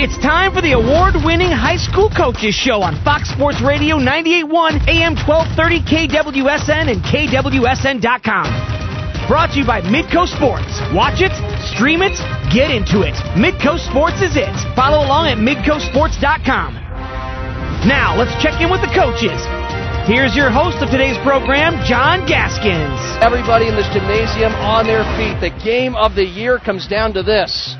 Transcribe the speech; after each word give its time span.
It's 0.00 0.16
time 0.24 0.52
for 0.52 0.60
the 0.60 0.72
award-winning 0.72 1.52
High 1.52 1.76
School 1.76 2.08
Coaches 2.08 2.54
Show 2.54 2.80
on 2.80 2.96
Fox 3.04 3.28
Sports 3.28 3.60
Radio 3.60 3.96
98.1 3.96 4.88
AM 4.88 5.12
1230 5.12 5.84
KWSN 5.84 6.88
and 6.88 7.04
KWSN.com. 7.04 8.48
Brought 9.28 9.52
to 9.52 9.60
you 9.60 9.66
by 9.66 9.80
Midco 9.82 10.24
Sports. 10.24 10.80
Watch 10.96 11.20
it, 11.20 11.32
stream 11.76 12.00
it, 12.00 12.16
get 12.48 12.70
into 12.72 13.04
it. 13.04 13.12
Midco 13.36 13.76
Sports 13.76 14.22
is 14.22 14.36
it. 14.36 14.52
Follow 14.76 15.04
along 15.04 15.28
at 15.28 15.36
midcosports.com. 15.36 16.74
Now, 17.84 18.16
let's 18.16 18.32
check 18.42 18.60
in 18.60 18.70
with 18.70 18.80
the 18.80 18.92
coaches. 18.96 19.65
Here's 20.06 20.36
your 20.36 20.54
host 20.54 20.78
of 20.86 20.88
today's 20.88 21.18
program, 21.26 21.82
John 21.82 22.30
Gaskins. 22.30 23.02
Everybody 23.26 23.66
in 23.66 23.74
this 23.74 23.90
gymnasium 23.90 24.54
on 24.62 24.86
their 24.86 25.02
feet. 25.18 25.34
The 25.42 25.50
game 25.64 25.96
of 25.96 26.14
the 26.14 26.22
year 26.22 26.60
comes 26.60 26.86
down 26.86 27.12
to 27.14 27.24
this. 27.24 27.74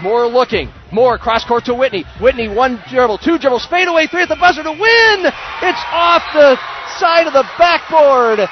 More 0.00 0.28
looking. 0.28 0.70
More 0.92 1.18
cross 1.18 1.44
court 1.44 1.64
to 1.64 1.74
Whitney. 1.74 2.04
Whitney 2.20 2.46
one 2.46 2.78
dribble, 2.88 3.18
two 3.18 3.36
dribbles, 3.36 3.66
fade 3.66 3.88
away, 3.88 4.06
three 4.06 4.22
at 4.22 4.28
the 4.28 4.38
buzzer 4.38 4.62
to 4.62 4.70
win. 4.70 5.18
It's 5.66 5.84
off 5.90 6.22
the 6.34 6.54
side 7.02 7.26
of 7.26 7.32
the 7.32 7.42
backboard. 7.58 8.46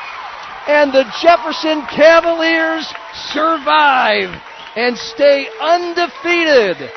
And 0.66 0.90
the 0.90 1.06
Jefferson 1.22 1.86
Cavaliers 1.94 2.82
survive 3.30 4.34
and 4.74 4.98
stay 4.98 5.46
undefeated 5.62 6.90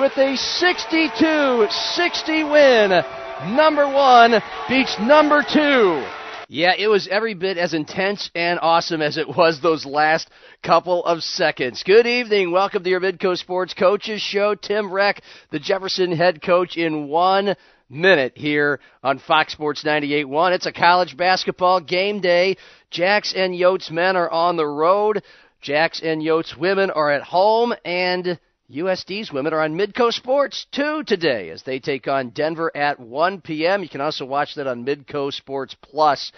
with 0.00 0.16
a 0.16 0.34
62 0.34 1.68
60 1.68 2.44
win. 2.44 3.04
Number 3.44 3.86
one 3.86 4.40
beats 4.66 4.96
number 4.98 5.42
two. 5.42 6.02
Yeah, 6.48 6.72
it 6.78 6.88
was 6.88 7.06
every 7.06 7.34
bit 7.34 7.58
as 7.58 7.74
intense 7.74 8.30
and 8.34 8.58
awesome 8.62 9.02
as 9.02 9.18
it 9.18 9.28
was 9.28 9.60
those 9.60 9.84
last 9.84 10.30
couple 10.62 11.04
of 11.04 11.22
seconds. 11.22 11.82
Good 11.82 12.06
evening. 12.06 12.50
Welcome 12.50 12.82
to 12.82 12.88
your 12.88 13.00
Midco 13.00 13.36
Sports 13.36 13.74
Coaches 13.74 14.22
Show. 14.22 14.54
Tim 14.54 14.90
Reck, 14.90 15.20
the 15.50 15.58
Jefferson 15.58 16.12
head 16.12 16.40
coach, 16.40 16.78
in 16.78 17.08
one 17.08 17.56
minute 17.90 18.32
here 18.36 18.80
on 19.02 19.18
Fox 19.18 19.52
Sports 19.52 19.84
98.1. 19.84 20.52
It's 20.52 20.66
a 20.66 20.72
college 20.72 21.14
basketball 21.14 21.80
game 21.80 22.20
day. 22.20 22.56
Jacks 22.90 23.34
and 23.36 23.52
Yotes 23.52 23.90
men 23.90 24.16
are 24.16 24.30
on 24.30 24.56
the 24.56 24.66
road. 24.66 25.22
Jacks 25.60 26.00
and 26.02 26.22
Yotes 26.22 26.56
women 26.56 26.90
are 26.90 27.10
at 27.10 27.22
home, 27.22 27.74
and 27.84 28.38
USD's 28.70 29.32
women 29.32 29.54
are 29.54 29.60
on 29.60 29.78
Midco 29.78 30.12
Sports 30.12 30.66
2 30.72 31.04
today 31.04 31.50
as 31.50 31.62
they 31.62 31.78
take 31.78 32.08
on 32.08 32.30
Denver 32.30 32.76
at 32.76 32.98
1 32.98 33.40
p.m. 33.42 33.84
You 33.84 33.88
can 33.88 34.00
also 34.00 34.24
watch 34.24 34.56
that 34.56 34.66
on 34.66 34.84
Midco 34.84 35.32
Sports 35.32 35.76
Plus. 35.80 36.32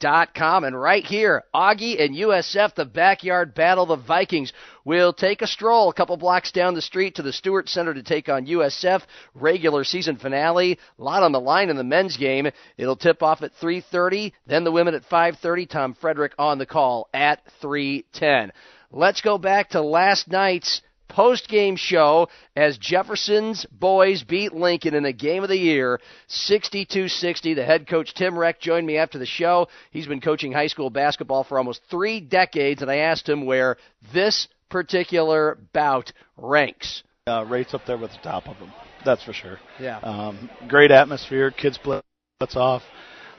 Dot 0.00 0.34
com 0.34 0.64
and 0.64 0.80
right 0.80 1.04
here, 1.04 1.44
Augie 1.54 2.02
and 2.02 2.16
USF, 2.16 2.74
the 2.74 2.84
backyard 2.84 3.54
battle. 3.54 3.86
The 3.86 3.94
Vikings 3.94 4.52
will 4.84 5.12
take 5.12 5.40
a 5.40 5.46
stroll 5.46 5.88
a 5.88 5.94
couple 5.94 6.16
blocks 6.16 6.50
down 6.50 6.74
the 6.74 6.82
street 6.82 7.14
to 7.14 7.22
the 7.22 7.32
Stewart 7.32 7.68
Center 7.68 7.94
to 7.94 8.02
take 8.02 8.28
on 8.28 8.46
USF. 8.46 9.02
Regular 9.34 9.84
season 9.84 10.16
finale, 10.16 10.80
a 10.98 11.02
lot 11.02 11.22
on 11.22 11.30
the 11.30 11.40
line 11.40 11.70
in 11.70 11.76
the 11.76 11.84
men's 11.84 12.16
game. 12.16 12.48
It'll 12.76 12.96
tip 12.96 13.22
off 13.22 13.42
at 13.42 13.52
3:30. 13.62 14.32
Then 14.46 14.64
the 14.64 14.72
women 14.72 14.94
at 14.94 15.04
5:30. 15.04 15.68
Tom 15.68 15.94
Frederick 15.94 16.32
on 16.38 16.58
the 16.58 16.66
call 16.66 17.08
at 17.14 17.40
3:10. 17.62 18.50
Let's 18.90 19.20
go 19.20 19.38
back 19.38 19.70
to 19.70 19.80
last 19.80 20.28
night's 20.28 20.82
post 21.08 21.48
game 21.48 21.76
show 21.76 22.28
as 22.56 22.78
Jefferson's 22.78 23.66
boys 23.66 24.22
beat 24.22 24.52
Lincoln 24.52 24.94
in 24.94 25.04
a 25.04 25.12
game 25.12 25.42
of 25.42 25.48
the 25.48 25.58
year 25.58 26.00
62 26.28 27.08
60. 27.08 27.54
The 27.54 27.64
head 27.64 27.88
coach 27.88 28.14
Tim 28.14 28.38
Reck 28.38 28.60
joined 28.60 28.86
me 28.86 28.96
after 28.96 29.18
the 29.18 29.26
show. 29.26 29.68
He's 29.90 30.06
been 30.06 30.20
coaching 30.20 30.52
high 30.52 30.68
school 30.68 30.90
basketball 30.90 31.44
for 31.44 31.58
almost 31.58 31.82
three 31.90 32.20
decades, 32.20 32.82
and 32.82 32.90
I 32.90 32.96
asked 32.98 33.28
him 33.28 33.46
where 33.46 33.76
this 34.12 34.48
particular 34.70 35.58
bout 35.72 36.12
ranks. 36.36 37.02
Uh, 37.26 37.44
rates 37.48 37.72
up 37.72 37.82
there 37.86 37.96
with 37.96 38.10
the 38.10 38.18
top 38.22 38.48
of 38.48 38.58
them, 38.58 38.70
that's 39.04 39.24
for 39.24 39.32
sure. 39.32 39.58
Yeah. 39.80 39.98
Um, 39.98 40.50
great 40.68 40.90
atmosphere, 40.90 41.50
kids 41.50 41.78
play 41.78 42.00
that's 42.40 42.56
off. 42.56 42.82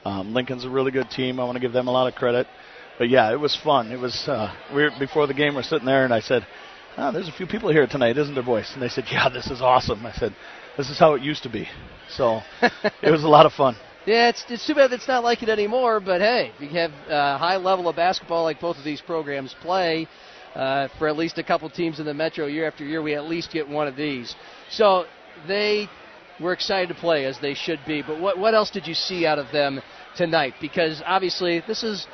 Um, 0.04 0.32
Lincoln's 0.32 0.64
a 0.64 0.70
really 0.70 0.90
good 0.90 1.10
team. 1.10 1.38
I 1.38 1.44
want 1.44 1.56
to 1.56 1.60
give 1.60 1.72
them 1.72 1.86
a 1.86 1.92
lot 1.92 2.06
of 2.06 2.14
credit. 2.14 2.46
But 2.98 3.10
yeah, 3.10 3.30
it 3.32 3.38
was 3.38 3.54
fun. 3.62 3.92
It 3.92 3.98
was 3.98 4.24
uh, 4.26 4.54
we 4.74 4.84
were, 4.84 4.90
before 4.98 5.26
the 5.26 5.34
game. 5.34 5.54
We're 5.54 5.62
sitting 5.62 5.84
there, 5.84 6.04
and 6.04 6.14
I 6.14 6.20
said, 6.20 6.46
oh, 6.96 7.12
there's 7.12 7.28
a 7.28 7.32
few 7.32 7.46
people 7.46 7.70
here 7.70 7.86
tonight, 7.86 8.16
isn't 8.18 8.34
there, 8.34 8.44
boys? 8.44 8.70
And 8.74 8.82
they 8.82 8.88
said, 8.88 9.04
yeah, 9.10 9.28
this 9.28 9.46
is 9.50 9.60
awesome. 9.60 10.04
I 10.04 10.12
said, 10.12 10.34
this 10.76 10.90
is 10.90 10.98
how 10.98 11.14
it 11.14 11.22
used 11.22 11.42
to 11.44 11.48
be. 11.48 11.68
So 12.08 12.40
it 13.02 13.10
was 13.10 13.24
a 13.24 13.28
lot 13.28 13.46
of 13.46 13.52
fun. 13.52 13.76
Yeah, 14.06 14.28
it's, 14.28 14.44
it's 14.48 14.66
too 14.66 14.74
bad 14.74 14.92
it's 14.92 15.08
not 15.08 15.24
like 15.24 15.42
it 15.42 15.48
anymore, 15.48 15.98
but 15.98 16.20
hey, 16.20 16.52
if 16.54 16.60
you 16.60 16.68
have 16.78 16.92
a 17.08 17.38
high 17.38 17.56
level 17.56 17.88
of 17.88 17.96
basketball 17.96 18.44
like 18.44 18.60
both 18.60 18.78
of 18.78 18.84
these 18.84 19.00
programs 19.00 19.54
play, 19.60 20.06
uh, 20.54 20.88
for 20.98 21.08
at 21.08 21.16
least 21.16 21.38
a 21.38 21.42
couple 21.42 21.68
teams 21.68 21.98
in 21.98 22.06
the 22.06 22.14
Metro 22.14 22.46
year 22.46 22.66
after 22.66 22.84
year, 22.84 23.02
we 23.02 23.14
at 23.14 23.24
least 23.24 23.50
get 23.52 23.68
one 23.68 23.88
of 23.88 23.96
these. 23.96 24.34
So 24.70 25.06
they 25.48 25.88
were 26.40 26.52
excited 26.52 26.88
to 26.88 26.94
play, 26.94 27.24
as 27.24 27.38
they 27.40 27.54
should 27.54 27.80
be. 27.86 28.02
But 28.02 28.20
what, 28.20 28.38
what 28.38 28.54
else 28.54 28.70
did 28.70 28.86
you 28.86 28.94
see 28.94 29.26
out 29.26 29.38
of 29.38 29.50
them 29.52 29.80
tonight? 30.16 30.54
Because 30.60 31.02
obviously, 31.04 31.62
this 31.66 31.82
is 31.82 32.06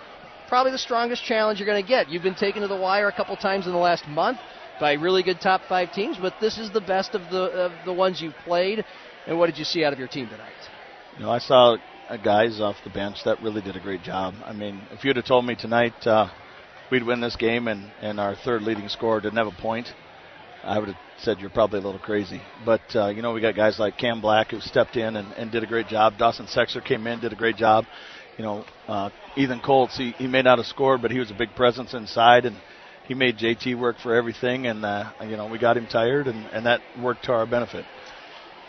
probably 0.48 0.72
the 0.72 0.78
strongest 0.78 1.24
challenge 1.24 1.60
you're 1.60 1.66
going 1.66 1.82
to 1.82 1.88
get. 1.88 2.08
You've 2.08 2.22
been 2.22 2.34
taken 2.34 2.62
to 2.62 2.68
the 2.68 2.76
wire 2.76 3.08
a 3.08 3.12
couple 3.12 3.36
times 3.36 3.66
in 3.66 3.72
the 3.72 3.78
last 3.78 4.08
month 4.08 4.38
by 4.82 4.94
really 4.94 5.22
good 5.22 5.40
top 5.40 5.60
five 5.68 5.92
teams, 5.92 6.16
but 6.20 6.34
this 6.40 6.58
is 6.58 6.72
the 6.72 6.80
best 6.80 7.14
of 7.14 7.22
the 7.30 7.44
of 7.66 7.72
the 7.86 7.92
ones 7.92 8.20
you've 8.20 8.34
played. 8.44 8.84
And 9.28 9.38
what 9.38 9.46
did 9.46 9.56
you 9.56 9.64
see 9.64 9.84
out 9.84 9.92
of 9.92 9.98
your 10.00 10.08
team 10.08 10.26
tonight? 10.26 10.50
You 11.16 11.22
know, 11.22 11.30
I 11.30 11.38
saw 11.38 11.76
guys 12.24 12.60
off 12.60 12.74
the 12.82 12.90
bench 12.90 13.18
that 13.24 13.40
really 13.40 13.62
did 13.62 13.76
a 13.76 13.80
great 13.80 14.02
job. 14.02 14.34
I 14.44 14.52
mean, 14.52 14.82
if 14.90 15.04
you'd 15.04 15.14
have 15.14 15.24
told 15.24 15.46
me 15.46 15.54
tonight 15.54 15.94
uh, 16.04 16.28
we'd 16.90 17.04
win 17.04 17.20
this 17.20 17.36
game 17.36 17.68
and, 17.68 17.92
and 18.00 18.18
our 18.18 18.34
third 18.34 18.62
leading 18.62 18.88
scorer 18.88 19.20
didn't 19.20 19.38
have 19.38 19.46
a 19.46 19.62
point, 19.62 19.86
I 20.64 20.80
would 20.80 20.88
have 20.88 20.98
said 21.18 21.38
you're 21.38 21.50
probably 21.50 21.78
a 21.78 21.82
little 21.82 22.00
crazy. 22.00 22.42
But, 22.66 22.82
uh, 22.96 23.06
you 23.06 23.22
know, 23.22 23.32
we 23.32 23.40
got 23.40 23.54
guys 23.54 23.78
like 23.78 23.96
Cam 23.96 24.20
Black 24.20 24.50
who 24.50 24.60
stepped 24.60 24.96
in 24.96 25.14
and, 25.14 25.32
and 25.34 25.52
did 25.52 25.62
a 25.62 25.66
great 25.66 25.86
job. 25.86 26.18
Dawson 26.18 26.46
Sexer 26.46 26.84
came 26.84 27.06
in, 27.06 27.20
did 27.20 27.32
a 27.32 27.36
great 27.36 27.56
job. 27.56 27.84
You 28.36 28.44
know, 28.44 28.64
uh, 28.88 29.10
Ethan 29.36 29.60
Colts, 29.60 29.96
he, 29.96 30.10
he 30.18 30.26
may 30.26 30.42
not 30.42 30.58
have 30.58 30.66
scored, 30.66 31.02
but 31.02 31.12
he 31.12 31.20
was 31.20 31.30
a 31.30 31.34
big 31.34 31.54
presence 31.54 31.94
inside 31.94 32.46
and 32.46 32.56
he 33.12 33.18
made 33.18 33.36
JT 33.36 33.78
work 33.78 33.96
for 34.02 34.14
everything. 34.14 34.66
And, 34.66 34.84
uh, 34.84 35.12
you 35.22 35.36
know, 35.36 35.46
we 35.46 35.58
got 35.58 35.76
him 35.76 35.86
tired 35.86 36.26
and, 36.26 36.46
and 36.46 36.64
that 36.64 36.80
worked 37.00 37.24
to 37.26 37.32
our 37.32 37.46
benefit. 37.46 37.84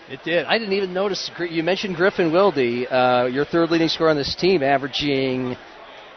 It 0.09 0.19
did. 0.25 0.45
I 0.45 0.57
didn't 0.57 0.73
even 0.73 0.93
notice. 0.93 1.31
You 1.39 1.63
mentioned 1.63 1.95
Griffin 1.95 2.33
Wilde, 2.33 2.57
uh, 2.57 3.29
your 3.31 3.45
third 3.45 3.71
leading 3.71 3.87
scorer 3.87 4.09
on 4.09 4.17
this 4.17 4.35
team, 4.35 4.61
averaging 4.61 5.55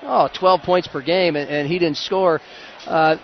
oh 0.03 0.29
12 0.37 0.63
points 0.63 0.89
per 0.89 1.01
game, 1.01 1.37
and, 1.37 1.49
and 1.49 1.69
he 1.69 1.79
didn't 1.79 1.99
score. 1.99 2.41
Uh, 2.85 3.17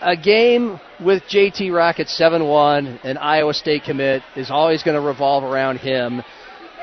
a 0.00 0.16
game 0.16 0.80
with 1.04 1.22
JT 1.24 1.70
Rocket 1.70 2.06
7-1, 2.06 3.04
an 3.04 3.18
Iowa 3.18 3.52
State 3.52 3.84
commit, 3.84 4.22
is 4.36 4.50
always 4.50 4.82
going 4.82 4.94
to 4.94 5.06
revolve 5.06 5.44
around 5.44 5.76
him. 5.76 6.22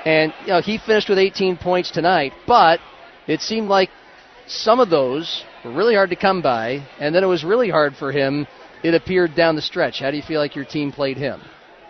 And 0.05 0.31
you 0.41 0.49
know 0.49 0.61
he 0.61 0.77
finished 0.77 1.09
with 1.09 1.17
18 1.17 1.57
points 1.57 1.89
tonight, 1.89 2.33
but 2.45 2.79
it 3.25 3.41
seemed 3.41 3.67
like 3.67 3.89
some 4.45 4.79
of 4.79 4.91
those 4.91 5.43
were 5.63 5.73
really 5.73 5.95
hard 5.95 6.09
to 6.09 6.15
come 6.15 6.41
by, 6.41 6.85
and 6.99 7.13
then 7.13 7.23
it 7.23 7.27
was 7.27 7.43
really 7.43 7.69
hard 7.69 7.95
for 7.95 8.11
him. 8.11 8.47
It 8.83 8.93
appeared 8.93 9.35
down 9.35 9.55
the 9.55 9.61
stretch. 9.61 9.99
How 9.99 10.11
do 10.11 10.17
you 10.17 10.23
feel 10.23 10.39
like 10.39 10.55
your 10.55 10.65
team 10.65 10.91
played 10.91 11.17
him? 11.17 11.41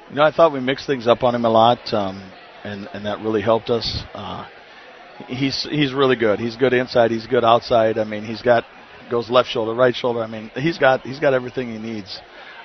You 0.09 0.15
know, 0.15 0.23
I 0.23 0.31
thought 0.31 0.53
we 0.53 0.59
mixed 0.59 0.85
things 0.85 1.07
up 1.07 1.23
on 1.23 1.33
him 1.33 1.45
a 1.45 1.49
lot, 1.49 1.93
um, 1.93 2.31
and 2.63 2.87
and 2.93 3.05
that 3.05 3.19
really 3.19 3.41
helped 3.41 3.69
us. 3.69 4.03
Uh, 4.13 4.47
he's 5.27 5.67
he's 5.69 5.93
really 5.93 6.15
good. 6.15 6.39
He's 6.39 6.55
good 6.55 6.73
inside. 6.73 7.11
He's 7.11 7.25
good 7.25 7.43
outside. 7.43 7.97
I 7.97 8.03
mean, 8.03 8.23
he's 8.23 8.41
got 8.41 8.63
goes 9.09 9.29
left 9.29 9.49
shoulder, 9.49 9.73
right 9.73 9.95
shoulder. 9.95 10.21
I 10.21 10.27
mean, 10.27 10.51
he's 10.55 10.77
got 10.77 11.01
he's 11.01 11.19
got 11.19 11.33
everything 11.33 11.71
he 11.71 11.79
needs. 11.79 12.19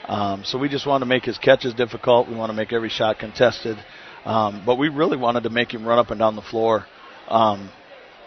Um, 0.07 0.43
so 0.45 0.59
we 0.59 0.69
just 0.69 0.87
want 0.87 1.03
to 1.03 1.07
make 1.07 1.25
his 1.25 1.39
catches 1.39 1.75
difficult. 1.75 2.29
We 2.29 2.35
want 2.35 2.51
to 2.51 2.57
make 2.57 2.73
every 2.73 2.89
shot 2.89 3.19
contested, 3.19 3.77
um, 4.25 4.63
but 4.65 4.77
we 4.77 4.89
really 4.89 5.19
wanted 5.19 5.43
to 5.43 5.51
make 5.51 5.73
him 5.73 5.87
run 5.87 5.99
up 5.99 6.11
and 6.11 6.19
down 6.19 6.35
the 6.35 6.43
floor. 6.43 6.87
Um, 7.29 7.71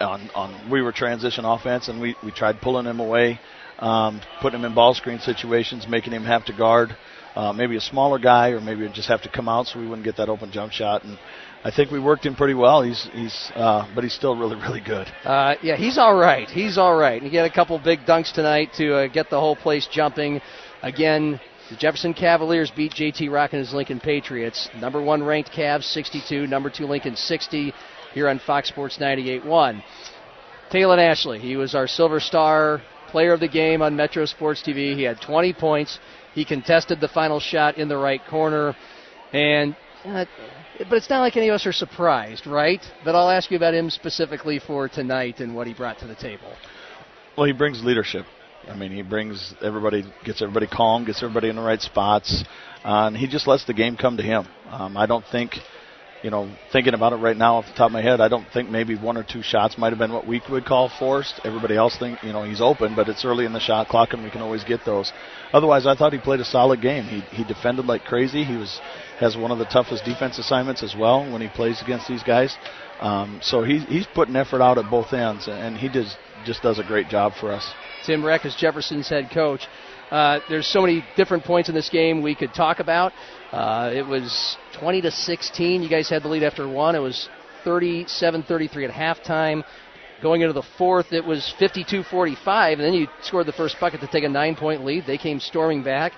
on 0.02 0.30
on 0.36 0.70
we 0.70 0.82
were 0.82 0.92
transition 0.92 1.46
offense, 1.46 1.88
and 1.88 2.02
we 2.02 2.16
we 2.24 2.32
tried 2.32 2.62
pulling 2.62 2.86
him 2.86 3.00
away, 3.00 3.40
um, 3.80 4.22
putting 4.42 4.60
him 4.60 4.66
in 4.66 4.76
ball 4.76 4.94
screen 4.94 5.20
situations, 5.20 5.88
making 5.88 6.14
him 6.14 6.24
have 6.24 6.46
to 6.46 6.54
guard 6.54 6.96
uh, 7.36 7.54
maybe 7.54 7.78
a 7.78 7.82
smaller 7.82 8.20
guy, 8.20 8.50
or 8.50 8.62
maybe 8.62 8.88
just 8.90 9.08
have 9.08 9.22
to 9.22 9.30
come 9.30 9.48
out 9.48 9.68
so 9.68 9.80
we 9.80 9.88
wouldn't 9.88 10.06
get 10.06 10.18
that 10.18 10.30
open 10.30 10.52
jump 10.52 10.72
shot. 10.72 11.04
And 11.04 11.18
I 11.64 11.72
think 11.72 11.92
we 11.92 12.00
worked 12.00 12.26
him 12.26 12.36
pretty 12.36 12.54
well. 12.54 12.82
He's 12.82 13.08
he's, 13.14 13.52
uh, 13.56 13.90
but 13.94 14.04
he's 14.04 14.14
still 14.14 14.36
really 14.36 14.56
really 14.56 14.82
good. 14.82 15.08
Uh, 15.24 15.56
yeah, 15.62 15.78
he's 15.78 15.98
all 15.98 16.16
right. 16.16 16.50
He's 16.50 16.78
all 16.78 16.96
right. 16.96 17.22
And 17.22 17.30
he 17.30 17.38
had 17.38 17.50
a 17.50 17.54
couple 17.54 17.80
big 17.80 18.00
dunks 18.02 18.34
tonight 18.34 18.70
to 18.78 18.96
uh, 18.96 19.08
get 19.08 19.30
the 19.30 19.40
whole 19.40 19.56
place 19.56 19.88
jumping. 19.92 20.42
Again, 20.82 21.40
the 21.70 21.78
Jefferson 21.78 22.14
Cavaliers 22.14 22.72
beat 22.76 22.92
JT 22.92 23.32
Rock 23.32 23.54
and 23.54 23.60
his 23.60 23.74
Lincoln 23.74 24.00
Patriots. 24.00 24.70
Number 24.76 25.02
one 25.02 25.24
ranked 25.24 25.52
Cavs 25.52 25.84
62, 25.84 26.48
number 26.48 26.70
two 26.70 26.86
Lincoln 26.86 27.16
60 27.16 27.74
here 28.14 28.28
on 28.30 28.40
Fox 28.40 28.70
Sports 28.70 28.98
98.1. 28.98 29.84
Talon 30.72 31.00
Ashley, 31.00 31.40
he 31.40 31.56
was 31.56 31.76
our 31.76 31.88
Silver 31.88 32.20
Star 32.20 32.82
player 33.10 33.34
of 33.34 33.40
the 33.40 33.48
game 33.48 33.82
on 33.82 33.96
Metro 33.96 34.26
Sports 34.26 34.64
TV. 34.66 34.96
He 34.96 35.04
had 35.04 35.20
20 35.20 35.54
points. 35.54 36.00
He 36.34 36.46
contested 36.46 37.02
the 37.02 37.10
final 37.10 37.40
shot 37.40 37.78
in 37.78 37.90
the 37.90 37.98
right 37.98 38.22
corner, 38.30 38.76
and 39.34 39.76
uh, 40.06 40.26
but 40.80 40.94
it's 40.94 41.10
not 41.10 41.20
like 41.20 41.36
any 41.36 41.50
of 41.50 41.56
us 41.56 41.66
are 41.66 41.74
surprised, 41.74 42.48
right? 42.48 42.82
But 43.04 43.16
I'll 43.16 43.30
ask 43.30 43.52
you 43.52 43.58
about 43.58 43.74
him 43.74 43.90
specifically 43.90 44.60
for 44.60 44.88
tonight 44.88 45.40
and 45.40 45.54
what 45.54 45.68
he 45.68 45.74
brought 45.74 46.00
to 46.00 46.08
the 46.08 46.16
table. 46.16 46.52
Well, 47.38 47.46
he 47.46 47.54
brings 47.54 47.84
leadership. 47.84 48.26
I 48.68 48.76
mean, 48.76 48.92
he 48.92 49.02
brings 49.02 49.54
everybody, 49.62 50.04
gets 50.24 50.42
everybody 50.42 50.68
calm, 50.68 51.06
gets 51.06 51.22
everybody 51.22 51.50
in 51.50 51.56
the 51.56 51.62
right 51.62 51.82
spots, 51.82 52.44
uh, 52.84 53.08
and 53.08 53.18
he 53.18 53.28
just 53.28 53.48
lets 53.48 53.66
the 53.66 53.74
game 53.74 53.98
come 53.98 54.18
to 54.18 54.24
him. 54.24 54.48
Um, 54.70 54.96
I 54.96 55.06
don't 55.06 55.26
think 55.32 55.56
you 56.24 56.30
know, 56.30 56.50
thinking 56.72 56.94
about 56.94 57.14
it 57.14 57.18
right 57.18 57.36
now 57.36 57.56
off 57.56 57.66
the 57.66 57.74
top 57.74 57.88
of 57.88 57.92
my 57.92 58.02
head, 58.02 58.22
I 58.22 58.28
don't 58.28 58.46
think 58.54 58.70
maybe 58.70 58.96
one 58.96 59.18
or 59.18 59.24
two 59.24 59.42
shots 59.42 59.78
might 59.78 59.92
have 59.92 59.98
been 59.98 60.14
what 60.14 60.28
we 60.28 60.42
would 60.50 60.66
call 60.66 60.90
forced. 61.00 61.42
Everybody 61.44 61.76
else 61.76 61.98
think, 61.98 62.24
you 62.24 62.32
know, 62.32 62.44
he's 62.44 62.62
open, 62.62 62.96
but 62.96 63.10
it's 63.10 63.26
early 63.26 63.46
in 63.46 63.54
the 63.54 63.60
shot 63.60 63.88
clock 63.88 64.14
and 64.14 64.24
we 64.24 64.30
can 64.30 64.42
always 64.42 64.64
get 64.64 64.82
those. 64.86 65.12
Otherwise, 65.52 65.88
I 65.88 65.96
thought 65.96 66.14
he 66.14 66.20
played 66.20 66.40
a 66.40 66.46
solid 66.46 66.82
game. 66.82 67.06
He 67.06 67.22
he 67.36 67.44
defended 67.44 67.86
like 67.86 68.04
crazy. 68.04 68.44
He 68.44 68.56
was 68.56 68.80
has 69.20 69.36
one 69.36 69.52
of 69.52 69.58
the 69.58 69.66
toughest 69.66 70.06
defense 70.06 70.38
assignments 70.38 70.84
as 70.84 70.96
well 70.96 71.30
when 71.32 71.42
he 71.42 71.48
plays 71.48 71.82
against 71.82 72.08
these 72.08 72.24
guys. 72.24 72.56
Um, 73.00 73.40
so 73.42 73.64
he, 73.64 73.80
he's 73.80 74.08
putting 74.14 74.36
effort 74.36 74.62
out 74.62 74.78
at 74.78 74.90
both 74.90 75.14
ends, 75.14 75.48
and 75.48 75.78
he 75.78 75.90
just 75.90 76.18
just 76.46 76.62
does 76.62 76.80
a 76.80 76.84
great 76.84 77.08
job 77.08 77.34
for 77.40 77.52
us. 77.52 77.72
Tim 78.06 78.26
Reck 78.26 78.46
is 78.46 78.56
Jefferson's 78.56 79.10
head 79.10 79.30
coach. 79.32 79.68
Uh, 80.12 80.42
there's 80.50 80.68
so 80.68 80.82
many 80.82 81.06
different 81.16 81.46
points 81.46 81.70
in 81.70 81.76
this 81.76 81.90
game 81.90 82.22
we 82.22 82.36
could 82.36 82.54
talk 82.54 82.80
about. 82.80 83.14
Uh, 83.52 83.92
it 83.94 84.06
was 84.06 84.58
20 84.78 85.02
to 85.02 85.12
16. 85.12 85.82
You 85.82 85.90
guys 85.90 86.10
had 86.10 86.24
the 86.24 86.28
lead 86.28 86.44
after 86.44 86.68
one. 86.68 86.96
It 86.96 87.00
was 87.00 87.30
37-33 87.64 88.90
at 88.90 88.92
halftime. 88.92 89.64
Going 90.22 90.42
into 90.42 90.54
the 90.54 90.68
fourth, 90.78 91.14
it 91.14 91.26
was 91.26 91.54
52-45, 91.60 92.74
and 92.74 92.82
then 92.82 92.94
you 92.94 93.08
scored 93.22 93.48
the 93.48 93.54
first 93.54 93.78
bucket 93.80 94.02
to 94.02 94.08
take 94.08 94.24
a 94.24 94.30
nine-point 94.30 94.86
lead. 94.86 95.06
They 95.08 95.18
came 95.18 95.40
storming 95.40 95.82
back. 95.82 96.12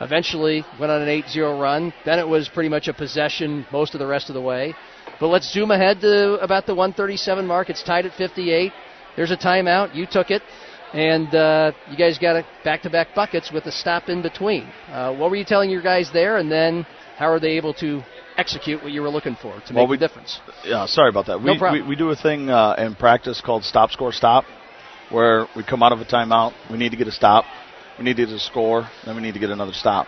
Eventually, 0.00 0.64
went 0.78 0.92
on 0.92 1.02
an 1.02 1.08
8-0 1.08 1.60
run. 1.60 1.92
Then 2.04 2.18
it 2.18 2.28
was 2.28 2.48
pretty 2.48 2.68
much 2.68 2.88
a 2.88 2.94
possession 2.94 3.66
most 3.72 3.94
of 3.94 3.98
the 3.98 4.06
rest 4.06 4.28
of 4.28 4.34
the 4.34 4.40
way. 4.40 4.74
But 5.18 5.28
let's 5.28 5.52
zoom 5.52 5.70
ahead 5.70 6.00
to 6.02 6.34
about 6.34 6.66
the 6.66 6.74
137 6.74 7.46
mark. 7.46 7.70
It's 7.70 7.82
tied 7.82 8.06
at 8.06 8.14
58. 8.14 8.72
There's 9.16 9.30
a 9.30 9.36
timeout. 9.36 9.94
You 9.94 10.06
took 10.06 10.30
it 10.30 10.42
and 10.92 11.34
uh, 11.34 11.72
you 11.90 11.96
guys 11.96 12.18
got 12.18 12.36
a 12.36 12.46
back-to-back 12.64 13.14
buckets 13.14 13.52
with 13.52 13.66
a 13.66 13.72
stop 13.72 14.08
in 14.08 14.22
between. 14.22 14.64
Uh, 14.88 15.14
what 15.14 15.30
were 15.30 15.36
you 15.36 15.44
telling 15.44 15.70
your 15.70 15.82
guys 15.82 16.10
there, 16.12 16.38
and 16.38 16.50
then 16.50 16.84
how 17.16 17.26
are 17.26 17.38
they 17.38 17.56
able 17.56 17.74
to 17.74 18.02
execute 18.36 18.82
what 18.82 18.92
you 18.92 19.02
were 19.02 19.10
looking 19.10 19.36
for 19.36 19.60
to 19.66 19.74
well, 19.74 19.84
make 19.84 19.90
we, 19.90 19.96
the 19.98 20.08
difference? 20.08 20.40
Yeah, 20.64 20.86
sorry 20.86 21.10
about 21.10 21.26
that. 21.26 21.40
No 21.40 21.52
we, 21.52 21.58
problem. 21.58 21.82
we, 21.82 21.88
we 21.90 21.96
do 21.96 22.10
a 22.10 22.16
thing 22.16 22.50
uh, 22.50 22.74
in 22.78 22.94
practice 22.94 23.40
called 23.40 23.64
stop, 23.64 23.90
score, 23.90 24.12
stop, 24.12 24.44
where 25.10 25.46
we 25.56 25.62
come 25.62 25.82
out 25.82 25.92
of 25.92 26.00
a 26.00 26.04
timeout, 26.04 26.54
we 26.70 26.78
need 26.78 26.90
to 26.90 26.96
get 26.96 27.06
a 27.06 27.12
stop, 27.12 27.44
we 27.98 28.04
need 28.04 28.16
to 28.16 28.26
get 28.26 28.34
a 28.34 28.40
score, 28.40 28.88
then 29.04 29.14
we 29.14 29.22
need 29.22 29.34
to 29.34 29.40
get 29.40 29.50
another 29.50 29.72
stop. 29.72 30.06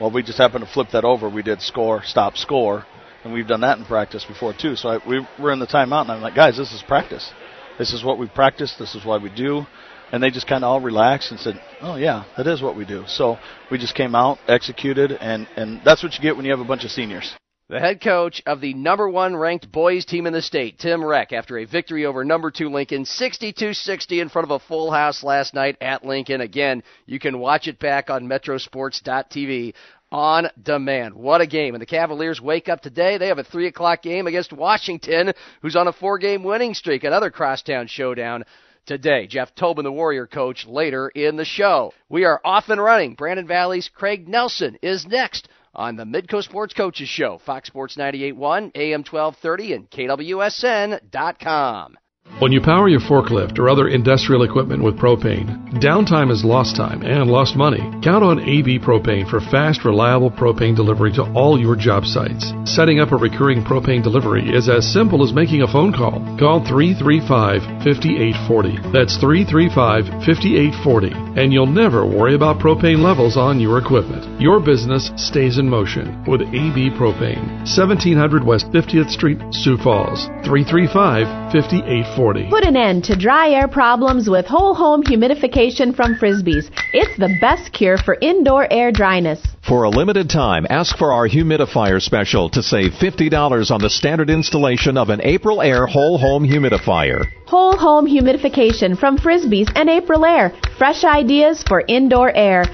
Well, 0.00 0.10
we 0.10 0.22
just 0.22 0.38
happened 0.38 0.64
to 0.64 0.70
flip 0.70 0.88
that 0.92 1.04
over. 1.04 1.28
We 1.28 1.42
did 1.42 1.60
score, 1.60 2.02
stop, 2.04 2.36
score, 2.36 2.86
and 3.24 3.32
we've 3.32 3.48
done 3.48 3.62
that 3.62 3.78
in 3.78 3.84
practice 3.84 4.24
before 4.24 4.52
too. 4.52 4.76
So 4.76 4.90
I, 4.90 5.08
we 5.08 5.26
were 5.40 5.52
in 5.52 5.58
the 5.58 5.66
timeout, 5.66 6.02
and 6.02 6.12
I'm 6.12 6.20
like, 6.20 6.36
guys, 6.36 6.56
this 6.56 6.72
is 6.72 6.82
practice. 6.82 7.32
This 7.78 7.92
is 7.92 8.04
what 8.04 8.18
we 8.18 8.28
practice. 8.28 8.74
This 8.78 8.94
is 8.94 9.04
why 9.04 9.18
we 9.18 9.30
do 9.30 9.66
and 10.12 10.22
they 10.22 10.30
just 10.30 10.46
kind 10.46 10.64
of 10.64 10.68
all 10.68 10.80
relaxed 10.80 11.30
and 11.30 11.40
said, 11.40 11.60
"Oh 11.80 11.96
yeah, 11.96 12.24
that 12.36 12.46
is 12.46 12.62
what 12.62 12.76
we 12.76 12.84
do." 12.84 13.04
So 13.06 13.38
we 13.70 13.78
just 13.78 13.94
came 13.94 14.14
out, 14.14 14.38
executed, 14.48 15.12
and 15.12 15.46
and 15.56 15.80
that's 15.84 16.02
what 16.02 16.14
you 16.14 16.20
get 16.20 16.36
when 16.36 16.44
you 16.44 16.50
have 16.50 16.60
a 16.60 16.64
bunch 16.64 16.84
of 16.84 16.90
seniors. 16.90 17.34
The 17.70 17.80
head 17.80 18.00
coach 18.00 18.42
of 18.46 18.62
the 18.62 18.72
number 18.72 19.10
one 19.10 19.36
ranked 19.36 19.70
boys 19.70 20.06
team 20.06 20.26
in 20.26 20.32
the 20.32 20.40
state, 20.40 20.78
Tim 20.78 21.04
Reck, 21.04 21.34
after 21.34 21.58
a 21.58 21.66
victory 21.66 22.06
over 22.06 22.24
number 22.24 22.50
two 22.50 22.70
Lincoln, 22.70 23.04
62-60 23.04 24.22
in 24.22 24.30
front 24.30 24.50
of 24.50 24.52
a 24.52 24.64
full 24.64 24.90
house 24.90 25.22
last 25.22 25.52
night 25.52 25.76
at 25.82 26.02
Lincoln. 26.02 26.40
Again, 26.40 26.82
you 27.04 27.18
can 27.18 27.38
watch 27.38 27.68
it 27.68 27.78
back 27.78 28.08
on 28.08 28.26
Metrosports.tv 28.26 29.74
on 30.10 30.48
demand. 30.62 31.14
What 31.14 31.42
a 31.42 31.46
game. 31.46 31.74
And 31.74 31.82
the 31.82 31.86
Cavaliers 31.86 32.40
wake 32.40 32.70
up 32.70 32.80
today. 32.80 33.18
They 33.18 33.28
have 33.28 33.38
a 33.38 33.44
3 33.44 33.66
o'clock 33.66 34.00
game 34.00 34.26
against 34.26 34.54
Washington, 34.54 35.34
who's 35.60 35.76
on 35.76 35.88
a 35.88 35.92
four 35.92 36.16
game 36.16 36.44
winning 36.44 36.72
streak. 36.72 37.04
Another 37.04 37.30
crosstown 37.30 37.86
showdown 37.86 38.44
today. 38.88 39.28
Jeff 39.28 39.54
Tobin, 39.54 39.84
the 39.84 39.92
Warrior 39.92 40.26
coach, 40.26 40.66
later 40.66 41.08
in 41.10 41.36
the 41.36 41.44
show. 41.44 41.92
We 42.08 42.24
are 42.24 42.40
off 42.44 42.70
and 42.70 42.82
running. 42.82 43.14
Brandon 43.14 43.46
Valley's 43.46 43.88
Craig 43.88 44.26
Nelson 44.26 44.76
is 44.82 45.06
next 45.06 45.48
on 45.74 45.96
the 45.96 46.04
Midco 46.04 46.42
Sports 46.42 46.74
Coaches 46.74 47.08
Show, 47.08 47.40
Fox 47.46 47.68
Sports 47.68 47.96
98.1, 47.96 48.72
AM 48.74 49.04
1230, 49.04 49.72
and 49.74 49.88
KWSN.com. 49.90 51.98
When 52.38 52.52
you 52.52 52.60
power 52.60 52.88
your 52.88 53.00
forklift 53.00 53.58
or 53.58 53.68
other 53.68 53.88
industrial 53.88 54.44
equipment 54.44 54.80
with 54.80 54.94
propane, 54.94 55.72
downtime 55.82 56.30
is 56.30 56.44
lost 56.44 56.76
time 56.76 57.02
and 57.02 57.28
lost 57.28 57.56
money. 57.56 57.80
Count 58.00 58.22
on 58.22 58.38
AB 58.38 58.78
Propane 58.78 59.28
for 59.28 59.40
fast, 59.40 59.84
reliable 59.84 60.30
propane 60.30 60.76
delivery 60.76 61.10
to 61.14 61.24
all 61.34 61.58
your 61.58 61.74
job 61.74 62.04
sites. 62.04 62.52
Setting 62.64 63.00
up 63.00 63.10
a 63.10 63.16
recurring 63.16 63.64
propane 63.64 64.04
delivery 64.04 64.54
is 64.54 64.68
as 64.68 64.86
simple 64.86 65.24
as 65.24 65.32
making 65.32 65.62
a 65.62 65.66
phone 65.72 65.92
call. 65.92 66.22
Call 66.38 66.62
335 66.62 67.82
5840. 67.82 68.94
That's 68.94 69.18
335 69.18 70.06
5840, 70.22 71.42
and 71.42 71.52
you'll 71.52 71.66
never 71.66 72.06
worry 72.06 72.36
about 72.36 72.62
propane 72.62 73.02
levels 73.02 73.36
on 73.36 73.58
your 73.58 73.78
equipment. 73.78 74.40
Your 74.40 74.60
business 74.60 75.10
stays 75.16 75.58
in 75.58 75.68
motion 75.68 76.22
with 76.22 76.42
AB 76.42 76.94
Propane. 76.94 77.66
1700 77.66 78.46
West 78.46 78.70
50th 78.70 79.10
Street, 79.10 79.42
Sioux 79.50 79.76
Falls. 79.82 80.30
335 80.46 81.26
5840. 81.50 82.17
Put 82.50 82.64
an 82.64 82.76
end 82.76 83.04
to 83.04 83.14
dry 83.14 83.50
air 83.50 83.68
problems 83.68 84.28
with 84.28 84.44
whole 84.44 84.74
home 84.74 85.04
humidification 85.04 85.94
from 85.94 86.16
Frisbees. 86.16 86.68
It's 86.92 87.16
the 87.16 87.38
best 87.40 87.72
cure 87.72 87.96
for 87.96 88.16
indoor 88.20 88.66
air 88.72 88.90
dryness. 88.90 89.40
For 89.68 89.84
a 89.84 89.88
limited 89.88 90.28
time, 90.28 90.66
ask 90.68 90.98
for 90.98 91.12
our 91.12 91.28
humidifier 91.28 92.02
special 92.02 92.48
to 92.50 92.60
save 92.60 92.90
$50 92.94 93.70
on 93.70 93.80
the 93.80 93.88
standard 93.88 94.30
installation 94.30 94.96
of 94.98 95.10
an 95.10 95.20
Aprilaire 95.20 95.88
whole 95.88 96.18
home 96.18 96.44
humidifier. 96.44 97.24
Whole 97.46 97.76
home 97.76 98.08
humidification 98.08 98.98
from 98.98 99.16
Frisbees 99.16 99.70
and 99.76 99.88
Aprilaire. 99.88 100.50
Fresh 100.76 101.04
ideas 101.04 101.62
for 101.68 101.84
indoor 101.86 102.34
air. 102.34 102.64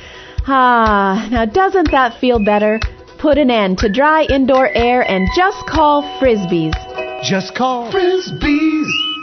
Ah, 0.47 1.29
now 1.31 1.44
doesn't 1.44 1.90
that 1.90 2.19
feel 2.19 2.43
better? 2.43 2.81
Put 3.19 3.37
an 3.37 3.50
end 3.50 3.76
to 3.81 3.93
dry 3.93 4.23
indoor 4.25 4.69
air 4.69 5.02
and 5.02 5.29
just 5.37 5.67
call 5.67 6.02
Frisbees. 6.19 6.73
Just 7.23 7.55
call 7.55 7.93
Frisbees. 7.93 9.13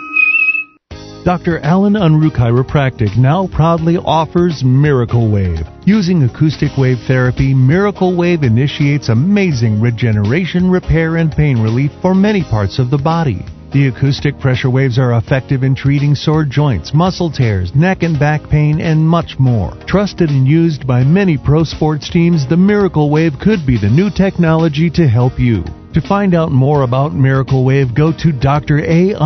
Dr. 1.23 1.59
Alan 1.59 1.93
Unruh 1.93 2.31
Chiropractic 2.31 3.15
now 3.15 3.45
proudly 3.45 3.95
offers 3.95 4.63
Miracle 4.63 5.29
Wave. 5.31 5.59
Using 5.85 6.23
acoustic 6.23 6.75
wave 6.79 6.97
therapy, 7.05 7.53
Miracle 7.53 8.17
Wave 8.17 8.41
initiates 8.41 9.09
amazing 9.09 9.79
regeneration, 9.79 10.71
repair, 10.71 11.17
and 11.17 11.31
pain 11.31 11.61
relief 11.61 11.91
for 12.01 12.15
many 12.15 12.41
parts 12.43 12.79
of 12.79 12.89
the 12.89 12.97
body. 12.97 13.45
The 13.71 13.89
acoustic 13.89 14.39
pressure 14.39 14.71
waves 14.71 14.97
are 14.97 15.13
effective 15.13 15.61
in 15.63 15.75
treating 15.75 16.15
sore 16.15 16.43
joints, 16.43 16.91
muscle 16.91 17.29
tears, 17.31 17.75
neck 17.75 18.01
and 18.01 18.19
back 18.19 18.49
pain, 18.49 18.81
and 18.81 19.07
much 19.07 19.37
more. 19.37 19.77
Trusted 19.85 20.31
and 20.31 20.47
used 20.47 20.87
by 20.87 21.03
many 21.03 21.37
pro 21.37 21.63
sports 21.63 22.09
teams, 22.09 22.47
the 22.49 22.57
Miracle 22.57 23.11
Wave 23.11 23.33
could 23.39 23.63
be 23.67 23.77
the 23.77 23.89
new 23.89 24.09
technology 24.09 24.89
to 24.89 25.07
help 25.07 25.39
you. 25.39 25.63
To 25.93 26.01
find 26.01 26.33
out 26.33 26.51
more 26.51 26.81
about 26.81 27.13
Miracle 27.13 27.63
Wave, 27.63 27.93
go 27.93 28.11
to 28.11 28.33
draunru.com. 28.33 29.21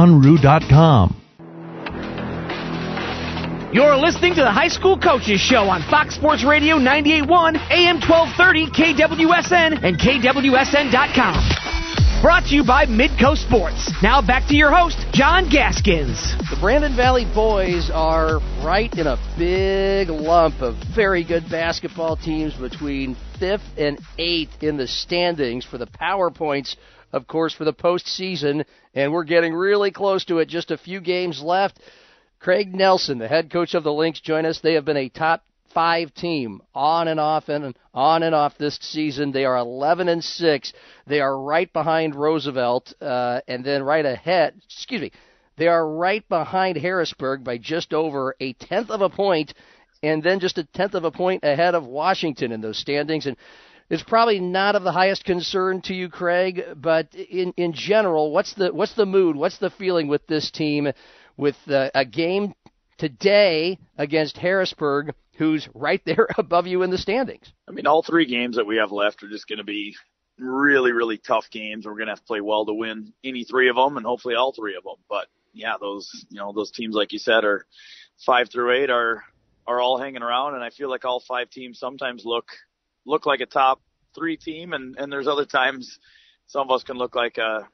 You're 3.75 3.97
listening 3.97 4.33
to 4.35 4.41
the 4.41 4.53
High 4.53 4.69
School 4.69 4.97
Coaches 4.97 5.41
Show 5.41 5.67
on 5.67 5.81
Fox 5.91 6.15
Sports 6.15 6.45
Radio 6.45 6.77
98.1, 6.77 7.57
AM 7.71 7.99
1230, 7.99 8.71
KWSN, 8.71 9.83
and 9.83 9.99
KWSN.com. 9.99 12.21
Brought 12.21 12.45
to 12.45 12.55
you 12.55 12.63
by 12.63 12.85
Midco 12.85 13.35
Sports. 13.35 13.91
Now 14.01 14.21
back 14.21 14.47
to 14.47 14.55
your 14.55 14.73
host, 14.73 14.95
John 15.11 15.49
Gaskins. 15.49 16.37
The 16.49 16.57
Brandon 16.61 16.95
Valley 16.95 17.25
boys 17.35 17.91
are 17.93 18.39
right 18.63 18.97
in 18.97 19.07
a 19.07 19.17
big 19.37 20.07
lump 20.07 20.61
of 20.61 20.75
very 20.95 21.25
good 21.25 21.43
basketball 21.51 22.15
teams 22.15 22.53
between 22.53 23.17
fifth 23.39 23.77
and 23.77 23.99
eighth 24.17 24.63
in 24.63 24.77
the 24.77 24.87
standings 24.87 25.65
for 25.65 25.77
the 25.77 25.87
power 25.87 26.31
points, 26.31 26.77
of 27.11 27.27
course, 27.27 27.53
for 27.53 27.65
the 27.65 27.73
postseason. 27.73 28.63
And 28.93 29.11
we're 29.11 29.25
getting 29.25 29.53
really 29.53 29.91
close 29.91 30.23
to 30.25 30.37
it. 30.37 30.47
Just 30.47 30.71
a 30.71 30.77
few 30.77 31.01
games 31.01 31.41
left. 31.41 31.77
Craig 32.45 32.75
Nelson, 32.75 33.17
the 33.17 33.27
head 33.27 33.49
coach 33.49 33.73
of 33.73 33.83
the 33.83 33.91
Lynx, 33.91 34.19
join 34.19 34.45
us. 34.45 34.59
They 34.59 34.75
have 34.75 34.85
been 34.85 34.97
a 34.97 35.09
top 35.09 35.43
five 35.73 36.13
team 36.13 36.61
on 36.75 37.07
and 37.07 37.19
off 37.19 37.49
and 37.49 37.75
on 37.91 38.21
and 38.21 38.35
off 38.35 38.55
this 38.59 38.77
season. 38.83 39.31
They 39.31 39.45
are 39.45 39.57
11 39.57 40.09
and 40.09 40.23
six. 40.23 40.71
They 41.07 41.21
are 41.21 41.41
right 41.41 41.73
behind 41.73 42.13
Roosevelt, 42.13 42.93
uh, 43.01 43.41
and 43.47 43.65
then 43.65 43.81
right 43.81 44.05
ahead. 44.05 44.53
Excuse 44.63 45.01
me. 45.01 45.11
They 45.57 45.67
are 45.67 45.91
right 45.91 46.23
behind 46.29 46.77
Harrisburg 46.77 47.43
by 47.43 47.57
just 47.57 47.95
over 47.95 48.35
a 48.39 48.53
tenth 48.53 48.91
of 48.91 49.01
a 49.01 49.09
point, 49.09 49.55
and 50.03 50.21
then 50.21 50.39
just 50.39 50.59
a 50.59 50.65
tenth 50.65 50.93
of 50.93 51.03
a 51.03 51.09
point 51.09 51.43
ahead 51.43 51.73
of 51.73 51.87
Washington 51.87 52.51
in 52.51 52.61
those 52.61 52.77
standings. 52.77 53.25
And 53.25 53.37
it's 53.89 54.03
probably 54.03 54.39
not 54.39 54.75
of 54.75 54.83
the 54.83 54.91
highest 54.91 55.25
concern 55.25 55.81
to 55.85 55.95
you, 55.95 56.09
Craig, 56.09 56.61
but 56.75 57.07
in 57.15 57.55
in 57.57 57.73
general, 57.73 58.31
what's 58.31 58.53
the 58.53 58.71
what's 58.71 58.93
the 58.93 59.07
mood? 59.07 59.35
What's 59.35 59.57
the 59.57 59.71
feeling 59.71 60.07
with 60.07 60.27
this 60.27 60.51
team? 60.51 60.91
With 61.37 61.57
uh, 61.67 61.89
a 61.93 62.05
game 62.05 62.53
today 62.97 63.77
against 63.97 64.37
Harrisburg, 64.37 65.13
who's 65.37 65.67
right 65.73 66.01
there 66.05 66.27
above 66.37 66.67
you 66.67 66.83
in 66.83 66.89
the 66.89 66.97
standings. 66.97 67.51
I 67.67 67.71
mean, 67.71 67.87
all 67.87 68.03
three 68.03 68.25
games 68.25 68.55
that 68.55 68.65
we 68.65 68.77
have 68.77 68.91
left 68.91 69.23
are 69.23 69.29
just 69.29 69.47
going 69.47 69.57
to 69.57 69.63
be 69.63 69.95
really, 70.39 70.91
really 70.91 71.17
tough 71.17 71.49
games. 71.49 71.85
We're 71.85 71.93
going 71.93 72.07
to 72.07 72.11
have 72.11 72.19
to 72.19 72.25
play 72.25 72.41
well 72.41 72.65
to 72.65 72.73
win 72.73 73.13
any 73.23 73.43
three 73.43 73.69
of 73.69 73.75
them, 73.75 73.97
and 73.97 74.05
hopefully 74.05 74.35
all 74.35 74.51
three 74.53 74.75
of 74.75 74.83
them. 74.83 74.97
But 75.09 75.27
yeah, 75.53 75.75
those 75.79 76.09
you 76.29 76.39
know 76.39 76.51
those 76.53 76.71
teams, 76.71 76.95
like 76.95 77.13
you 77.13 77.19
said, 77.19 77.43
are 77.43 77.65
five 78.25 78.49
through 78.51 78.83
eight 78.83 78.89
are 78.89 79.23
are 79.67 79.81
all 79.81 79.97
hanging 79.97 80.21
around, 80.21 80.55
and 80.55 80.63
I 80.63 80.69
feel 80.69 80.89
like 80.89 81.05
all 81.05 81.19
five 81.19 81.49
teams 81.49 81.79
sometimes 81.79 82.23
look 82.25 82.47
look 83.05 83.25
like 83.25 83.41
a 83.41 83.45
top 83.45 83.81
three 84.13 84.37
team, 84.37 84.73
and 84.73 84.95
and 84.97 85.11
there's 85.11 85.27
other 85.27 85.45
times 85.45 85.99
some 86.47 86.69
of 86.69 86.75
us 86.75 86.83
can 86.83 86.97
look 86.97 87.15
like 87.15 87.37
a 87.37 87.67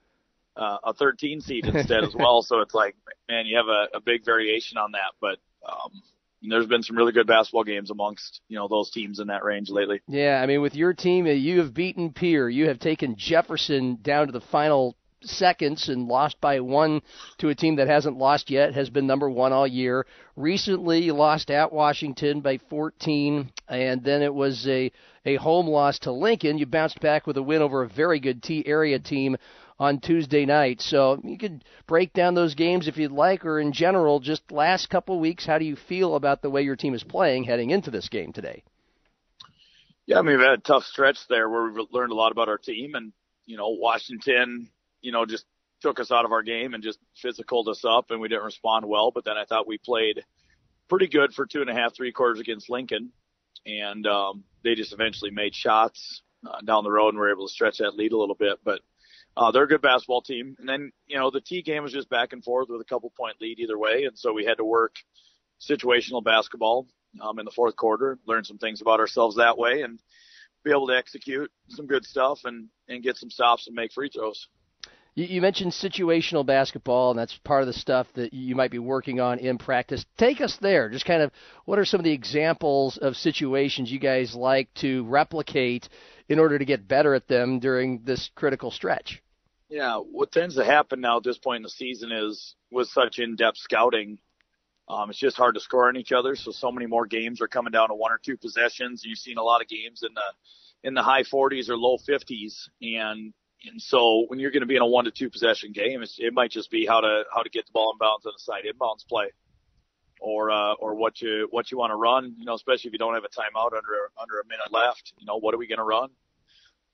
a 0.56 0.94
13 0.94 1.42
seed 1.42 1.66
instead 1.74 2.04
as 2.04 2.16
well. 2.16 2.42
So 2.42 2.60
it's 2.60 2.74
like, 2.74 2.96
man, 3.30 3.46
you 3.46 3.58
have 3.58 3.68
a, 3.68 3.98
a 3.98 4.02
big 4.02 4.26
variation 4.26 4.78
on 4.78 4.92
that, 4.94 5.14
but. 5.20 5.38
Um, 5.68 6.02
there's 6.50 6.66
been 6.66 6.82
some 6.82 6.98
really 6.98 7.12
good 7.12 7.28
basketball 7.28 7.64
games 7.64 7.92
amongst 7.92 8.42
you 8.48 8.58
know 8.58 8.68
those 8.68 8.90
teams 8.90 9.20
in 9.20 9.28
that 9.28 9.44
range 9.44 9.70
lately. 9.70 10.02
Yeah, 10.08 10.40
I 10.42 10.48
mean 10.48 10.62
with 10.62 10.74
your 10.74 10.92
team, 10.92 11.28
you 11.28 11.60
have 11.60 11.72
beaten 11.72 12.14
Pierre, 12.14 12.50
you 12.50 12.68
have 12.68 12.80
taken 12.80 13.16
Jefferson 13.16 14.00
down 14.02 14.26
to 14.26 14.32
the 14.32 14.42
final 14.42 14.96
seconds 15.24 15.90
and 15.90 16.08
lost 16.08 16.40
by 16.42 16.60
one 16.60 17.02
to 17.38 17.50
a 17.50 17.56
team 17.56 17.76
that 17.76 17.88
hasn't 17.88 18.18
lost 18.18 18.50
yet, 18.50 18.74
has 18.74 18.90
been 18.90 19.08
number 19.08 19.30
one 19.30 19.54
all 19.54 19.68
year. 19.68 20.06
Recently, 20.36 21.04
you 21.04 21.14
lost 21.14 21.52
at 21.52 21.72
Washington 21.72 22.42
by 22.42 22.58
14, 22.70 23.52
and 23.68 24.04
then 24.04 24.22
it 24.22 24.34
was 24.34 24.68
a 24.68 24.92
a 25.26 25.36
home 25.36 25.68
loss 25.68 26.00
to 26.00 26.12
Lincoln. 26.12 26.58
You 26.58 26.66
bounced 26.66 27.00
back 27.00 27.28
with 27.28 27.38
a 27.38 27.44
win 27.44 27.62
over 27.62 27.84
a 27.84 27.88
very 27.88 28.20
good 28.20 28.42
Tea 28.42 28.64
Area 28.66 28.98
team 28.98 29.38
on 29.82 30.00
Tuesday 30.00 30.46
night. 30.46 30.80
So 30.80 31.20
you 31.24 31.40
could 31.40 31.66
break 31.88 32.14
down 32.14 32.36
those 32.36 32.54
games 32.54 32.88
if 32.88 32.98
you'd 32.98 33.12
like, 33.12 33.44
or 33.46 33.60
in 33.60 33.74
general, 33.74 34.20
just 34.20 34.52
last 34.52 34.92
couple 34.92 35.20
weeks, 35.20 35.44
how 35.44 35.58
do 35.58 35.66
you 35.66 35.76
feel 35.76 36.14
about 36.14 36.44
the 36.44 36.52
way 36.52 36.62
your 36.62 36.76
team 36.76 36.94
is 36.94 37.04
playing 37.04 37.46
heading 37.46 37.72
into 37.72 37.90
this 37.90 38.08
game 38.08 38.32
today? 38.32 38.64
Yeah, 40.06 40.20
I 40.20 40.22
mean, 40.22 40.38
we've 40.38 40.46
had 40.46 40.60
a 40.60 40.62
tough 40.62 40.84
stretch 40.84 41.18
there 41.30 41.50
where 41.50 41.72
we've 41.72 41.88
learned 41.92 42.12
a 42.12 42.16
lot 42.16 42.32
about 42.32 42.48
our 42.48 42.60
team, 42.60 42.94
and 42.94 43.12
you 43.48 43.58
know, 43.58 43.70
Washington, 43.70 44.70
you 45.02 45.12
know, 45.12 45.26
just 45.26 45.46
took 45.82 46.00
us 46.00 46.12
out 46.12 46.26
of 46.26 46.32
our 46.32 46.44
game 46.44 46.76
and 46.76 46.84
just 46.84 47.00
physicaled 47.24 47.68
us 47.68 47.84
up, 47.84 48.12
and 48.12 48.22
we 48.22 48.28
didn't 48.28 48.44
respond 48.44 48.86
well. 48.86 49.10
But 49.10 49.26
then 49.26 49.36
I 49.36 49.46
thought 49.46 49.68
we 49.68 49.80
played 49.80 50.24
pretty 50.90 51.08
good 51.08 51.34
for 51.34 51.48
two 51.48 51.62
and 51.62 51.72
a 51.72 51.74
half, 51.74 51.96
three 51.96 52.12
quarters 52.12 52.40
against 52.40 52.70
Lincoln, 52.70 53.14
and 53.66 54.06
um, 54.06 54.44
they 54.64 54.76
just 54.76 54.94
eventually 54.94 55.32
made 55.32 55.56
shots 55.56 56.22
uh, 56.48 56.62
down 56.62 56.84
the 56.84 56.92
road 56.92 57.10
and 57.10 57.18
were 57.18 57.32
able 57.32 57.48
to 57.48 57.54
stretch 57.54 57.80
that 57.80 57.96
lead 57.96 58.12
a 58.12 58.18
little 58.18 58.36
bit. 58.36 58.60
But 58.64 58.82
uh, 59.38 59.52
they're 59.52 59.64
a 59.64 59.68
good 59.68 59.82
basketball 59.82 60.22
team. 60.22 60.56
And 60.60 60.68
then, 60.68 60.92
you 61.08 61.18
know, 61.18 61.32
the 61.32 61.42
Tea 61.42 61.62
game 61.62 61.84
was 61.84 61.94
just 61.94 62.10
back 62.10 62.34
and 62.34 62.44
forth 62.44 62.70
with 62.70 62.82
a 62.82 62.86
couple 62.86 63.12
point 63.16 63.38
lead 63.40 63.60
either 63.60 63.78
way. 63.78 64.06
And 64.06 64.18
so 64.18 64.34
we 64.34 64.46
had 64.46 64.58
to 64.58 64.66
work 64.66 64.96
situational 65.62 66.24
basketball 66.24 66.88
um, 67.22 67.40
in 67.40 67.46
the 67.46 67.52
fourth 67.52 67.76
quarter, 67.76 68.18
learn 68.26 68.44
some 68.44 68.58
things 68.58 68.82
about 68.82 69.00
ourselves 69.00 69.38
that 69.38 69.58
way, 69.58 69.82
and 69.82 70.00
be 70.64 70.72
able 70.72 70.88
to 70.88 70.98
execute 70.98 71.52
some 71.70 71.88
good 71.88 72.06
stuff 72.06 72.42
and, 72.46 72.68
and 72.88 73.04
get 73.04 73.18
some 73.18 73.30
stops 73.30 73.68
and 73.68 73.76
make 73.76 73.94
free 73.94 74.10
throws. 74.10 74.48
You 75.14 75.42
mentioned 75.42 75.74
situational 75.74 76.46
basketball, 76.46 77.12
and 77.12 77.20
that's 77.20 77.38
part 77.44 77.62
of 77.62 77.68
the 77.68 77.74
stuff 77.74 78.08
that 78.16 78.34
you 78.34 78.56
might 78.56 78.72
be 78.72 78.80
working 78.80 79.20
on 79.20 79.40
in 79.40 79.58
practice. 79.58 80.06
Take 80.18 80.40
us 80.40 80.58
there. 80.62 80.90
Just 80.90 81.04
kind 81.04 81.22
of 81.22 81.32
what 81.66 81.80
are 81.80 81.86
some 81.86 82.00
of 82.00 82.06
the 82.06 82.14
examples 82.14 82.98
of 82.98 83.18
situations 83.18 83.92
you 83.92 84.00
guys 84.00 84.34
like 84.34 84.74
to 84.76 85.04
replicate 85.04 85.90
in 86.30 86.40
order 86.40 86.58
to 86.58 86.64
get 86.64 86.88
better 86.88 87.14
at 87.14 87.28
them 87.28 87.60
during 87.60 88.04
this 88.06 88.30
critical 88.36 88.72
stretch? 88.72 89.22
Yeah, 89.68 89.98
what 89.98 90.32
tends 90.32 90.56
to 90.56 90.64
happen 90.64 91.02
now 91.02 91.18
at 91.18 91.24
this 91.24 91.38
point 91.38 91.58
in 91.58 91.64
the 91.64 91.70
season 91.70 92.12
is 92.14 92.56
with 92.72 92.88
such 92.88 93.20
in-depth 93.20 93.58
scouting, 93.58 94.18
um, 94.88 95.10
it's 95.10 95.20
just 95.20 95.38
hard 95.38 95.56
to 95.56 95.62
score 95.62 95.90
on 95.90 95.98
each 95.98 96.12
other. 96.12 96.36
So 96.36 96.52
so 96.52 96.72
many 96.72 96.86
more 96.86 97.06
games 97.06 97.42
are 97.42 97.48
coming 97.48 97.72
down 97.72 97.90
to 97.90 97.96
one 97.96 98.12
or 98.12 98.20
two 98.24 98.38
possessions. 98.38 99.04
You've 99.06 99.18
seen 99.18 99.38
a 99.38 99.44
lot 99.44 99.62
of 99.62 99.68
games 99.68 100.04
in 100.04 100.14
the 100.14 100.88
in 100.88 100.94
the 100.94 101.04
high 101.04 101.24
40s 101.24 101.70
or 101.70 101.78
low 101.78 101.98
50s, 101.98 102.68
and 102.82 103.34
and 103.66 103.82
so 103.82 104.26
when 104.28 104.40
you're 104.40 104.52
going 104.52 104.62
to 104.62 104.68
be 104.68 104.76
in 104.76 104.82
a 104.82 104.88
one 104.88 105.06
to 105.06 105.12
two 105.12 105.30
possession 105.30 105.72
game, 105.72 106.04
it 106.04 106.34
might 106.34 106.52
just 106.52 106.72
be 106.72 106.86
how 106.86 107.02
to 107.02 107.24
how 107.34 107.44
to 107.44 107.50
get 107.50 107.66
the 107.66 107.72
ball 107.72 107.92
in 107.94 107.98
bounds 107.98 108.26
on 108.26 108.34
the 108.36 108.40
side 108.40 108.64
inbounds 108.66 109.08
play, 109.08 109.28
or 110.20 110.52
uh, 110.52 110.74
or 110.74 110.96
what 110.96 111.22
you 111.22 111.48
what 111.52 111.72
you 111.72 111.78
want 111.78 111.92
to 111.92 111.96
run. 111.96 112.36
You 112.38 112.46
know, 112.46 112.54
especially 112.54 112.90
if 112.90 112.94
you 112.94 113.00
don't 113.00 113.14
have 113.14 113.24
a 113.24 113.28
timeout 113.28 113.74
under 113.74 114.12
under 114.20 114.40
a 114.40 114.46
minute 114.46 114.72
left. 114.72 115.14
You 115.18 115.26
know, 115.26 115.38
what 115.38 115.54
are 115.54 115.58
we 115.58 115.68
going 115.68 115.80
to 115.80 115.84
run? 115.84 116.10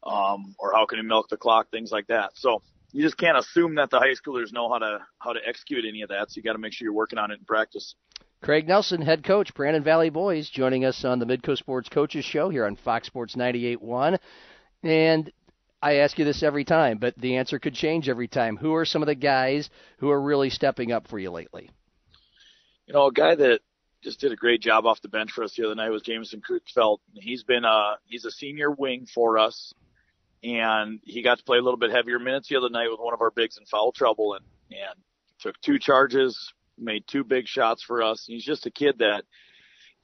Um, 0.04 0.56
or 0.60 0.74
how 0.74 0.86
can 0.86 1.00
we 1.00 1.06
milk 1.06 1.30
the 1.30 1.38
clock? 1.38 1.72
Things 1.72 1.92
like 1.92 2.08
that. 2.08 2.32
So 2.36 2.62
you 2.92 3.04
just 3.04 3.18
can't 3.18 3.38
assume 3.38 3.76
that 3.76 3.90
the 3.90 4.00
high 4.00 4.14
schoolers 4.14 4.54
know 4.54 4.70
how 4.70 4.80
to 4.80 5.00
how 5.20 5.34
to 5.34 5.40
execute 5.46 5.86
any 5.88 6.02
of 6.02 6.10
that. 6.10 6.32
So 6.32 6.38
you 6.38 6.44
got 6.44 6.54
to 6.54 6.60
make 6.60 6.74
sure 6.74 6.86
you're 6.86 6.94
working 6.94 7.20
on 7.20 7.32
it 7.32 7.40
in 7.40 7.46
practice. 7.46 7.96
Craig 8.42 8.68
Nelson, 8.68 9.02
head 9.02 9.24
coach, 9.24 9.54
Brandon 9.56 9.84
Valley 9.84 10.12
Boys, 10.12 10.48
joining 10.50 10.86
us 10.86 11.04
on 11.04 11.18
the 11.18 11.26
Midco 11.26 11.58
Sports 11.58 11.90
Coaches 11.90 12.24
Show 12.24 12.50
here 12.50 12.66
on 12.66 12.76
Fox 12.76 13.08
Sports 13.08 13.36
98.1. 13.36 14.20
And 14.84 15.32
I 15.82 15.96
ask 15.96 16.18
you 16.18 16.26
this 16.26 16.44
every 16.44 16.66
time, 16.66 16.98
but 16.98 17.16
the 17.18 17.38
answer 17.38 17.60
could 17.60 17.76
change 17.76 18.10
every 18.10 18.28
time. 18.28 18.58
Who 18.58 18.74
are 18.76 18.86
some 18.86 19.04
of 19.04 19.08
the 19.08 19.16
guys 19.16 19.70
who 20.00 20.10
are 20.10 20.20
really 20.20 20.50
stepping 20.50 20.92
up 20.92 21.08
for 21.08 21.20
you 21.20 21.30
lately? 21.30 21.70
You 22.88 22.94
know, 22.94 23.08
a 23.08 23.12
guy 23.12 23.36
that 23.36 23.60
just 24.04 24.20
did 24.20 24.32
a 24.32 24.36
great 24.36 24.62
job 24.62 24.86
off 24.86 25.02
the 25.02 25.10
bench 25.10 25.32
for 25.32 25.44
us 25.44 25.56
the 25.56 25.66
other 25.66 25.76
night 25.76 25.90
was 25.90 26.02
Jameson 26.02 26.42
Creutzfeldt. 26.42 27.00
He's 27.14 27.44
been 27.44 27.66
a 27.66 27.96
he's 28.06 28.26
a 28.26 28.32
senior 28.32 28.72
wing 28.72 29.08
for 29.14 29.38
us, 29.38 29.74
and 30.44 31.00
he 31.04 31.22
got 31.22 31.38
to 31.40 31.44
play 31.44 31.58
a 31.58 31.62
little 31.62 31.80
bit 31.80 31.92
heavier 31.92 32.20
minutes 32.20 32.48
the 32.48 32.58
other 32.58 32.70
night 32.70 32.90
with 32.90 33.00
one 33.00 33.14
of 33.14 33.22
our 33.22 33.32
bigs 33.32 33.58
in 33.58 33.66
foul 33.66 33.92
trouble, 33.92 34.34
and 34.34 34.46
and 34.72 35.00
took 35.40 35.60
two 35.62 35.78
charges, 35.78 36.54
made 36.78 37.04
two 37.08 37.24
big 37.24 37.48
shots 37.48 37.84
for 37.84 38.02
us. 38.02 38.24
He's 38.26 38.44
just 38.44 38.66
a 38.66 38.72
kid 38.72 39.00
that 39.00 39.26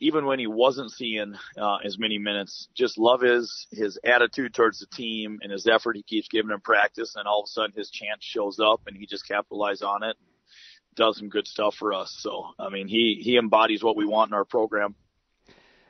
even 0.03 0.25
when 0.25 0.38
he 0.38 0.48
wasn't 0.48 0.91
seeing 0.91 1.33
uh, 1.57 1.77
as 1.77 1.98
many 1.98 2.17
minutes, 2.17 2.67
just 2.75 2.98
love 2.98 3.22
his 3.22 3.67
his 3.72 3.98
attitude 4.03 4.53
towards 4.53 4.79
the 4.79 4.86
team 4.88 5.39
and 5.41 5.51
his 5.51 5.65
effort 5.65 5.95
he 5.95 6.03
keeps 6.03 6.27
giving 6.27 6.51
in 6.51 6.60
practice. 6.60 7.15
And 7.15 7.27
all 7.27 7.41
of 7.41 7.45
a 7.45 7.48
sudden, 7.48 7.72
his 7.75 7.89
chance 7.89 8.22
shows 8.22 8.60
up, 8.60 8.81
and 8.86 8.98
he 8.98 9.05
just 9.05 9.27
capitalizes 9.29 9.83
on 9.83 10.03
it, 10.03 10.17
And 10.19 10.95
does 10.95 11.17
some 11.17 11.29
good 11.29 11.48
stuff 11.48 11.75
for 11.75 11.93
us. 11.93 12.15
So, 12.19 12.50
I 12.60 12.69
mean, 12.69 12.88
he 12.88 13.19
he 13.22 13.38
embodies 13.38 13.83
what 13.83 13.95
we 13.95 14.05
want 14.05 14.29
in 14.29 14.36
our 14.36 14.45
program. 14.45 14.95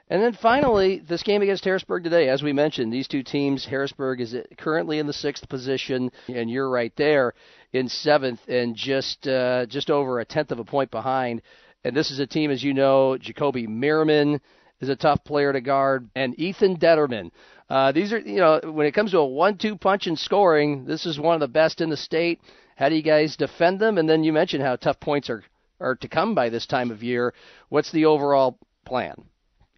And 0.10 0.22
then 0.22 0.34
finally, 0.34 1.00
this 1.00 1.24
game 1.24 1.42
against 1.42 1.64
Harrisburg 1.64 2.04
today, 2.04 2.30
as 2.30 2.44
we 2.44 2.54
mentioned, 2.54 2.94
these 2.94 3.08
two 3.08 3.24
teams, 3.24 3.66
Harrisburg 3.66 4.22
is 4.22 4.36
currently 4.58 5.00
in 5.00 5.08
the 5.08 5.14
sixth 5.14 5.48
position, 5.50 6.12
and 6.28 6.52
you're 6.52 6.70
right 6.70 6.94
there 6.98 7.34
in 7.72 7.88
seventh, 7.88 8.42
and 8.48 8.76
just 8.76 9.26
uh, 9.28 9.66
just 9.66 9.90
over 9.90 10.20
a 10.20 10.26
tenth 10.26 10.52
of 10.52 10.60
a 10.60 10.66
point 10.66 10.92
behind. 10.92 11.42
And 11.84 11.96
this 11.96 12.12
is 12.12 12.20
a 12.20 12.28
team, 12.28 12.52
as 12.52 12.64
you 12.64 12.74
know, 12.74 13.18
Jacoby 13.18 13.68
Merriman 13.68 14.40
is 14.80 14.90
a 14.90 14.96
tough 14.96 15.24
player 15.24 15.54
to 15.54 15.62
guard, 15.62 16.10
and 16.16 16.38
Ethan 16.40 16.78
Detterman. 16.78 17.32
Uh, 17.70 17.92
these 17.92 18.12
are, 18.14 18.20
you 18.20 18.40
know, 18.40 18.60
when 18.64 18.86
it 18.86 18.94
comes 18.94 19.12
to 19.12 19.20
a 19.20 19.26
one-two 19.26 19.78
punch 19.78 20.08
in 20.08 20.16
scoring, 20.16 20.86
this 20.86 21.06
is 21.06 21.20
one 21.20 21.36
of 21.36 21.40
the 21.40 21.48
best 21.48 21.82
in 21.82 21.90
the 21.90 21.98
state. 21.98 22.40
How 22.76 22.90
do 22.90 22.96
you 22.96 23.04
guys 23.04 23.38
defend 23.38 23.80
them? 23.80 23.98
And 23.98 24.10
then 24.10 24.24
you 24.24 24.34
mentioned 24.34 24.64
how 24.64 24.76
tough 24.76 25.00
points 25.00 25.30
are 25.30 25.44
are 25.80 25.96
to 25.96 26.08
come 26.08 26.34
by 26.34 26.50
this 26.50 26.66
time 26.66 26.92
of 26.92 27.04
year. 27.04 27.34
What's 27.70 27.92
the 27.92 28.06
overall 28.06 28.58
plan 28.86 29.16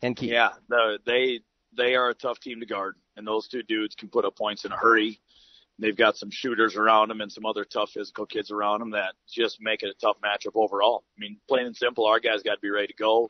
and 0.02 0.16
keep? 0.16 0.32
Yeah, 0.32 0.50
they 1.06 1.40
they 1.76 1.96
are 1.96 2.10
a 2.10 2.14
tough 2.14 2.40
team 2.40 2.60
to 2.60 2.66
guard, 2.66 2.96
and 3.18 3.26
those 3.26 3.48
two 3.48 3.64
dudes 3.64 3.96
can 3.96 4.10
put 4.10 4.26
up 4.26 4.36
points 4.36 4.66
in 4.66 4.72
a 4.72 4.78
hurry. 4.78 5.20
They've 5.78 5.96
got 5.96 6.16
some 6.16 6.32
shooters 6.32 6.78
around 6.78 7.10
them 7.10 7.20
and 7.20 7.32
some 7.32 7.46
other 7.46 7.66
tough 7.66 7.92
physical 7.92 8.26
kids 8.26 8.50
around 8.50 8.80
them 8.80 8.92
that 8.92 9.14
just 9.30 9.62
make 9.62 9.84
it 9.84 9.90
a 9.90 9.94
tough 10.00 10.18
matchup 10.24 10.56
overall. 10.56 11.04
I 11.18 11.20
mean, 11.20 11.38
plain 11.50 11.66
and 11.66 11.76
simple, 11.76 12.06
our 12.06 12.20
guys 12.20 12.44
got 12.44 12.56
to 12.56 12.62
be 12.62 12.70
ready 12.70 12.88
to 12.88 12.94
go 12.94 13.30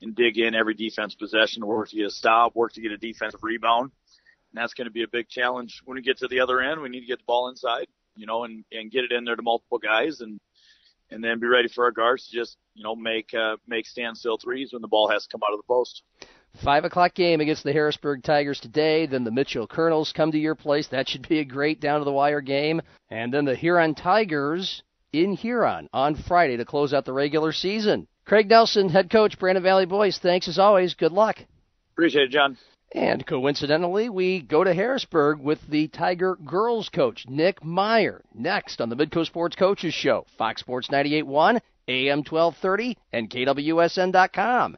and 0.00 0.14
dig 0.14 0.38
in 0.38 0.54
every 0.54 0.74
defense 0.74 1.14
possession, 1.14 1.66
work 1.66 1.88
to 1.88 1.96
get 1.96 2.06
a 2.06 2.10
stop, 2.10 2.54
work 2.54 2.72
to 2.74 2.80
get 2.80 2.92
a 2.92 2.96
defensive 2.96 3.42
rebound. 3.42 3.90
And 4.52 4.62
that's 4.62 4.74
going 4.74 4.86
to 4.86 4.92
be 4.92 5.02
a 5.02 5.08
big 5.08 5.28
challenge 5.28 5.82
when 5.84 5.96
we 5.96 6.02
get 6.02 6.18
to 6.18 6.28
the 6.28 6.40
other 6.40 6.60
end. 6.60 6.80
We 6.80 6.88
need 6.88 7.00
to 7.00 7.06
get 7.06 7.18
the 7.18 7.24
ball 7.26 7.48
inside, 7.48 7.86
you 8.14 8.26
know, 8.26 8.44
and, 8.44 8.64
and 8.72 8.90
get 8.90 9.04
it 9.04 9.12
in 9.12 9.24
there 9.24 9.36
to 9.36 9.42
multiple 9.42 9.78
guys 9.78 10.20
and, 10.20 10.40
and 11.10 11.22
then 11.22 11.40
be 11.40 11.46
ready 11.46 11.68
for 11.68 11.84
our 11.84 11.90
guards 11.90 12.28
to 12.28 12.36
just, 12.36 12.56
you 12.74 12.84
know, 12.84 12.94
make, 12.94 13.34
uh, 13.34 13.56
make 13.66 13.86
standstill 13.86 14.38
threes 14.38 14.72
when 14.72 14.82
the 14.82 14.88
ball 14.88 15.08
has 15.08 15.24
to 15.24 15.28
come 15.28 15.40
out 15.46 15.52
of 15.52 15.58
the 15.58 15.66
post. 15.68 16.02
Five 16.56 16.84
o'clock 16.84 17.14
game 17.14 17.40
against 17.40 17.64
the 17.64 17.72
Harrisburg 17.72 18.22
Tigers 18.22 18.60
today. 18.60 19.06
Then 19.06 19.24
the 19.24 19.30
Mitchell 19.30 19.66
Kernels 19.66 20.12
come 20.12 20.32
to 20.32 20.38
your 20.38 20.54
place. 20.54 20.88
That 20.88 21.08
should 21.08 21.26
be 21.28 21.38
a 21.38 21.44
great 21.44 21.80
down 21.80 22.00
to 22.00 22.04
the 22.04 22.12
wire 22.12 22.40
game. 22.40 22.82
And 23.08 23.32
then 23.32 23.44
the 23.44 23.54
Huron 23.54 23.94
Tigers 23.94 24.82
in 25.12 25.32
Huron 25.34 25.88
on 25.92 26.16
Friday 26.16 26.56
to 26.56 26.64
close 26.64 26.92
out 26.92 27.04
the 27.04 27.12
regular 27.12 27.52
season. 27.52 28.06
Craig 28.26 28.48
Nelson, 28.48 28.88
head 28.88 29.10
coach, 29.10 29.38
Brandon 29.38 29.62
Valley 29.62 29.86
Boys. 29.86 30.18
Thanks 30.18 30.48
as 30.48 30.58
always. 30.58 30.94
Good 30.94 31.12
luck. 31.12 31.38
Appreciate 31.94 32.24
it, 32.24 32.30
John. 32.30 32.56
And 32.92 33.24
coincidentally, 33.24 34.08
we 34.08 34.40
go 34.40 34.64
to 34.64 34.74
Harrisburg 34.74 35.38
with 35.40 35.60
the 35.68 35.88
Tiger 35.88 36.36
girls 36.36 36.88
coach, 36.88 37.24
Nick 37.28 37.64
Meyer, 37.64 38.22
next 38.34 38.80
on 38.80 38.88
the 38.88 38.96
Midco 38.96 39.24
Sports 39.24 39.54
Coaches 39.54 39.94
Show, 39.94 40.26
Fox 40.36 40.60
Sports 40.60 40.88
98.1, 40.88 41.60
AM 41.86 42.18
1230, 42.18 42.96
and 43.12 43.30
KWSN.com. 43.30 44.76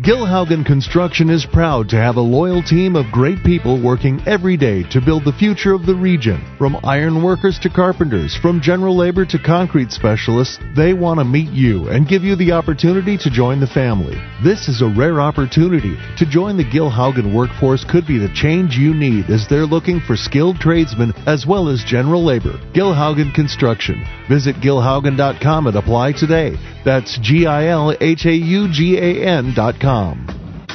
Gilhaugan 0.00 0.66
Construction 0.66 1.30
is 1.30 1.46
proud 1.46 1.88
to 1.90 1.96
have 1.96 2.16
a 2.16 2.20
loyal 2.20 2.64
team 2.64 2.96
of 2.96 3.12
great 3.12 3.44
people 3.44 3.80
working 3.80 4.20
every 4.26 4.56
day 4.56 4.82
to 4.90 5.00
build 5.00 5.24
the 5.24 5.38
future 5.38 5.72
of 5.72 5.86
the 5.86 5.94
region. 5.94 6.44
From 6.58 6.80
iron 6.82 7.22
workers 7.22 7.60
to 7.60 7.70
carpenters, 7.70 8.36
from 8.42 8.60
general 8.60 8.96
labor 8.96 9.24
to 9.24 9.38
concrete 9.38 9.92
specialists, 9.92 10.58
they 10.74 10.94
want 10.94 11.20
to 11.20 11.24
meet 11.24 11.50
you 11.50 11.90
and 11.90 12.08
give 12.08 12.24
you 12.24 12.34
the 12.34 12.50
opportunity 12.50 13.16
to 13.18 13.30
join 13.30 13.60
the 13.60 13.68
family. 13.68 14.20
This 14.42 14.66
is 14.66 14.82
a 14.82 14.92
rare 14.98 15.20
opportunity. 15.20 15.96
To 16.16 16.26
join 16.26 16.56
the 16.56 16.64
Gilhaugan 16.64 17.32
workforce 17.32 17.84
could 17.84 18.04
be 18.04 18.18
the 18.18 18.34
change 18.34 18.74
you 18.74 18.94
need 18.94 19.30
as 19.30 19.46
they're 19.46 19.64
looking 19.64 20.00
for 20.00 20.16
skilled 20.16 20.58
tradesmen 20.58 21.12
as 21.28 21.46
well 21.46 21.68
as 21.68 21.84
general 21.84 22.24
labor. 22.24 22.58
Gilhaugan 22.74 23.32
Construction 23.32 24.04
Visit 24.28 24.56
gilhaugan.com 24.56 25.66
and 25.66 25.76
apply 25.76 26.12
today. 26.12 26.56
That's 26.84 27.18
G 27.18 27.46
I 27.46 27.66
L 27.68 27.94
H 28.00 28.26
A 28.26 28.34
U 28.34 28.68
G 28.72 28.96
A 28.98 29.26
N.com. 29.26 30.26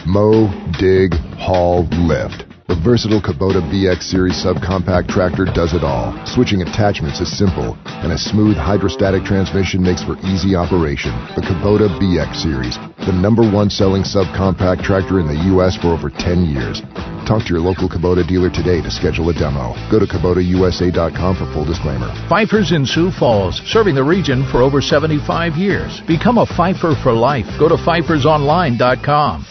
Mow, 0.05 0.47
dig, 0.79 1.13
haul, 1.37 1.87
lift. 2.07 2.45
The 2.69 2.79
versatile 2.85 3.19
Kubota 3.19 3.65
BX 3.65 4.03
Series 4.03 4.37
subcompact 4.45 5.09
tractor 5.09 5.43
does 5.43 5.73
it 5.73 5.83
all. 5.83 6.13
Switching 6.25 6.61
attachments 6.61 7.19
is 7.19 7.35
simple, 7.35 7.75
and 7.85 8.11
a 8.11 8.17
smooth 8.17 8.57
hydrostatic 8.57 9.23
transmission 9.23 9.81
makes 9.81 10.03
for 10.03 10.17
easy 10.21 10.55
operation. 10.55 11.09
The 11.33 11.41
Kubota 11.41 11.89
BX 11.97 12.35
Series, 12.37 12.77
the 13.05 13.13
number 13.13 13.43
one 13.49 13.69
selling 13.69 14.03
subcompact 14.03 14.83
tractor 14.83 15.19
in 15.19 15.27
the 15.27 15.45
U.S. 15.53 15.75
for 15.77 15.87
over 15.87 16.09
10 16.09 16.45
years. 16.45 16.81
Talk 17.27 17.43
to 17.43 17.49
your 17.49 17.59
local 17.59 17.87
Kubota 17.87 18.27
dealer 18.27 18.49
today 18.49 18.81
to 18.81 18.89
schedule 18.89 19.29
a 19.29 19.33
demo. 19.33 19.75
Go 19.91 19.99
to 19.99 20.05
KubotaUSA.com 20.05 21.35
for 21.35 21.45
full 21.53 21.65
disclaimer. 21.65 22.09
Pfeiffer's 22.27 22.71
in 22.71 22.85
Sioux 22.85 23.11
Falls, 23.11 23.61
serving 23.65 23.95
the 23.95 24.03
region 24.03 24.45
for 24.51 24.61
over 24.61 24.81
75 24.81 25.55
years. 25.55 26.01
Become 26.07 26.39
a 26.39 26.45
Pfeiffer 26.45 26.95
for 27.01 27.13
life. 27.13 27.45
Go 27.59 27.69
to 27.69 27.75
PfeiffersOnline.com. 27.75 29.45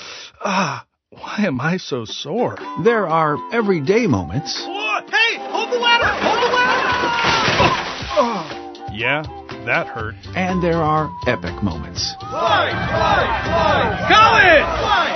Ah, 0.45 0.85
why 1.11 1.37
am 1.39 1.61
I 1.61 1.77
so 1.77 2.05
sore? 2.05 2.59
There 2.83 3.07
are 3.07 3.37
everyday 3.53 4.07
moments. 4.07 4.65
Hey, 5.11 5.37
hold 5.39 5.71
the 5.71 5.79
ladder! 5.79 6.11
Hold 6.21 6.43
the 6.43 6.49
ladder! 6.55 6.89
yeah, 8.93 9.23
that 9.69 9.87
hurt. 9.87 10.17
And 10.35 10.61
there 10.63 10.83
are 10.83 11.11
epic 11.27 11.63
moments. 11.63 12.15
Fly, 12.21 12.71
fly, 12.73 13.43
fly! 13.45 14.07
College! 14.09 14.65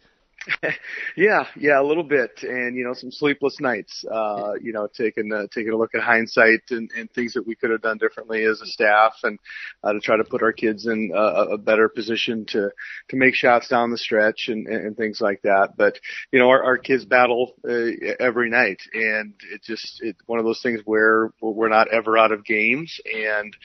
yeah, 1.18 1.46
yeah, 1.56 1.80
a 1.80 1.84
little 1.84 2.04
bit, 2.04 2.44
and 2.44 2.76
you 2.76 2.84
know, 2.84 2.94
some 2.94 3.12
sleepless 3.12 3.60
nights. 3.60 4.04
Uh, 4.10 4.54
you 4.62 4.74
know, 4.74 4.88
taking 4.88 5.32
uh, 5.32 5.48
taking 5.54 5.72
a 5.72 5.78
look 5.78 5.96
at 5.96 6.02
hindsight 6.02 6.62
and, 6.70 6.90
and 6.98 7.12
things 7.12 7.34
that 7.34 7.48
we 7.48 7.56
could 7.56 7.72
have 7.72 7.82
done 7.82 7.98
differently 7.98 8.44
as 8.44 8.62
a 8.62 8.66
staff, 8.66 9.14
and 9.24 9.40
uh, 9.84 9.94
to 9.94 10.00
try 10.00 10.18
to 10.18 10.24
put 10.24 10.44
our 10.44 10.52
kids 10.52 10.86
in 10.86 11.12
a, 11.16 11.54
a 11.54 11.58
better 11.58 11.88
position 11.88 12.46
to 12.48 12.70
to 13.10 13.16
make 13.16 13.36
shots 13.36 13.70
down 13.70 13.92
the 13.92 13.98
stretch 13.98 14.50
and, 14.50 14.68
and 14.68 14.98
things 14.98 15.22
like 15.22 15.42
that. 15.44 15.74
But 15.78 16.00
you 16.32 16.40
know, 16.40 16.50
our, 16.50 16.64
our 16.64 16.78
kids 16.78 17.06
battle 17.06 17.54
uh, 17.68 18.14
every 18.20 18.50
night, 18.50 18.82
and 18.94 19.34
it 19.52 19.64
just 19.64 20.02
it's 20.02 20.20
one 20.26 20.40
of 20.40 20.46
those 20.46 20.62
things 20.62 20.82
where 20.86 21.32
we're 21.42 21.70
not 21.70 21.88
ever 21.94 22.18
out 22.18 22.32
of 22.32 22.46
games, 22.46 23.00
and 23.06 23.56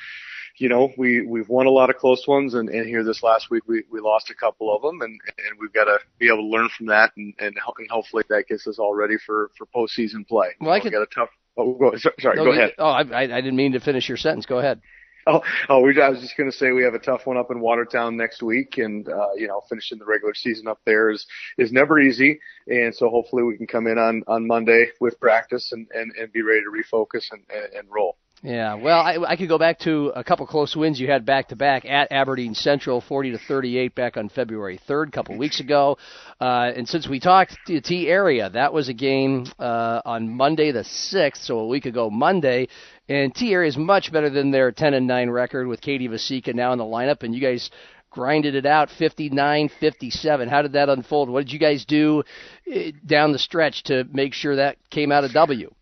you 0.58 0.68
know, 0.68 0.92
we 0.96 1.26
we've 1.26 1.48
won 1.48 1.66
a 1.66 1.70
lot 1.70 1.90
of 1.90 1.96
close 1.96 2.26
ones, 2.26 2.54
and, 2.54 2.68
and 2.68 2.86
here 2.86 3.04
this 3.04 3.22
last 3.22 3.50
week 3.50 3.62
we, 3.66 3.84
we 3.90 4.00
lost 4.00 4.30
a 4.30 4.34
couple 4.34 4.74
of 4.74 4.82
them, 4.82 5.00
and 5.00 5.12
and 5.12 5.58
we've 5.60 5.72
got 5.72 5.84
to 5.84 5.98
be 6.18 6.26
able 6.26 6.38
to 6.38 6.48
learn 6.48 6.68
from 6.76 6.86
that, 6.86 7.12
and 7.16 7.34
and, 7.38 7.56
and 7.78 7.90
hopefully 7.90 8.24
that 8.28 8.46
gets 8.48 8.66
us 8.66 8.78
all 8.78 8.94
ready 8.94 9.16
for 9.24 9.50
for 9.56 9.66
postseason 9.66 10.26
play. 10.26 10.48
Well, 10.60 10.72
I 10.72 10.80
could, 10.80 10.92
got 10.92 11.02
a 11.02 11.06
tough. 11.06 11.30
Oh, 11.56 11.74
go, 11.74 11.96
sorry, 11.96 12.36
no, 12.36 12.44
go 12.44 12.52
ahead. 12.52 12.74
Oh, 12.78 12.86
I, 12.86 13.00
I 13.00 13.26
didn't 13.26 13.56
mean 13.56 13.72
to 13.72 13.80
finish 13.80 14.08
your 14.08 14.16
sentence. 14.16 14.46
Go 14.46 14.58
ahead. 14.58 14.80
Oh, 15.28 15.42
oh, 15.68 15.80
we, 15.82 16.00
I 16.00 16.08
was 16.08 16.20
just 16.20 16.38
going 16.38 16.50
to 16.50 16.56
say 16.56 16.70
we 16.70 16.84
have 16.84 16.94
a 16.94 16.98
tough 16.98 17.26
one 17.26 17.36
up 17.36 17.50
in 17.50 17.60
Watertown 17.60 18.16
next 18.16 18.42
week, 18.42 18.78
and 18.78 19.06
uh, 19.06 19.34
you 19.36 19.46
know, 19.46 19.60
finishing 19.68 19.98
the 19.98 20.06
regular 20.06 20.34
season 20.34 20.66
up 20.66 20.80
there 20.86 21.10
is 21.10 21.26
is 21.58 21.70
never 21.70 22.00
easy, 22.00 22.40
and 22.66 22.94
so 22.94 23.10
hopefully 23.10 23.42
we 23.42 23.56
can 23.56 23.66
come 23.66 23.86
in 23.86 23.98
on 23.98 24.22
on 24.26 24.46
Monday 24.46 24.86
with 25.00 25.20
practice 25.20 25.70
and 25.72 25.86
and, 25.92 26.12
and 26.18 26.32
be 26.32 26.42
ready 26.42 26.60
to 26.60 26.70
refocus 26.70 27.26
and 27.30 27.42
and, 27.50 27.74
and 27.74 27.88
roll. 27.90 28.16
Yeah, 28.42 28.74
well, 28.74 29.00
I, 29.00 29.16
I 29.26 29.36
could 29.36 29.48
go 29.48 29.58
back 29.58 29.80
to 29.80 30.12
a 30.14 30.22
couple 30.22 30.46
close 30.46 30.76
wins 30.76 31.00
you 31.00 31.10
had 31.10 31.24
back 31.24 31.48
to 31.48 31.56
back 31.56 31.84
at 31.84 32.12
Aberdeen 32.12 32.54
Central, 32.54 33.00
40 33.00 33.32
to 33.32 33.38
38 33.38 33.96
back 33.96 34.16
on 34.16 34.28
February 34.28 34.78
3rd, 34.88 35.08
a 35.08 35.10
couple 35.10 35.36
weeks 35.36 35.58
ago. 35.58 35.98
Uh, 36.40 36.70
and 36.76 36.88
since 36.88 37.08
we 37.08 37.18
talked 37.18 37.56
to 37.66 37.80
Tea 37.80 38.06
Area, 38.06 38.48
that 38.50 38.72
was 38.72 38.88
a 38.88 38.94
game 38.94 39.46
uh, 39.58 40.02
on 40.04 40.36
Monday 40.36 40.70
the 40.70 40.84
6th, 40.84 41.38
so 41.38 41.58
a 41.58 41.66
week 41.66 41.84
ago 41.86 42.10
Monday. 42.10 42.68
And 43.08 43.34
Tea 43.34 43.52
Area 43.54 43.68
is 43.68 43.76
much 43.76 44.12
better 44.12 44.30
than 44.30 44.52
their 44.52 44.70
10 44.70 44.94
and 44.94 45.08
9 45.08 45.30
record 45.30 45.66
with 45.66 45.80
Katie 45.80 46.08
Vasika 46.08 46.54
now 46.54 46.72
in 46.72 46.78
the 46.78 46.84
lineup, 46.84 47.24
and 47.24 47.34
you 47.34 47.40
guys 47.40 47.70
grinded 48.10 48.54
it 48.54 48.66
out 48.66 48.88
59-57. 48.88 50.48
How 50.48 50.62
did 50.62 50.72
that 50.74 50.88
unfold? 50.88 51.28
What 51.28 51.44
did 51.44 51.52
you 51.52 51.58
guys 51.58 51.84
do 51.84 52.22
eh, 52.70 52.92
down 53.04 53.32
the 53.32 53.38
stretch 53.38 53.82
to 53.84 54.04
make 54.12 54.32
sure 54.32 54.56
that 54.56 54.76
came 54.90 55.10
out 55.10 55.24
a 55.24 55.28
W? 55.32 55.72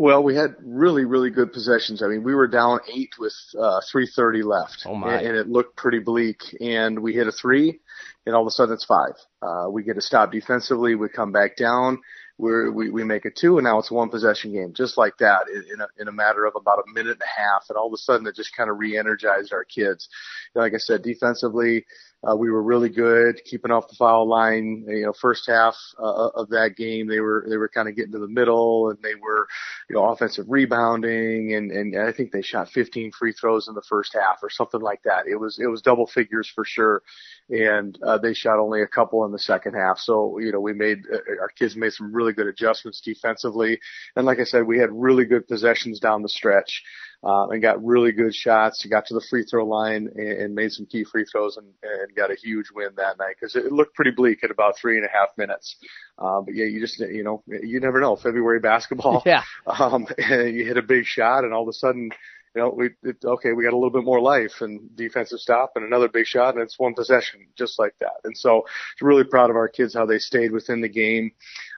Well, 0.00 0.22
we 0.22 0.34
had 0.34 0.54
really, 0.64 1.04
really 1.04 1.28
good 1.28 1.52
possessions. 1.52 2.02
I 2.02 2.06
mean, 2.06 2.22
we 2.22 2.34
were 2.34 2.48
down 2.48 2.80
eight 2.90 3.10
with 3.18 3.34
uh, 3.54 3.82
3:30 3.94 4.44
left, 4.44 4.86
oh 4.86 4.94
my. 4.94 5.14
And, 5.14 5.26
and 5.26 5.36
it 5.36 5.46
looked 5.46 5.76
pretty 5.76 5.98
bleak. 5.98 6.56
And 6.58 7.00
we 7.00 7.12
hit 7.12 7.26
a 7.26 7.32
three, 7.32 7.80
and 8.24 8.34
all 8.34 8.40
of 8.40 8.46
a 8.46 8.50
sudden 8.50 8.72
it's 8.72 8.86
five. 8.86 9.12
Uh, 9.42 9.68
we 9.70 9.82
get 9.82 9.98
a 9.98 10.00
stop 10.00 10.32
defensively. 10.32 10.94
We 10.94 11.10
come 11.10 11.32
back 11.32 11.54
down. 11.54 11.98
We're, 12.38 12.70
we 12.70 12.88
we 12.88 13.04
make 13.04 13.26
it 13.26 13.36
two, 13.36 13.58
and 13.58 13.66
now 13.66 13.78
it's 13.78 13.90
a 13.90 13.94
one 13.94 14.08
possession 14.08 14.54
game, 14.54 14.72
just 14.72 14.96
like 14.96 15.18
that, 15.18 15.42
in 15.50 15.82
a, 15.82 15.88
in 15.98 16.08
a 16.08 16.12
matter 16.12 16.46
of 16.46 16.54
about 16.56 16.78
a 16.78 16.90
minute 16.94 17.12
and 17.12 17.20
a 17.20 17.38
half. 17.38 17.66
And 17.68 17.76
all 17.76 17.88
of 17.88 17.92
a 17.92 17.98
sudden, 17.98 18.26
it 18.26 18.34
just 18.34 18.56
kind 18.56 18.70
of 18.70 18.78
re-energized 18.78 19.52
our 19.52 19.64
kids. 19.64 20.08
Like 20.54 20.72
I 20.72 20.78
said, 20.78 21.02
defensively, 21.02 21.84
uh, 22.28 22.36
we 22.36 22.50
were 22.50 22.62
really 22.62 22.90
good, 22.90 23.40
keeping 23.44 23.70
off 23.70 23.88
the 23.88 23.94
foul 23.94 24.28
line. 24.28 24.84
You 24.86 25.06
know, 25.06 25.12
first 25.12 25.46
half 25.48 25.74
uh, 25.98 26.28
of 26.34 26.50
that 26.50 26.76
game, 26.76 27.08
they 27.08 27.20
were 27.20 27.46
they 27.48 27.56
were 27.56 27.68
kind 27.68 27.88
of 27.88 27.96
getting 27.96 28.12
to 28.12 28.18
the 28.18 28.28
middle, 28.28 28.90
and 28.90 28.98
they 29.02 29.14
were, 29.14 29.48
you 29.88 29.96
know, 29.96 30.04
offensive 30.04 30.44
rebounding, 30.48 31.54
and 31.54 31.70
and 31.70 31.98
I 31.98 32.12
think 32.12 32.30
they 32.30 32.42
shot 32.42 32.68
15 32.68 33.12
free 33.12 33.32
throws 33.32 33.68
in 33.68 33.74
the 33.74 33.82
first 33.88 34.12
half 34.12 34.42
or 34.42 34.50
something 34.50 34.82
like 34.82 35.02
that. 35.04 35.26
It 35.26 35.36
was 35.36 35.58
it 35.58 35.66
was 35.66 35.80
double 35.80 36.06
figures 36.06 36.50
for 36.54 36.64
sure, 36.64 37.02
and 37.48 37.98
uh, 38.06 38.18
they 38.18 38.34
shot 38.34 38.58
only 38.58 38.82
a 38.82 38.86
couple 38.86 39.24
in 39.24 39.32
the 39.32 39.38
second 39.38 39.74
half. 39.74 39.98
So 39.98 40.38
you 40.40 40.52
know, 40.52 40.60
we 40.60 40.74
made 40.74 40.98
uh, 41.10 41.40
our 41.40 41.48
kids 41.48 41.74
made 41.74 41.94
some 41.94 42.12
really 42.12 42.34
good 42.34 42.48
adjustments 42.48 43.00
defensively, 43.00 43.80
and 44.14 44.26
like 44.26 44.40
I 44.40 44.44
said, 44.44 44.66
we 44.66 44.78
had 44.78 44.90
really 44.92 45.24
good 45.24 45.48
possessions 45.48 46.00
down 46.00 46.20
the 46.20 46.28
stretch 46.28 46.82
uh, 47.22 47.48
and 47.48 47.60
got 47.60 47.84
really 47.84 48.12
good 48.12 48.34
shots. 48.34 48.82
He 48.82 48.88
got 48.88 49.06
to 49.06 49.14
the 49.14 49.24
free 49.28 49.44
throw 49.44 49.66
line 49.66 50.08
and, 50.14 50.28
and 50.28 50.54
made 50.54 50.72
some 50.72 50.86
key 50.86 51.04
free 51.04 51.24
throws 51.24 51.56
and, 51.56 51.66
and 51.82 52.14
got 52.14 52.30
a 52.30 52.34
huge 52.34 52.66
win 52.74 52.90
that 52.96 53.18
night 53.18 53.36
because 53.38 53.56
it 53.56 53.72
looked 53.72 53.94
pretty 53.94 54.12
bleak 54.12 54.42
at 54.42 54.50
about 54.50 54.78
three 54.78 54.96
and 54.96 55.04
a 55.04 55.10
half 55.10 55.28
minutes. 55.36 55.76
Uh, 56.18 56.40
but 56.40 56.54
yeah, 56.54 56.64
you 56.64 56.80
just, 56.80 56.98
you 56.98 57.22
know, 57.22 57.42
you 57.46 57.80
never 57.80 58.00
know. 58.00 58.16
February 58.16 58.60
basketball. 58.60 59.22
Yeah. 59.30 59.42
Um, 59.66 60.06
and 60.18 60.56
you 60.56 60.64
hit 60.64 60.76
a 60.76 60.82
big 60.82 61.04
shot 61.04 61.44
and 61.44 61.52
all 61.52 61.62
of 61.62 61.68
a 61.68 61.72
sudden, 61.72 62.10
you 62.54 62.62
know, 62.62 62.70
we, 62.70 62.90
it, 63.02 63.16
okay, 63.24 63.52
we 63.52 63.62
got 63.62 63.72
a 63.72 63.76
little 63.76 63.90
bit 63.90 64.02
more 64.02 64.20
life 64.20 64.60
and 64.60 64.96
defensive 64.96 65.38
stop 65.38 65.72
and 65.76 65.84
another 65.84 66.08
big 66.08 66.26
shot 66.26 66.54
and 66.54 66.62
it's 66.62 66.78
one 66.78 66.94
possession 66.94 67.46
just 67.56 67.78
like 67.78 67.94
that. 68.00 68.16
And 68.24 68.36
so 68.36 68.64
really 69.00 69.24
proud 69.24 69.50
of 69.50 69.56
our 69.56 69.68
kids 69.68 69.94
how 69.94 70.06
they 70.06 70.18
stayed 70.18 70.50
within 70.50 70.80
the 70.80 70.88
game, 70.88 71.32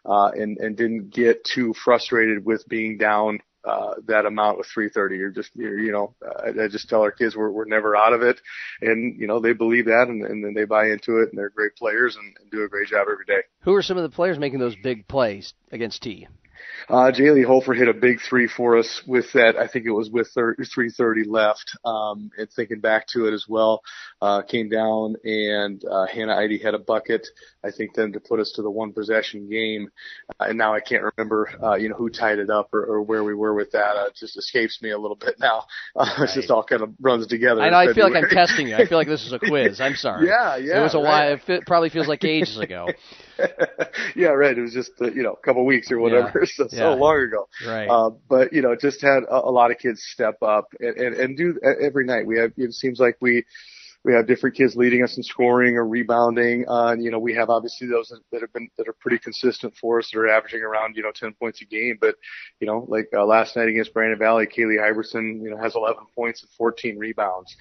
uh, 0.06 0.30
and, 0.34 0.56
and 0.58 0.76
didn't 0.76 1.10
get 1.10 1.44
too 1.44 1.74
frustrated 1.74 2.44
with 2.44 2.66
being 2.68 2.96
down 2.96 3.40
uh, 3.64 3.94
that 4.06 4.26
amount 4.26 4.58
with 4.58 4.66
330. 4.68 5.16
You're 5.16 5.30
just, 5.30 5.54
you're, 5.54 5.78
you 5.78 5.92
know, 5.92 6.14
I, 6.44 6.64
I 6.64 6.68
just 6.68 6.88
tell 6.88 7.02
our 7.02 7.12
kids 7.12 7.36
we're, 7.36 7.50
we're 7.50 7.64
never 7.64 7.96
out 7.96 8.12
of 8.12 8.22
it. 8.22 8.40
And, 8.80 9.18
you 9.20 9.26
know, 9.26 9.40
they 9.40 9.52
believe 9.52 9.86
that 9.86 10.08
and, 10.08 10.24
and 10.24 10.44
then 10.44 10.54
they 10.54 10.64
buy 10.64 10.90
into 10.90 11.18
it 11.18 11.30
and 11.30 11.38
they're 11.38 11.50
great 11.50 11.76
players 11.76 12.16
and, 12.16 12.34
and 12.40 12.50
do 12.50 12.64
a 12.64 12.68
great 12.68 12.88
job 12.88 13.06
every 13.10 13.24
day. 13.26 13.42
Who 13.60 13.74
are 13.74 13.82
some 13.82 13.96
of 13.96 14.02
the 14.02 14.14
players 14.14 14.38
making 14.38 14.58
those 14.58 14.76
big 14.82 15.06
plays 15.06 15.54
against 15.70 16.02
Tea? 16.02 16.26
Uh, 16.88 17.10
Jaylee 17.12 17.46
Holford 17.46 17.78
hit 17.78 17.88
a 17.88 17.94
big 17.94 18.20
three 18.20 18.48
for 18.48 18.76
us 18.76 19.02
with 19.06 19.32
that. 19.32 19.56
I 19.56 19.66
think 19.68 19.86
it 19.86 19.90
was 19.92 20.10
with 20.10 20.28
330 20.32 21.24
left. 21.24 21.76
Um, 21.84 22.30
and 22.36 22.50
thinking 22.50 22.80
back 22.80 23.06
to 23.08 23.26
it 23.26 23.34
as 23.34 23.46
well, 23.48 23.82
uh, 24.20 24.42
came 24.42 24.68
down 24.68 25.16
and, 25.24 25.82
uh, 25.84 26.06
Hannah 26.06 26.36
Eide 26.36 26.62
had 26.62 26.74
a 26.74 26.78
bucket. 26.78 27.26
I 27.64 27.70
think 27.70 27.94
then 27.94 28.12
to 28.12 28.20
put 28.20 28.40
us 28.40 28.52
to 28.56 28.62
the 28.62 28.70
one 28.70 28.92
possession 28.92 29.48
game. 29.48 29.90
Uh, 30.40 30.46
and 30.48 30.58
now 30.58 30.74
I 30.74 30.80
can't 30.80 31.04
remember, 31.16 31.50
uh, 31.62 31.74
you 31.74 31.88
know, 31.88 31.94
who 31.94 32.10
tied 32.10 32.38
it 32.38 32.50
up 32.50 32.72
or, 32.72 32.84
or 32.84 33.02
where 33.02 33.24
we 33.24 33.34
were 33.34 33.54
with 33.54 33.72
that. 33.72 33.96
Uh, 33.96 34.06
it 34.06 34.14
just 34.14 34.36
escapes 34.36 34.80
me 34.82 34.90
a 34.90 34.98
little 34.98 35.16
bit 35.16 35.36
now. 35.38 35.64
Uh, 35.94 36.06
right. 36.18 36.28
It 36.30 36.34
just 36.34 36.50
all 36.50 36.64
kind 36.64 36.80
of 36.80 36.94
runs 37.00 37.26
together. 37.26 37.60
I 37.60 37.68
know. 37.68 37.76
I 37.76 37.92
feel 37.92 38.10
like 38.10 38.24
I'm 38.24 38.30
testing 38.30 38.68
you. 38.68 38.76
I 38.76 38.86
feel 38.86 38.96
like 38.96 39.08
this 39.08 39.26
is 39.26 39.32
a 39.32 39.38
quiz. 39.46 39.78
I'm 39.78 39.94
sorry. 39.94 40.26
yeah, 40.26 40.56
yeah. 40.56 40.80
It 40.80 40.82
was 40.82 40.94
a 40.94 40.98
right. 40.98 41.38
while. 41.38 41.56
It 41.58 41.66
probably 41.66 41.90
feels 41.90 42.08
like 42.08 42.24
ages 42.24 42.58
ago. 42.58 42.88
yeah, 44.16 44.28
right. 44.28 44.56
It 44.56 44.60
was 44.60 44.72
just 44.72 44.92
uh, 45.00 45.10
you 45.10 45.22
know 45.22 45.32
a 45.32 45.44
couple 45.44 45.64
weeks 45.64 45.90
or 45.90 45.98
whatever, 45.98 46.44
yeah. 46.58 46.66
so, 46.68 46.76
so 46.76 46.94
long 46.94 47.20
ago. 47.20 47.48
Right. 47.66 47.88
Uh, 47.88 48.10
but 48.28 48.52
you 48.52 48.62
know, 48.62 48.76
just 48.76 49.02
had 49.02 49.24
a, 49.24 49.36
a 49.36 49.50
lot 49.50 49.70
of 49.70 49.78
kids 49.78 50.02
step 50.02 50.42
up 50.42 50.68
and, 50.80 50.96
and 50.96 51.16
and 51.16 51.36
do 51.36 51.58
every 51.62 52.04
night. 52.04 52.26
We 52.26 52.38
have 52.38 52.52
it 52.56 52.72
seems 52.74 52.98
like 52.98 53.16
we 53.20 53.44
we 54.04 54.12
have 54.14 54.26
different 54.26 54.56
kids 54.56 54.74
leading 54.74 55.02
us 55.04 55.16
in 55.16 55.22
scoring 55.22 55.76
or 55.76 55.86
rebounding. 55.86 56.64
Uh, 56.68 56.88
and, 56.88 57.04
you 57.04 57.10
know, 57.10 57.20
we 57.20 57.34
have 57.34 57.50
obviously 57.50 57.86
those 57.86 58.12
that 58.32 58.40
have 58.40 58.52
been, 58.52 58.68
that 58.76 58.88
are 58.88 58.94
pretty 58.94 59.18
consistent 59.18 59.74
for 59.76 60.00
us 60.00 60.10
that 60.12 60.18
are 60.18 60.28
averaging 60.28 60.62
around, 60.62 60.96
you 60.96 61.02
know, 61.02 61.12
10 61.14 61.34
points 61.34 61.62
a 61.62 61.64
game. 61.64 61.98
But, 62.00 62.16
you 62.58 62.66
know, 62.66 62.84
like, 62.88 63.08
uh, 63.14 63.24
last 63.24 63.54
night 63.54 63.68
against 63.68 63.94
Brandon 63.94 64.18
Valley, 64.18 64.46
Kaylee 64.46 64.82
Iverson, 64.82 65.40
you 65.42 65.50
know, 65.50 65.56
has 65.56 65.76
11 65.76 66.04
points 66.16 66.42
and 66.42 66.50
14 66.58 66.98
rebounds. 66.98 67.54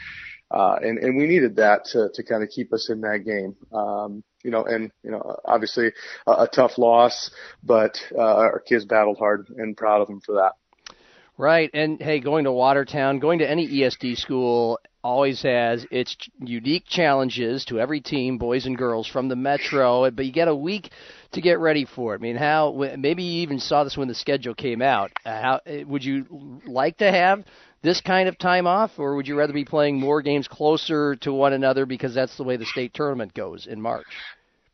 Uh, 0.52 0.76
and, 0.82 0.98
and 1.00 1.18
we 1.18 1.28
needed 1.28 1.56
that 1.56 1.86
to, 1.86 2.10
to 2.14 2.24
kind 2.24 2.44
of 2.44 2.50
keep 2.50 2.74
us 2.74 2.90
in 2.90 3.02
that 3.02 3.24
game. 3.26 3.56
Um, 3.74 4.24
you 4.44 4.52
know, 4.52 4.64
and, 4.64 4.92
you 5.04 5.12
know, 5.12 5.38
obviously 5.46 5.92
a, 6.28 6.32
a 6.32 6.50
tough 6.52 6.78
loss, 6.78 7.32
but, 7.64 7.98
uh, 8.18 8.22
our 8.22 8.60
kids 8.60 8.86
battled 8.86 9.18
hard 9.18 9.50
and 9.56 9.78
proud 9.78 10.02
of 10.02 10.08
them 10.08 10.20
for 10.20 10.36
that. 10.36 10.54
Right. 11.38 11.70
And 11.74 12.00
hey, 12.00 12.20
going 12.20 12.44
to 12.44 12.52
Watertown, 12.52 13.20
going 13.20 13.40
to 13.40 13.50
any 13.50 13.68
ESD 13.68 14.18
school 14.18 14.80
always 15.04 15.42
has 15.42 15.86
its 15.90 16.16
unique 16.40 16.86
challenges 16.86 17.66
to 17.66 17.80
every 17.80 18.02
team, 18.02 18.38
boys 18.38 18.66
and 18.66 18.78
girls 18.78 19.08
from 19.08 19.28
the 19.28 19.36
Metro, 19.36 20.12
but 20.12 20.26
you 20.26 20.32
get 20.32 20.48
a 20.48 20.56
week 20.56 20.92
to 21.32 21.42
get 21.42 21.60
ready 21.60 21.86
for 21.86 22.14
it. 22.14 22.20
I 22.20 22.22
mean, 22.22 22.36
how 22.36 22.72
maybe 22.98 23.24
you 23.24 23.42
even 23.42 23.60
saw 23.60 23.84
this 23.84 23.98
when 23.98 24.08
the 24.08 24.14
schedule 24.14 24.54
came 24.54 24.82
out. 24.82 25.12
Uh, 25.26 25.42
how 25.42 25.60
would 25.88 26.04
you 26.04 26.62
like 26.68 26.98
to 26.98 27.12
have 27.12 27.44
this 27.82 28.02
kind 28.02 28.30
of 28.30 28.38
time 28.38 28.68
off, 28.68 28.92
or 28.98 29.16
would 29.16 29.28
you 29.28 29.36
rather 29.36 29.54
be 29.54 29.66
playing 29.66 30.00
more 30.00 30.22
games 30.22 30.48
closer 30.48 31.16
to 31.18 31.34
one 31.34 31.54
another 31.54 31.86
because 31.86 32.14
that's 32.14 32.38
the 32.38 32.44
way 32.44 32.58
the 32.58 32.66
state 32.66 32.94
tournament 32.94 33.34
goes 33.34 33.68
in 33.68 33.82
March? 33.82 34.06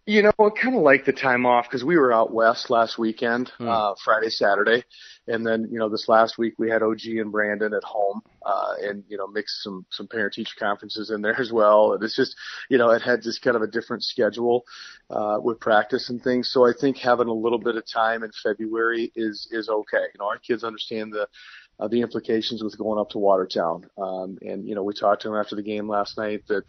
You 0.06 0.22
know, 0.22 0.32
I 0.39 0.50
kind 0.62 0.74
of 0.74 0.84
like 0.84 1.04
the 1.04 1.12
time 1.12 1.46
off 1.46 1.65
because 1.65 1.84
we 1.84 1.98
were 1.98 2.13
out 2.13 2.34
west 2.34 2.70
last 2.70 2.98
weekend, 2.98 3.52
hmm. 3.58 3.67
uh, 3.67 3.93
Friday, 4.06 4.30
Saturday, 4.30 4.86
and 5.28 5.46
then 5.46 5.67
you 5.70 5.80
know 5.80 5.89
this 5.89 6.08
last 6.08 6.38
week 6.38 6.54
we 6.58 6.70
had 6.70 6.82
OG 6.82 7.02
and 7.17 7.30
Brandon 7.30 7.74
at 7.74 7.84
home, 7.84 8.22
uh, 8.46 8.76
and 8.82 9.04
you 9.10 9.17
know 9.17 9.28
mixed 9.28 9.62
some 9.63 9.86
some 9.89 10.08
parent 10.08 10.34
teacher 10.34 10.56
conferences 10.58 11.12
in 11.12 11.22
there 11.22 11.38
as 11.38 11.52
well. 11.52 11.91
And 11.91 12.02
it's 12.02 12.15
just 12.15 12.38
you 12.70 12.78
know 12.78 12.91
it 12.91 13.02
had 13.02 13.22
just 13.22 13.41
kind 13.41 13.58
of 13.58 13.62
a 13.62 13.67
different 13.67 14.02
schedule 14.02 14.63
uh, 15.10 15.39
with 15.43 15.60
practice 15.60 16.10
and 16.10 16.24
things. 16.24 16.50
So 16.54 16.65
I 16.65 16.72
think 16.80 16.96
having 16.96 17.28
a 17.28 17.34
little 17.34 17.60
bit 17.60 17.76
of 17.76 17.84
time 17.86 18.24
in 18.24 18.32
February 18.41 19.12
is 19.13 19.50
is 19.52 19.67
okay. 19.67 20.06
You 20.13 20.20
know, 20.20 20.28
our 20.28 20.39
kids 20.39 20.63
understand 20.63 21.12
the 21.12 21.28
uh, 21.80 21.88
the 21.88 22.02
implications 22.02 22.63
with 22.63 22.78
going 22.78 23.00
up 23.00 23.10
to 23.12 23.20
Watertown. 23.20 23.90
Um, 23.98 24.38
and 24.42 24.68
you 24.68 24.76
know, 24.76 24.84
we 24.84 24.94
talked 24.94 25.24
to 25.24 25.30
them 25.30 25.38
after 25.38 25.56
the 25.56 25.62
game 25.62 25.88
last 25.88 26.18
night 26.18 26.44
that 26.48 26.63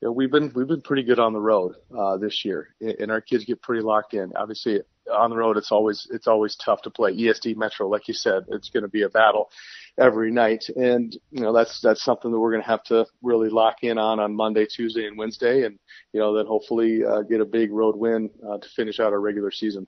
you 0.00 0.08
know 0.08 0.12
we've 0.12 0.30
been 0.30 0.52
we've 0.54 0.68
been 0.68 0.82
pretty 0.82 1.02
good 1.02 1.18
on 1.18 1.32
the 1.32 1.40
road 1.40 1.74
uh, 1.96 2.16
this 2.16 2.44
year, 2.44 2.74
and 2.80 3.10
our 3.10 3.20
kids 3.20 3.44
get 3.44 3.62
pretty 3.62 3.82
locked 3.82 4.14
in. 4.14 4.32
Obviously, 4.36 4.80
on 5.10 5.30
the 5.30 5.36
road 5.36 5.56
it's 5.56 5.72
always 5.72 6.06
it's 6.10 6.26
always 6.26 6.56
tough 6.56 6.82
to 6.82 6.90
play. 6.90 7.12
ESD 7.12 7.56
Metro, 7.56 7.88
like 7.88 8.08
you 8.08 8.14
said, 8.14 8.44
it's 8.48 8.70
going 8.70 8.82
to 8.82 8.88
be 8.88 9.02
a 9.02 9.08
battle 9.08 9.50
every 9.98 10.30
night, 10.30 10.68
and 10.76 11.16
you 11.30 11.42
know 11.42 11.52
that's 11.52 11.80
that's 11.80 12.02
something 12.02 12.30
that 12.30 12.38
we're 12.38 12.52
going 12.52 12.62
to 12.62 12.68
have 12.68 12.84
to 12.84 13.06
really 13.22 13.48
lock 13.48 13.82
in 13.82 13.98
on 13.98 14.20
on 14.20 14.34
Monday, 14.34 14.66
Tuesday, 14.66 15.06
and 15.06 15.18
Wednesday, 15.18 15.64
and 15.64 15.78
you 16.12 16.20
know 16.20 16.34
then 16.34 16.46
hopefully 16.46 17.04
uh, 17.04 17.22
get 17.22 17.40
a 17.40 17.46
big 17.46 17.72
road 17.72 17.96
win 17.96 18.30
uh, 18.46 18.58
to 18.58 18.68
finish 18.76 19.00
out 19.00 19.12
our 19.12 19.20
regular 19.20 19.50
season. 19.50 19.86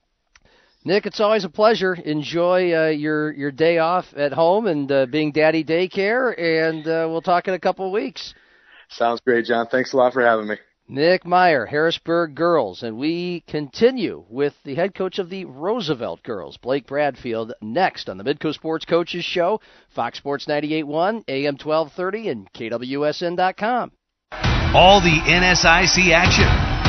Nick, 0.84 1.06
it's 1.06 1.20
always 1.20 1.44
a 1.44 1.48
pleasure. 1.48 1.94
Enjoy 1.94 2.72
uh, 2.74 2.88
your 2.88 3.32
your 3.32 3.52
day 3.52 3.78
off 3.78 4.06
at 4.16 4.32
home 4.32 4.66
and 4.66 4.90
uh, 4.90 5.06
being 5.06 5.30
daddy 5.30 5.62
daycare, 5.62 6.36
and 6.36 6.86
uh, 6.86 7.06
we'll 7.08 7.22
talk 7.22 7.46
in 7.46 7.54
a 7.54 7.58
couple 7.58 7.86
of 7.86 7.92
weeks. 7.92 8.34
Sounds 8.88 9.20
great, 9.20 9.44
John. 9.44 9.68
Thanks 9.68 9.92
a 9.92 9.96
lot 9.96 10.12
for 10.12 10.22
having 10.22 10.48
me. 10.48 10.56
Nick 10.88 11.24
Meyer, 11.24 11.64
Harrisburg 11.64 12.34
Girls, 12.34 12.82
and 12.82 12.98
we 12.98 13.44
continue 13.46 14.24
with 14.28 14.54
the 14.64 14.74
head 14.74 14.94
coach 14.94 15.18
of 15.20 15.30
the 15.30 15.44
Roosevelt 15.44 16.22
Girls, 16.24 16.56
Blake 16.56 16.86
Bradfield, 16.86 17.52
next 17.62 18.08
on 18.08 18.18
the 18.18 18.24
Midco 18.24 18.52
Sports 18.52 18.84
Coaches 18.84 19.24
Show, 19.24 19.60
Fox 19.94 20.18
Sports 20.18 20.46
98.1, 20.46 21.24
AM 21.28 21.54
1230, 21.54 22.28
and 22.28 22.52
KWSN.com. 22.52 23.92
All 24.74 25.00
the 25.00 25.20
NSIC 25.20 26.10
action, 26.10 26.48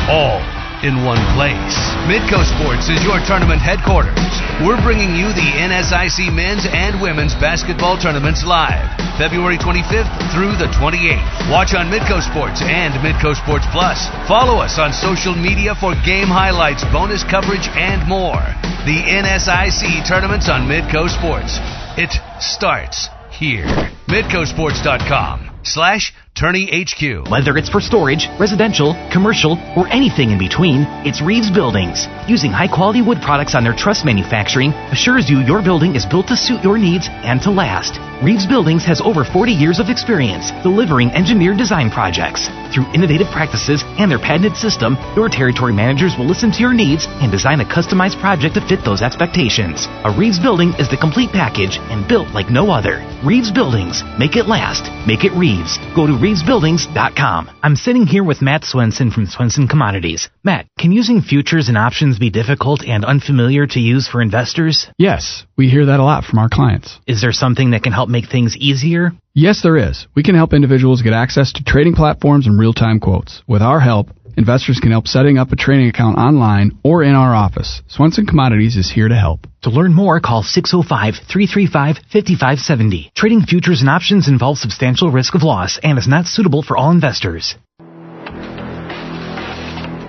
all 0.10 0.62
in 0.84 1.08
one 1.08 1.19
place. 1.34 1.76
Midco 2.06 2.43
Sports 2.43 2.91
is 2.91 3.00
your 3.08 3.17
tournament 3.24 3.63
headquarters. 3.63 4.19
We're 4.60 4.80
bringing 4.84 5.15
you 5.15 5.32
the 5.32 5.50
NSIC 5.63 6.28
men's 6.36 6.67
and 6.67 7.00
women's 7.02 7.34
basketball 7.39 7.98
tournaments 7.98 8.43
live, 8.43 8.91
February 9.17 9.58
25th 9.58 10.12
through 10.36 10.60
the 10.60 10.67
28th. 10.76 11.24
Watch 11.50 11.74
on 11.74 11.88
Midco 11.88 12.19
Sports 12.19 12.62
and 12.62 12.93
Midco 13.00 13.32
Sports 13.34 13.65
Plus. 13.72 14.12
Follow 14.28 14.60
us 14.60 14.78
on 14.78 14.91
social 14.91 15.34
media 15.34 15.74
for 15.74 15.96
game 16.04 16.28
highlights, 16.28 16.84
bonus 16.91 17.24
coverage, 17.24 17.72
and 17.80 18.04
more. 18.08 18.43
The 18.84 19.00
NSIC 19.00 20.06
tournaments 20.06 20.50
on 20.50 20.67
Midco 20.67 21.08
Sports. 21.08 21.58
It 21.96 22.12
starts 22.43 23.08
here. 23.32 23.65
MidcoSports.com 24.08 25.50
slash 25.63 26.13
Tourney 26.36 26.65
HQ. 26.65 27.30
Whether 27.30 27.58
it's 27.60 27.69
for 27.69 27.80
storage, 27.80 28.28
residential, 28.39 28.96
commercial, 29.13 29.54
or 29.78 29.88
anything 29.89 30.32
in 30.32 30.39
between, 30.39 30.82
it's 31.06 31.22
Reeves 31.22 31.52
Buildings. 31.52 32.08
Using 32.28 32.52
high 32.52 32.67
quality 32.67 33.04
wood 33.04 33.22
products 33.22 33.54
on 33.54 33.63
their 33.63 33.76
truss 33.76 34.04
manufacturing 34.04 34.72
assures 34.89 35.30
you 35.30 35.41
your 35.41 35.62
building 35.62 35.96
is 35.96 36.08
built 36.08 36.28
to 36.30 36.36
suit 36.36 36.63
your 36.63 36.80
needs 36.80 37.08
and 37.12 37.39
to 37.43 37.52
last. 37.52 38.00
Reeves 38.24 38.48
Buildings 38.48 38.84
has 38.86 39.00
over 39.02 39.24
40 39.24 39.52
years 39.52 39.78
of 39.80 39.89
experience 39.89 40.50
delivering 40.63 41.12
engineered 41.12 41.58
design 41.58 41.91
projects. 41.91 42.50
Through 42.74 42.89
innovative 42.93 43.28
practices 43.28 43.84
and 44.00 44.10
their 44.10 44.17
patented 44.17 44.58
system, 44.58 44.98
your 45.15 45.30
territory 45.30 45.74
managers 45.74 46.17
will 46.17 46.26
listen 46.26 46.52
to 46.52 46.60
your 46.62 46.74
needs 46.74 47.06
and 47.22 47.32
design 47.32 47.62
a 47.62 47.65
customized 47.65 48.19
project 48.19 48.56
to 48.56 48.65
fit 48.65 48.84
those 48.84 49.04
expectations. 49.04 49.86
A 50.04 50.15
Reeves 50.17 50.39
building 50.39 50.74
is 50.80 50.89
the 50.89 50.98
complete 50.98 51.30
package 51.30 51.78
and 51.93 52.08
built 52.08 52.34
like 52.34 52.50
no 52.50 52.72
other. 52.72 53.06
Reeves 53.24 53.52
Buildings. 53.52 54.02
Make 54.17 54.36
it 54.36 54.48
last. 54.48 54.89
Make 55.06 55.24
it 55.26 55.38
Reeves. 55.38 55.78
Go 55.93 56.08
to 56.08 56.17
ReevesBuildings.com. 56.24 57.50
I'm 57.62 57.76
sitting 57.76 58.06
here 58.06 58.24
with 58.24 58.42
Matt 58.42 58.64
Swenson 58.64 59.12
from 59.12 59.26
Swenson 59.26 59.68
Commodities. 59.68 60.30
Matt, 60.42 60.68
can 60.80 60.94
using 60.94 61.20
futures 61.20 61.68
and 61.68 61.78
options 61.78 62.18
be 62.18 62.30
difficult 62.30 62.82
and 62.82 63.04
unfamiliar 63.04 63.68
to 63.68 63.82
use 63.82 64.08
for 64.08 64.22
investors? 64.22 64.88
Yes, 64.98 65.46
we 65.58 65.68
hear 65.68 65.88
that 65.88 66.00
a 66.00 66.04
lot 66.06 66.24
from 66.24 66.40
our 66.40 66.48
clients. 66.48 66.98
Is 67.06 67.20
there 67.20 67.34
something 67.34 67.72
that 67.72 67.84
can 67.84 67.92
help 67.92 68.08
make 68.08 68.30
things 68.30 68.56
easier? 68.56 69.12
Yes, 69.34 69.62
there 69.64 69.76
is. 69.76 70.08
We 70.16 70.24
can 70.24 70.36
help 70.36 70.54
individuals 70.54 71.02
get 71.02 71.12
access 71.12 71.52
to 71.54 71.64
trading 71.66 71.94
platforms 71.94 72.48
and 72.48 72.58
real 72.58 72.72
time 72.72 73.02
quotes. 73.02 73.44
With 73.46 73.62
our 73.62 73.82
help, 73.82 74.08
investors 74.38 74.80
can 74.80 74.91
help 74.91 75.08
setting 75.08 75.38
up 75.38 75.52
a 75.52 75.56
trading 75.56 75.88
account 75.88 76.17
online 76.17 76.80
or 76.84 77.04
in 77.04 77.15
our 77.15 77.34
office. 77.34 77.82
Swenson 77.88 78.26
Commodities 78.26 78.76
is 78.78 78.91
here 78.91 79.08
to 79.08 79.15
help. 79.15 79.48
To 79.63 79.69
learn 79.69 79.93
more, 79.93 80.19
call 80.19 80.43
605-335-5570. 80.43 83.13
Trading 83.13 83.41
futures 83.41 83.80
and 83.82 83.89
options 83.89 84.28
involves 84.28 84.62
substantial 84.62 85.12
risk 85.12 85.36
of 85.36 85.43
loss 85.43 85.80
and 85.84 85.98
is 85.98 86.08
not 86.08 86.28
suitable 86.28 86.63
for 86.63 86.78
all 86.78 86.91
investors. 86.91 87.56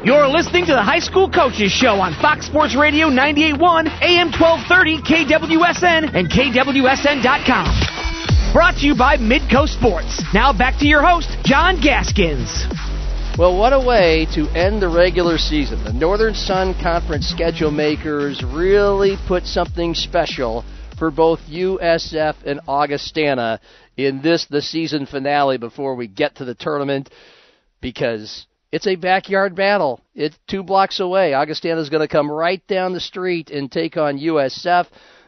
You're 0.05 0.29
listening 0.29 0.67
to 0.67 0.73
the 0.73 0.83
High 0.83 0.99
School 0.99 1.31
Coaches 1.31 1.73
Show 1.73 1.95
on 1.95 2.13
Fox 2.21 2.45
Sports 2.45 2.77
Radio 2.77 3.09
98.1, 3.09 4.03
AM 4.03 4.31
1230, 4.33 4.99
KWSN, 5.01 6.15
and 6.15 6.29
KWSN.com. 6.29 8.53
Brought 8.53 8.77
to 8.77 8.87
you 8.87 8.95
by 8.95 9.17
Midco 9.17 9.67
Sports. 9.67 10.23
Now 10.35 10.53
back 10.53 10.79
to 10.81 10.87
your 10.87 11.03
host, 11.03 11.31
John 11.45 11.81
Gaskins. 11.81 12.94
Well, 13.37 13.59
what 13.59 13.73
a 13.73 13.81
way 13.81 14.29
to 14.37 14.49
end 14.51 14.81
the 14.81 14.89
regular 14.89 15.39
season. 15.39 15.83
The 15.83 15.93
Northern 15.93 16.35
Sun 16.35 16.75
Conference 16.81 17.27
schedule 17.27 17.73
makers 17.73 18.45
really 18.45 19.17
put 19.27 19.45
something 19.45 19.93
special 19.95 20.65
for 21.01 21.11
both 21.11 21.41
USF 21.51 22.37
and 22.47 22.61
Augustana 22.69 23.61
in 23.97 24.23
this, 24.23 24.47
the 24.47 24.63
season 24.63 25.05
finale, 25.05 25.59
before 25.59 25.97
we 25.97 26.07
get 26.07 26.37
to 26.37 26.45
the 26.45 26.55
tournament, 26.55 27.11
because 27.81 28.47
it's 28.71 28.87
a 28.87 28.95
backyard 28.95 29.57
battle. 29.57 30.01
It's 30.15 30.39
two 30.47 30.63
blocks 30.63 31.01
away. 31.01 31.35
Augustana 31.35 31.81
is 31.81 31.91
going 31.91 32.07
to 32.07 32.13
come 32.13 32.31
right 32.31 32.65
down 32.69 32.93
the 32.93 33.01
street 33.01 33.51
and 33.51 33.69
take 33.71 33.97
on 33.97 34.21
USF. 34.21 34.87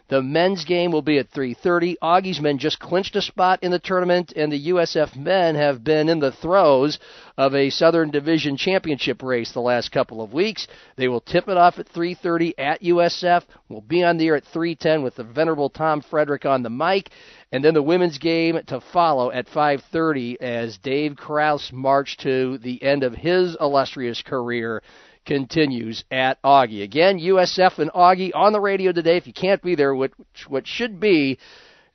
The 0.09 0.23
men's 0.23 0.65
game 0.65 0.93
will 0.93 1.03
be 1.03 1.19
at 1.19 1.33
3:30. 1.33 1.97
Augie's 2.01 2.41
men 2.41 2.59
just 2.59 2.79
clinched 2.79 3.17
a 3.17 3.21
spot 3.21 3.59
in 3.63 3.73
the 3.73 3.81
tournament, 3.81 4.33
and 4.37 4.53
the 4.53 4.69
USF 4.69 5.17
men 5.17 5.57
have 5.57 5.83
been 5.83 6.09
in 6.09 6.21
the 6.21 6.31
throes 6.31 7.01
of 7.37 7.55
a 7.55 7.71
Southern 7.71 8.11
Division 8.11 8.57
championship 8.57 9.23
race 9.23 9.53
the 9.53 9.61
last 9.61 9.93
couple 9.93 10.23
of 10.23 10.33
weeks. 10.33 10.67
They 10.97 11.09
will 11.09 11.21
tip 11.21 11.49
it 11.49 11.57
off 11.57 11.79
at 11.79 11.89
3:30 11.89 12.55
at 12.59 12.83
USF. 12.83 13.45
We'll 13.69 13.81
be 13.81 14.03
on 14.03 14.17
the 14.17 14.27
air 14.27 14.37
at 14.37 14.45
3:10 14.45 15.03
with 15.03 15.17
the 15.17 15.25
venerable 15.25 15.71
Tom 15.71 16.01
Frederick 16.01 16.47
on 16.47 16.63
the 16.63 16.71
mic, 16.71 17.11
and 17.53 17.65
then 17.65 17.75
the 17.75 17.83
women's 17.83 18.19
game 18.19 18.61
to 18.67 18.81
follow 18.81 19.31
at 19.31 19.49
5:30 19.49 20.41
as 20.41 20.79
Dave 20.79 21.17
Krauth's 21.17 21.73
march 21.73 22.17
to 22.19 22.59
the 22.59 22.83
end 22.83 23.03
of 23.03 23.15
his 23.15 23.57
illustrious 23.61 24.23
career 24.23 24.83
continues 25.25 26.05
at 26.11 26.41
Augie. 26.43 26.83
Again, 26.83 27.19
USF 27.19 27.79
and 27.79 27.91
Augie 27.91 28.31
on 28.35 28.53
the 28.53 28.61
radio 28.61 28.93
today. 28.93 29.17
If 29.17 29.27
you 29.27 29.33
can't 29.33 29.63
be 29.63 29.75
there, 29.75 29.95
which 29.95 30.13
what 30.49 30.67
should 30.67 31.01
be 31.01 31.39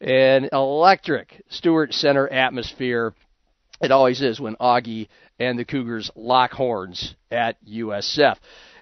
an 0.02 0.50
electric 0.52 1.44
Stewart 1.50 1.94
Center 1.94 2.28
atmosphere. 2.28 3.14
It 3.82 3.92
always 3.92 4.22
is 4.22 4.40
when 4.40 4.56
Augie 4.56 5.08
and 5.42 5.58
the 5.58 5.66
Cougars 5.66 6.12
lock 6.16 6.52
horns 6.52 7.16
at 7.32 7.58
USF. 7.66 8.38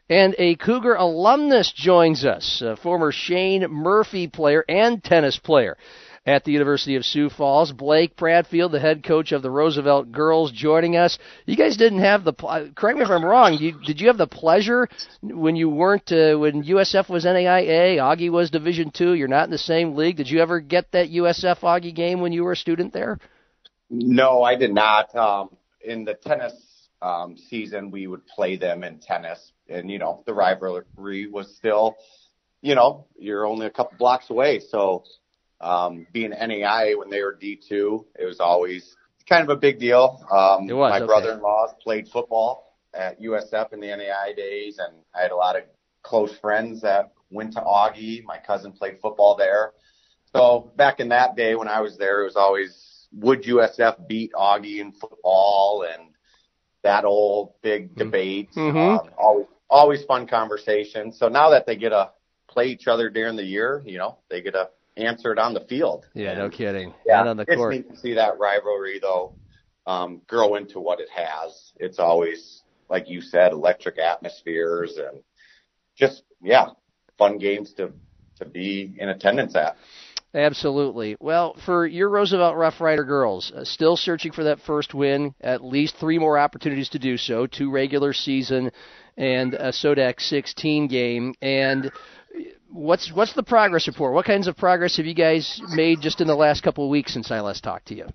And 0.09 0.35
a 0.37 0.55
Cougar 0.55 0.95
alumnus 0.95 1.71
joins 1.71 2.25
us, 2.25 2.61
a 2.65 2.75
former 2.75 3.11
Shane 3.13 3.65
Murphy 3.69 4.27
player 4.27 4.65
and 4.67 5.01
tennis 5.01 5.37
player 5.37 5.77
at 6.25 6.43
the 6.43 6.51
University 6.51 6.95
of 6.95 7.05
Sioux 7.05 7.29
Falls. 7.29 7.71
Blake 7.71 8.17
Bradfield, 8.17 8.73
the 8.73 8.79
head 8.79 9.03
coach 9.03 9.31
of 9.31 9.41
the 9.41 9.49
Roosevelt 9.49 10.11
girls, 10.11 10.51
joining 10.51 10.97
us. 10.97 11.17
You 11.45 11.55
guys 11.55 11.77
didn't 11.77 11.99
have 11.99 12.25
the 12.25 12.33
correct 12.33 12.97
me 12.97 13.05
if 13.05 13.09
I'm 13.09 13.23
wrong. 13.23 13.53
You, 13.53 13.79
did 13.85 14.01
you 14.01 14.07
have 14.07 14.17
the 14.17 14.27
pleasure 14.27 14.89
when 15.21 15.55
you 15.55 15.69
weren't 15.69 16.11
uh, 16.11 16.35
when 16.37 16.63
USF 16.63 17.07
was 17.07 17.23
NAIA, 17.23 17.97
Augie 17.99 18.31
was 18.31 18.49
Division 18.49 18.91
two? 18.91 19.13
You're 19.13 19.29
not 19.29 19.45
in 19.45 19.51
the 19.51 19.57
same 19.57 19.95
league. 19.95 20.17
Did 20.17 20.29
you 20.29 20.41
ever 20.41 20.59
get 20.59 20.91
that 20.91 21.09
USF 21.09 21.59
Augie 21.59 21.95
game 21.95 22.19
when 22.19 22.33
you 22.33 22.43
were 22.43 22.53
a 22.53 22.57
student 22.57 22.91
there? 22.91 23.17
No, 23.89 24.43
I 24.43 24.55
did 24.55 24.73
not. 24.73 25.15
Um, 25.15 25.49
in 25.81 26.05
the 26.05 26.13
tennis 26.13 26.53
um, 27.01 27.37
season, 27.37 27.91
we 27.91 28.07
would 28.07 28.25
play 28.27 28.57
them 28.57 28.83
in 28.83 28.99
tennis, 28.99 29.51
and 29.67 29.89
you 29.89 29.99
know 29.99 30.23
the 30.25 30.33
rivalry 30.33 31.27
was 31.27 31.55
still, 31.55 31.95
you 32.61 32.75
know, 32.75 33.05
you're 33.17 33.45
only 33.45 33.65
a 33.65 33.69
couple 33.69 33.97
blocks 33.97 34.29
away, 34.29 34.59
so 34.59 35.03
um, 35.61 36.05
being 36.13 36.31
NAI 36.31 36.93
when 36.95 37.09
they 37.09 37.21
were 37.21 37.37
D2, 37.41 38.05
it 38.19 38.25
was 38.25 38.39
always 38.39 38.95
kind 39.27 39.43
of 39.43 39.49
a 39.49 39.59
big 39.59 39.79
deal. 39.79 40.25
Um, 40.31 40.67
was, 40.67 40.91
my 40.91 40.97
okay. 40.97 41.05
brother-in-law 41.05 41.73
played 41.81 42.07
football 42.07 42.75
at 42.93 43.21
USF 43.21 43.73
in 43.73 43.79
the 43.79 43.87
NAI 43.87 44.33
days, 44.35 44.79
and 44.79 44.97
I 45.15 45.21
had 45.21 45.31
a 45.31 45.35
lot 45.35 45.55
of 45.55 45.63
close 46.01 46.35
friends 46.39 46.81
that 46.81 47.11
went 47.29 47.53
to 47.53 47.61
Augie. 47.61 48.23
My 48.23 48.37
cousin 48.37 48.71
played 48.71 48.99
football 49.01 49.35
there. 49.37 49.73
So 50.35 50.71
back 50.75 50.99
in 50.99 51.09
that 51.09 51.35
day 51.35 51.55
when 51.55 51.67
I 51.67 51.81
was 51.81 51.97
there, 51.97 52.21
it 52.21 52.25
was 52.25 52.35
always 52.35 52.98
would 53.13 53.43
USF 53.43 54.07
beat 54.07 54.33
Augie 54.33 54.79
in 54.79 54.91
football 54.91 55.85
and 55.91 56.09
that 56.83 57.05
old 57.05 57.53
big 57.61 57.89
Mm-hmm. 57.89 57.97
debate. 57.97 58.49
Um, 58.57 59.09
always, 59.17 59.47
always 59.69 60.03
fun 60.05 60.27
conversation. 60.27 61.11
So 61.11 61.27
now 61.27 61.49
that 61.51 61.65
they 61.65 61.75
get 61.75 61.89
to 61.89 62.11
play 62.49 62.67
each 62.67 62.87
other 62.87 63.09
during 63.09 63.35
the 63.35 63.43
year, 63.43 63.81
you 63.85 63.97
know, 63.97 64.17
they 64.29 64.41
get 64.41 64.53
to 64.53 64.69
answer 64.97 65.31
it 65.31 65.39
on 65.39 65.53
the 65.53 65.61
field. 65.61 66.05
Yeah, 66.13 66.37
no 66.37 66.49
kidding. 66.49 66.93
Yeah, 67.05 67.21
and 67.21 67.29
on 67.29 67.37
the 67.37 67.43
it's 67.43 67.55
court. 67.55 67.73
neat 67.73 67.89
to 67.89 67.97
see 67.97 68.13
that 68.15 68.37
rivalry 68.39 68.99
though 68.99 69.33
um, 69.85 70.21
grow 70.27 70.55
into 70.55 70.79
what 70.79 70.99
it 70.99 71.09
has. 71.09 71.73
It's 71.77 71.99
always, 71.99 72.63
like 72.89 73.09
you 73.09 73.21
said, 73.21 73.51
electric 73.51 73.97
atmospheres 73.97 74.97
and 74.97 75.21
just 75.97 76.23
yeah, 76.41 76.67
fun 77.17 77.37
games 77.37 77.73
to 77.73 77.91
to 78.37 78.45
be 78.45 78.95
in 78.97 79.09
attendance 79.09 79.55
at. 79.55 79.75
Absolutely. 80.33 81.17
Well, 81.19 81.55
for 81.65 81.87
your 81.87 82.07
Roosevelt 82.09 82.55
Rough 82.55 82.79
Rider 82.79 83.03
girls, 83.03 83.51
uh, 83.51 83.63
still 83.63 83.97
searching 83.97 84.31
for 84.31 84.43
that 84.43 84.59
first 84.61 84.93
win, 84.93 85.33
at 85.41 85.63
least 85.63 85.95
three 85.97 86.19
more 86.19 86.37
opportunities 86.37 86.89
to 86.89 86.99
do 86.99 87.17
so, 87.17 87.47
two 87.47 87.71
regular 87.71 88.13
season 88.13 88.71
and 89.17 89.55
a 89.55 89.71
Sodak 89.71 90.19
16 90.19 90.87
game. 90.87 91.33
And 91.41 91.91
what's 92.71 93.11
what's 93.11 93.33
the 93.33 93.43
progress 93.43 93.87
report? 93.87 94.13
What 94.13 94.25
kinds 94.25 94.47
of 94.47 94.55
progress 94.55 94.97
have 94.97 95.07
you 95.07 95.15
guys 95.15 95.59
made 95.69 96.01
just 96.01 96.21
in 96.21 96.27
the 96.27 96.35
last 96.35 96.61
couple 96.61 96.83
of 96.83 96.91
weeks 96.91 97.13
since 97.13 97.31
I 97.31 97.39
last 97.39 97.63
talked 97.63 97.87
to 97.87 97.95
you? 97.95 98.05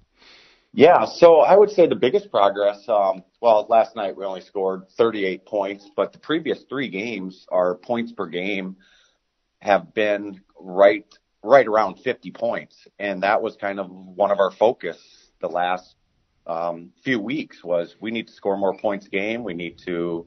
Yeah, 0.76 1.04
so 1.04 1.36
I 1.36 1.56
would 1.56 1.70
say 1.70 1.86
the 1.86 1.94
biggest 1.94 2.32
progress, 2.32 2.84
um, 2.88 3.22
well, 3.40 3.64
last 3.68 3.94
night 3.94 4.16
we 4.16 4.24
only 4.24 4.40
scored 4.40 4.88
38 4.96 5.46
points, 5.46 5.88
but 5.94 6.12
the 6.12 6.18
previous 6.18 6.64
three 6.68 6.88
games, 6.88 7.46
our 7.52 7.76
points 7.76 8.10
per 8.10 8.26
game 8.26 8.76
have 9.60 9.94
been 9.94 10.40
right, 10.58 11.06
right 11.44 11.66
around 11.66 11.96
50 12.00 12.30
points. 12.32 12.88
And 12.98 13.22
that 13.22 13.42
was 13.42 13.56
kind 13.56 13.78
of 13.78 13.90
one 13.90 14.30
of 14.30 14.38
our 14.40 14.50
focus 14.50 14.98
the 15.40 15.48
last, 15.48 15.94
um, 16.46 16.90
few 17.02 17.20
weeks 17.20 17.62
was 17.62 17.96
we 18.00 18.10
need 18.10 18.26
to 18.26 18.32
score 18.32 18.56
more 18.56 18.76
points 18.76 19.08
game. 19.08 19.44
We 19.44 19.54
need 19.54 19.78
to 19.86 20.26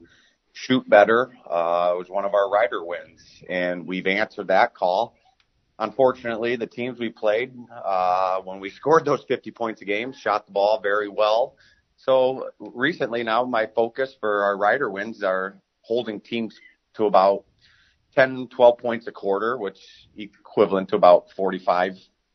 shoot 0.52 0.88
better. 0.88 1.32
Uh, 1.48 1.92
it 1.94 1.98
was 1.98 2.08
one 2.08 2.24
of 2.24 2.34
our 2.34 2.50
rider 2.50 2.84
wins 2.84 3.42
and 3.48 3.86
we've 3.86 4.06
answered 4.06 4.48
that 4.48 4.74
call 4.74 5.14
unfortunately, 5.78 6.56
the 6.56 6.66
teams 6.66 6.98
we 6.98 7.08
played, 7.08 7.54
uh, 7.84 8.40
when 8.40 8.60
we 8.60 8.70
scored 8.70 9.04
those 9.04 9.24
50 9.28 9.50
points 9.52 9.82
a 9.82 9.84
game, 9.84 10.12
shot 10.12 10.46
the 10.46 10.52
ball 10.52 10.80
very 10.80 11.08
well. 11.08 11.56
So 11.96 12.50
recently 12.58 13.22
now 13.22 13.44
my 13.44 13.66
focus 13.66 14.16
for 14.20 14.44
our 14.44 14.56
rider 14.56 14.90
wins 14.90 15.22
are 15.22 15.58
holding 15.82 16.20
teams 16.20 16.58
to 16.94 17.06
about 17.06 17.44
10, 18.14 18.48
12 18.48 18.78
points 18.78 19.06
a 19.06 19.12
quarter, 19.12 19.56
which 19.56 19.78
equivalent 20.16 20.88
to 20.90 20.96
about 20.96 21.30
45, 21.36 21.94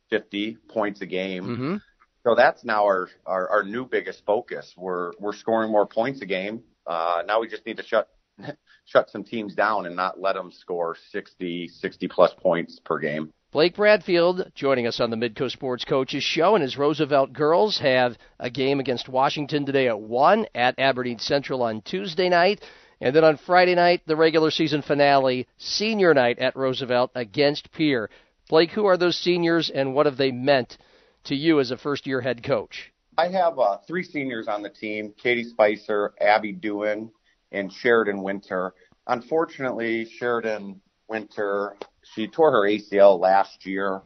50 0.10 0.58
points 0.70 1.02
a 1.02 1.06
game. 1.06 1.44
Mm-hmm. 1.44 1.76
So 2.24 2.36
that's 2.36 2.64
now 2.64 2.86
our, 2.86 3.10
our, 3.26 3.50
our 3.50 3.64
new 3.64 3.86
biggest 3.86 4.26
focus. 4.26 4.74
We're, 4.78 5.12
we're 5.20 5.34
scoring 5.34 5.72
more 5.72 5.86
points 5.86 6.22
a 6.22 6.26
game. 6.26 6.64
Uh, 6.88 7.24
now 7.26 7.42
we 7.42 7.48
just 7.48 7.66
need 7.66 7.78
to 7.78 7.84
shut, 7.84 8.10
shut 8.86 9.10
some 9.10 9.24
teams 9.24 9.56
down 9.56 9.86
and 9.86 9.96
not 9.96 10.20
let 10.20 10.34
them 10.34 10.52
score 10.52 10.96
60, 11.12 11.68
60 11.68 12.08
plus 12.08 12.34
points 12.38 12.80
per 12.86 13.00
game. 13.00 13.32
Blake 13.54 13.76
Bradfield 13.76 14.52
joining 14.56 14.88
us 14.88 15.00
on 15.00 15.12
the 15.12 15.16
Midco 15.16 15.52
Sports 15.52 15.86
Coaches 15.86 16.24
Show, 16.24 16.56
and 16.56 16.64
his 16.64 16.76
Roosevelt 16.76 17.34
girls 17.34 17.78
have 17.78 18.18
a 18.40 18.50
game 18.50 18.80
against 18.80 19.08
Washington 19.08 19.64
today 19.64 19.88
at 19.90 20.00
1 20.00 20.48
at 20.56 20.80
Aberdeen 20.80 21.20
Central 21.20 21.62
on 21.62 21.82
Tuesday 21.82 22.30
night. 22.30 22.64
And 23.04 23.14
then 23.14 23.26
on 23.26 23.36
Friday 23.36 23.76
night, 23.76 24.02
the 24.06 24.16
regular 24.16 24.50
season 24.50 24.82
finale, 24.82 25.46
senior 25.58 26.14
night 26.14 26.40
at 26.40 26.56
Roosevelt 26.56 27.12
against 27.16 27.70
Pierre. 27.74 28.10
Blake, 28.48 28.72
who 28.72 28.86
are 28.86 28.96
those 28.96 29.18
seniors 29.18 29.70
and 29.70 29.94
what 29.94 30.06
have 30.06 30.16
they 30.16 30.32
meant 30.32 30.78
to 31.26 31.36
you 31.36 31.60
as 31.60 31.70
a 31.70 31.78
first 31.78 32.08
year 32.08 32.22
head 32.22 32.44
coach? 32.44 32.94
I 33.18 33.28
have 33.28 33.60
uh, 33.60 33.80
three 33.86 34.04
seniors 34.04 34.48
on 34.48 34.62
the 34.62 34.70
team 34.70 35.14
Katie 35.22 35.44
Spicer, 35.44 36.14
Abby 36.22 36.54
Dewin, 36.54 37.12
and 37.52 37.74
Sheridan 37.74 38.24
Winter. 38.24 38.74
Unfortunately, 39.06 40.06
Sheridan 40.06 40.80
Winter, 41.10 41.76
she 42.14 42.30
tore 42.30 42.52
her 42.54 42.62
ACL 42.62 43.20
last 43.20 43.66
year. 43.66 44.02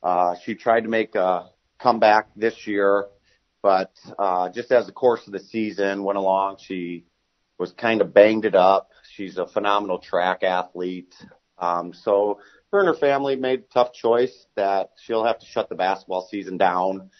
Uh, 0.00 0.36
she 0.44 0.54
tried 0.54 0.82
to 0.82 0.88
make 0.88 1.16
a 1.16 1.48
comeback 1.80 2.28
this 2.36 2.68
year, 2.68 3.06
but 3.64 3.90
uh, 4.16 4.48
just 4.50 4.70
as 4.70 4.86
the 4.86 4.92
course 4.92 5.26
of 5.26 5.32
the 5.32 5.40
season 5.40 6.04
went 6.04 6.18
along, 6.18 6.58
she 6.60 7.04
was 7.58 7.72
kind 7.72 8.00
of 8.00 8.14
banged 8.14 8.44
it 8.44 8.54
up. 8.54 8.90
She's 9.14 9.36
a 9.36 9.46
phenomenal 9.46 9.98
track 9.98 10.42
athlete. 10.42 11.14
Um, 11.58 11.92
so 11.92 12.38
her 12.72 12.78
and 12.78 12.88
her 12.88 12.94
family 12.94 13.36
made 13.36 13.60
a 13.60 13.74
tough 13.74 13.92
choice 13.92 14.46
that 14.54 14.90
she'll 15.02 15.24
have 15.24 15.38
to 15.40 15.46
shut 15.46 15.68
the 15.68 15.74
basketball 15.74 16.26
season 16.30 16.56
down 16.56 17.10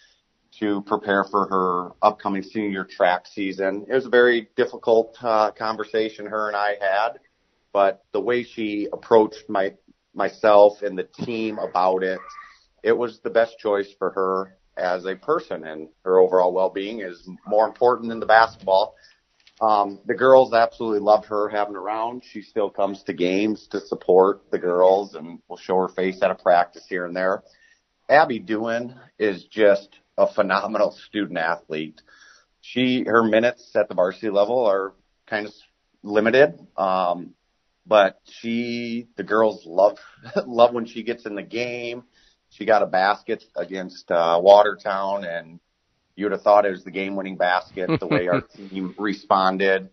to 0.59 0.81
prepare 0.83 1.23
for 1.23 1.47
her 1.47 1.91
upcoming 2.01 2.43
senior 2.43 2.83
track 2.83 3.27
season. 3.27 3.85
It 3.89 3.93
was 3.93 4.05
a 4.05 4.09
very 4.09 4.49
difficult 4.55 5.17
uh, 5.21 5.51
conversation 5.51 6.25
her 6.25 6.47
and 6.47 6.55
I 6.55 6.75
had, 6.79 7.19
but 7.71 8.03
the 8.13 8.21
way 8.21 8.43
she 8.43 8.87
approached 8.91 9.49
my 9.49 9.73
myself 10.13 10.81
and 10.81 10.97
the 10.97 11.03
team 11.03 11.59
about 11.59 12.03
it, 12.03 12.19
it 12.83 12.91
was 12.91 13.19
the 13.19 13.29
best 13.29 13.59
choice 13.59 13.89
for 13.97 14.09
her 14.11 14.57
as 14.75 15.05
a 15.05 15.15
person 15.15 15.65
and 15.65 15.89
her 16.03 16.19
overall 16.19 16.51
well-being 16.51 17.01
is 17.01 17.29
more 17.45 17.67
important 17.67 18.09
than 18.09 18.19
the 18.19 18.25
basketball. 18.25 18.95
Um, 19.61 19.99
the 20.05 20.13
girls 20.13 20.53
absolutely 20.53 20.99
loved 20.99 21.25
her 21.25 21.49
having 21.49 21.75
around. 21.75 22.23
She 22.31 22.41
still 22.41 22.69
comes 22.69 23.03
to 23.03 23.13
games 23.13 23.67
to 23.71 23.81
support 23.81 24.49
the 24.51 24.59
girls 24.59 25.15
and 25.15 25.39
will 25.47 25.57
show 25.57 25.77
her 25.77 25.89
face 25.89 26.21
at 26.21 26.31
a 26.31 26.35
practice 26.35 26.85
here 26.87 27.05
and 27.05 27.15
there. 27.15 27.43
Abby 28.07 28.39
Dewin 28.39 28.95
is 29.17 29.43
just 29.45 29.89
a 30.17 30.31
phenomenal 30.31 30.91
student 31.07 31.37
athlete. 31.37 32.01
She, 32.61 33.03
her 33.05 33.23
minutes 33.23 33.71
at 33.75 33.89
the 33.89 33.95
varsity 33.95 34.29
level 34.29 34.65
are 34.65 34.93
kind 35.27 35.45
of 35.45 35.53
limited. 36.03 36.59
Um, 36.77 37.33
but 37.85 38.19
she, 38.25 39.07
the 39.17 39.23
girls 39.23 39.65
love, 39.65 39.97
love 40.45 40.73
when 40.73 40.85
she 40.85 41.03
gets 41.03 41.25
in 41.25 41.35
the 41.35 41.43
game. 41.43 42.03
She 42.51 42.65
got 42.65 42.81
a 42.81 42.87
basket 42.87 43.43
against, 43.55 44.09
uh, 44.09 44.39
Watertown 44.41 45.23
and 45.23 45.59
you 46.19 46.25
would 46.25 46.33
have 46.33 46.41
thought 46.41 46.65
it 46.65 46.71
was 46.71 46.83
the 46.83 46.91
game 46.91 47.15
winning 47.15 47.37
basket, 47.37 47.97
the 47.97 48.05
way 48.05 48.27
our 48.27 48.41
team 48.55 48.93
responded. 48.97 49.89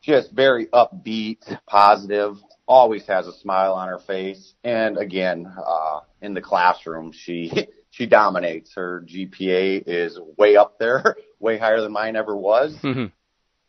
Just 0.00 0.30
very 0.30 0.66
upbeat, 0.66 1.42
positive. 1.66 2.36
always 2.68 3.04
has 3.06 3.26
a 3.26 3.32
smile 3.32 3.72
on 3.72 3.88
her 3.88 3.98
face. 3.98 4.54
And 4.62 4.96
again, 4.96 5.52
uh, 5.58 6.00
in 6.22 6.34
the 6.34 6.40
classroom, 6.40 7.10
she, 7.10 7.66
she 7.90 8.06
dominates. 8.06 8.74
Her 8.76 9.04
GPA 9.08 9.82
is 9.88 10.20
way 10.38 10.54
up 10.56 10.78
there, 10.78 11.16
way 11.40 11.58
higher 11.58 11.80
than 11.80 11.90
mine 11.90 12.14
ever 12.14 12.36
was. 12.36 12.76
Mm-hmm. 12.76 13.06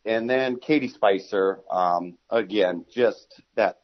And 0.04 0.30
then 0.30 0.60
Katie 0.60 0.88
Spicer, 0.88 1.60
um, 1.68 2.16
again, 2.30 2.84
just 2.94 3.42
that 3.56 3.80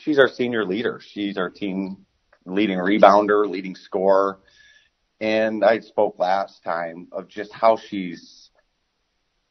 she's 0.00 0.20
our 0.20 0.28
senior 0.28 0.64
leader. 0.64 1.00
She's 1.02 1.36
our 1.36 1.50
team 1.50 2.06
leading 2.46 2.78
rebounder, 2.78 3.50
leading 3.50 3.74
scorer. 3.74 4.38
And 5.20 5.64
I 5.64 5.80
spoke 5.80 6.18
last 6.18 6.64
time 6.64 7.08
of 7.12 7.28
just 7.28 7.52
how 7.52 7.76
she's 7.76 8.50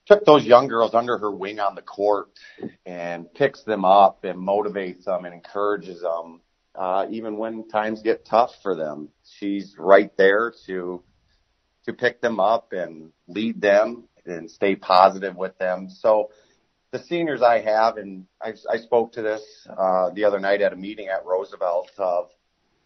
took 0.10 0.26
those 0.26 0.44
young 0.44 0.68
girls 0.68 0.96
under 0.96 1.20
her 1.20 1.30
wing 1.30 1.60
on 1.60 1.76
the 1.76 1.84
court 1.84 2.32
and 2.84 3.32
picks 3.36 3.62
them 3.64 3.86
up 3.86 4.24
and 4.24 4.40
motivates 4.40 5.04
them 5.04 5.24
and 5.26 5.36
encourages 5.36 6.02
them, 6.02 6.42
uh, 6.74 7.06
even 7.12 7.38
when 7.38 7.68
times 7.68 8.02
get 8.02 8.26
tough 8.26 8.52
for 8.64 8.76
them. 8.76 9.10
She's 9.38 9.76
right 9.78 10.12
there 10.18 10.52
to, 10.66 11.04
to 11.86 11.94
pick 11.94 12.22
them 12.22 12.40
up 12.40 12.74
and 12.74 13.12
lead 13.28 13.62
them 13.62 14.06
and 14.26 14.50
stay 14.50 14.76
positive 14.76 15.36
with 15.36 15.56
them. 15.60 15.90
So 15.92 16.32
the 16.92 16.98
seniors 16.98 17.44
I 17.44 17.60
have, 17.60 17.98
and 17.98 18.26
I, 18.42 18.54
I 18.68 18.78
spoke 18.78 19.14
to 19.14 19.22
this, 19.22 19.44
uh, 19.70 20.10
the 20.10 20.24
other 20.24 20.40
night 20.40 20.62
at 20.62 20.74
a 20.74 20.76
meeting 20.76 21.10
at 21.10 21.24
Roosevelt 21.24 21.92
of, 22.00 22.30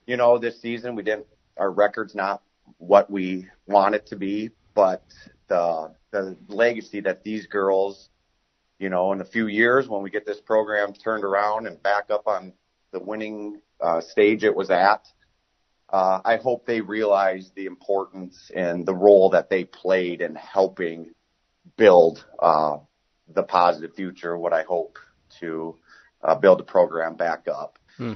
you 0.05 0.17
know, 0.17 0.37
this 0.37 0.61
season 0.61 0.95
we 0.95 1.03
didn't, 1.03 1.27
our 1.55 1.71
record's 1.71 2.15
not 2.15 2.41
what 2.77 3.09
we 3.09 3.47
want 3.67 3.95
it 3.95 4.07
to 4.07 4.15
be, 4.15 4.49
but 4.73 5.03
the 5.47 5.93
the 6.11 6.37
legacy 6.47 7.01
that 7.01 7.23
these 7.23 7.47
girls, 7.47 8.09
you 8.79 8.89
know, 8.89 9.11
in 9.13 9.21
a 9.21 9.25
few 9.25 9.47
years 9.47 9.87
when 9.87 10.03
we 10.03 10.09
get 10.09 10.25
this 10.25 10.39
program 10.39 10.93
turned 10.93 11.23
around 11.23 11.67
and 11.67 11.81
back 11.81 12.11
up 12.11 12.27
on 12.27 12.53
the 12.91 12.99
winning 12.99 13.59
uh, 13.81 13.99
stage 14.01 14.43
it 14.43 14.55
was 14.55 14.69
at, 14.69 15.07
uh, 15.91 16.19
I 16.23 16.37
hope 16.37 16.65
they 16.65 16.81
realize 16.81 17.51
the 17.55 17.65
importance 17.65 18.51
and 18.55 18.85
the 18.85 18.93
role 18.93 19.31
that 19.31 19.49
they 19.49 19.63
played 19.63 20.21
in 20.21 20.35
helping 20.35 21.11
build 21.77 22.23
uh, 22.39 22.77
the 23.33 23.43
positive 23.43 23.95
future. 23.95 24.37
What 24.37 24.53
I 24.53 24.63
hope 24.63 24.99
to 25.39 25.75
uh, 26.23 26.35
build 26.35 26.59
the 26.59 26.63
program 26.63 27.15
back 27.15 27.47
up, 27.47 27.79
Hmm. 27.97 28.13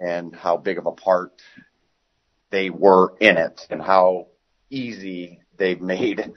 and 0.00 0.34
how 0.34 0.56
big 0.56 0.78
of 0.78 0.86
a 0.86 0.92
part 0.92 1.40
they 2.50 2.70
were 2.70 3.14
in 3.20 3.36
it, 3.36 3.66
and 3.70 3.80
how 3.80 4.26
easy 4.70 5.40
they've 5.56 5.80
made 5.80 6.32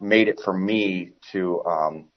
made 0.00 0.28
it 0.28 0.40
for 0.44 0.52
me 0.52 1.12
to 1.32 1.64
um, 1.64 2.08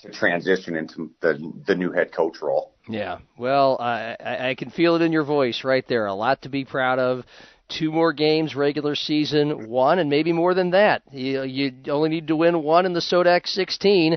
to 0.00 0.10
transition 0.10 0.76
into 0.76 1.10
the 1.20 1.52
the 1.66 1.74
new 1.74 1.92
head 1.92 2.12
coach 2.12 2.40
role. 2.42 2.74
Yeah. 2.88 3.18
Well, 3.36 3.78
I, 3.80 4.16
I 4.50 4.54
can 4.56 4.70
feel 4.70 4.94
it 4.96 5.02
in 5.02 5.12
your 5.12 5.24
voice 5.24 5.64
right 5.64 5.86
there. 5.88 6.06
A 6.06 6.14
lot 6.14 6.42
to 6.42 6.48
be 6.48 6.64
proud 6.64 6.98
of. 6.98 7.24
Two 7.68 7.90
more 7.90 8.12
games, 8.12 8.54
regular 8.54 8.94
season, 8.94 9.68
one, 9.68 9.98
and 9.98 10.08
maybe 10.08 10.32
more 10.32 10.54
than 10.54 10.70
that. 10.70 11.02
You, 11.10 11.42
you 11.42 11.72
only 11.88 12.10
need 12.10 12.28
to 12.28 12.36
win 12.36 12.62
one 12.62 12.86
in 12.86 12.92
the 12.92 13.00
Sodak 13.00 13.48
16 13.48 14.16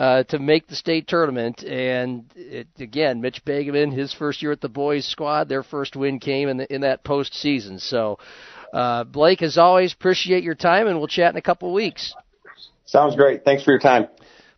uh, 0.00 0.22
to 0.22 0.38
make 0.38 0.66
the 0.66 0.74
state 0.74 1.06
tournament. 1.06 1.62
And 1.62 2.24
it, 2.34 2.68
again, 2.78 3.20
Mitch 3.20 3.44
Begeman, 3.44 3.92
his 3.92 4.14
first 4.14 4.40
year 4.40 4.50
at 4.50 4.62
the 4.62 4.68
boys 4.70 5.06
squad, 5.06 5.50
their 5.50 5.62
first 5.62 5.94
win 5.94 6.18
came 6.18 6.48
in 6.48 6.56
the, 6.56 6.74
in 6.74 6.80
that 6.80 7.04
postseason. 7.04 7.78
So, 7.78 8.18
uh, 8.72 9.04
Blake, 9.04 9.42
as 9.42 9.58
always, 9.58 9.92
appreciate 9.92 10.42
your 10.42 10.54
time, 10.54 10.86
and 10.86 10.98
we'll 10.98 11.06
chat 11.06 11.34
in 11.34 11.36
a 11.36 11.42
couple 11.42 11.68
of 11.68 11.74
weeks. 11.74 12.14
Sounds 12.86 13.14
great. 13.14 13.44
Thanks 13.44 13.62
for 13.62 13.72
your 13.72 13.78
time. 13.78 14.08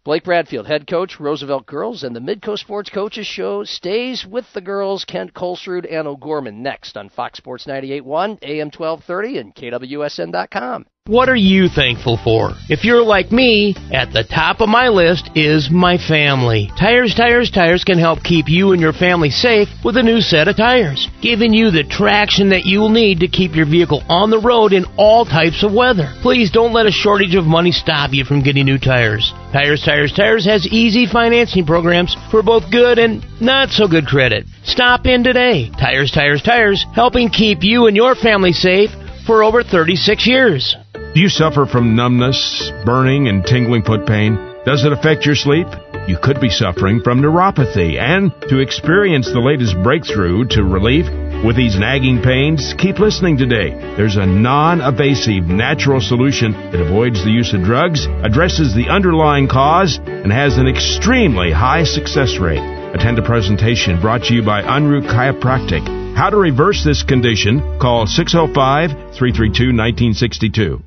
Blake 0.05 0.25
Bradfield, 0.25 0.67
head 0.67 0.87
coach, 0.87 1.19
Roosevelt 1.19 1.67
Girls, 1.67 2.05
and 2.05 2.15
the 2.15 2.21
Midco 2.21 2.57
Sports 2.57 2.91
Coaches 2.91 3.27
Show 3.27 3.65
stays 3.65 4.25
with 4.25 4.45
the 4.53 4.61
girls, 4.61 5.05
Kent 5.05 5.35
Colsrud 5.35 5.93
and 5.93 6.07
O'Gorman, 6.07 6.63
next 6.63 6.97
on 6.97 7.09
Fox 7.09 7.39
Sports 7.39 7.67
98.1, 7.67 8.39
AM 8.43 8.71
1230, 8.71 9.39
and 9.39 9.55
KWSN.com. 9.55 10.87
What 11.09 11.29
are 11.29 11.35
you 11.35 11.69
thankful 11.69 12.17
for? 12.23 12.53
If 12.69 12.85
you're 12.85 13.03
like 13.03 13.33
me, 13.33 13.75
at 13.93 14.13
the 14.13 14.23
top 14.23 14.61
of 14.61 14.69
my 14.69 14.87
list 14.87 15.31
is 15.35 15.69
my 15.69 15.99
family. 15.99 16.71
Tires, 16.79 17.13
Tires, 17.13 17.51
Tires 17.51 17.83
can 17.83 17.99
help 17.99 18.23
keep 18.23 18.47
you 18.49 18.71
and 18.71 18.81
your 18.81 18.93
family 18.93 19.31
safe 19.31 19.67
with 19.85 19.97
a 19.97 20.03
new 20.05 20.21
set 20.21 20.47
of 20.47 20.57
tires, 20.57 21.09
giving 21.21 21.53
you 21.53 21.73
the 21.73 21.83
traction 21.83 22.51
that 22.51 22.67
you'll 22.67 22.89
need 22.89 23.19
to 23.19 23.27
keep 23.27 23.57
your 23.57 23.67
vehicle 23.67 24.05
on 24.09 24.31
the 24.31 24.39
road 24.39 24.73
in 24.73 24.85
all 24.97 25.25
types 25.25 25.65
of 25.65 25.75
weather. 25.75 26.07
Please 26.23 26.53
don't 26.53 26.73
let 26.73 26.87
a 26.87 26.93
shortage 26.93 27.35
of 27.35 27.47
money 27.47 27.73
stop 27.73 28.13
you 28.13 28.25
from 28.25 28.41
getting 28.41 28.65
new 28.65 28.79
tires. 28.79 29.33
Tires, 29.53 29.83
Tires, 29.85 30.13
Tires 30.13 30.47
has 30.47 30.69
easy 30.69 31.09
financing 31.11 31.67
programs 31.67 32.17
for 32.31 32.45
both 32.45 32.71
good 32.71 33.01
and 33.01 33.27
not 33.41 33.71
so 33.71 33.89
good 33.89 34.07
credit. 34.07 34.47
Stop 34.63 35.07
in 35.07 35.25
today. 35.25 35.69
Tires, 35.81 36.13
Tires, 36.13 36.43
Tires, 36.43 36.87
helping 36.95 37.29
keep 37.29 37.59
you 37.63 37.89
and 37.89 37.97
your 37.97 38.15
family 38.15 38.53
safe 38.53 38.91
for 39.27 39.43
over 39.43 39.65
36 39.65 40.29
years. 40.29 40.77
Do 41.15 41.21
you 41.21 41.29
suffer 41.29 41.67
from 41.67 41.95
numbness, 41.95 42.73
burning, 42.87 43.29
and 43.29 43.45
tingling 43.45 43.83
foot 43.83 44.07
pain? 44.07 44.39
Does 44.65 44.87
it 44.87 44.95
affect 44.95 45.27
your 45.27 45.35
sleep? 45.35 45.67
You 46.09 46.17
could 46.17 46.41
be 46.41 46.49
suffering 46.49 47.03
from 47.03 47.21
neuropathy, 47.21 48.01
and 48.01 48.33
to 48.49 48.61
experience 48.61 49.31
the 49.31 49.41
latest 49.41 49.77
breakthrough 49.83 50.47
to 50.57 50.65
relief 50.65 51.05
with 51.45 51.55
these 51.55 51.79
nagging 51.79 52.23
pains, 52.23 52.73
keep 52.79 52.99
listening 52.99 53.37
today. 53.37 53.73
There's 53.95 54.17
a 54.17 54.25
non-invasive 54.25 55.45
natural 55.45 56.01
solution 56.01 56.53
that 56.73 56.81
avoids 56.81 57.23
the 57.23 57.31
use 57.31 57.53
of 57.53 57.63
drugs, 57.63 58.07
addresses 58.25 58.75
the 58.75 58.89
underlying 58.89 59.49
cause, 59.49 59.99
and 59.99 60.33
has 60.33 60.57
an 60.57 60.67
extremely 60.67 61.53
high 61.53 61.85
success 61.85 62.39
rate. 62.39 62.65
Attend 62.95 63.19
a 63.19 63.23
presentation 63.23 64.01
brought 64.01 64.25
to 64.25 64.33
you 64.35 64.43
by 64.43 64.63
Unroot 64.63 65.09
Chiropractic. 65.13 65.87
How 66.17 66.31
to 66.31 66.39
reverse 66.39 66.83
this 66.83 67.03
condition? 67.03 67.61
Call 67.79 68.07
605-332-1962. 68.07 70.83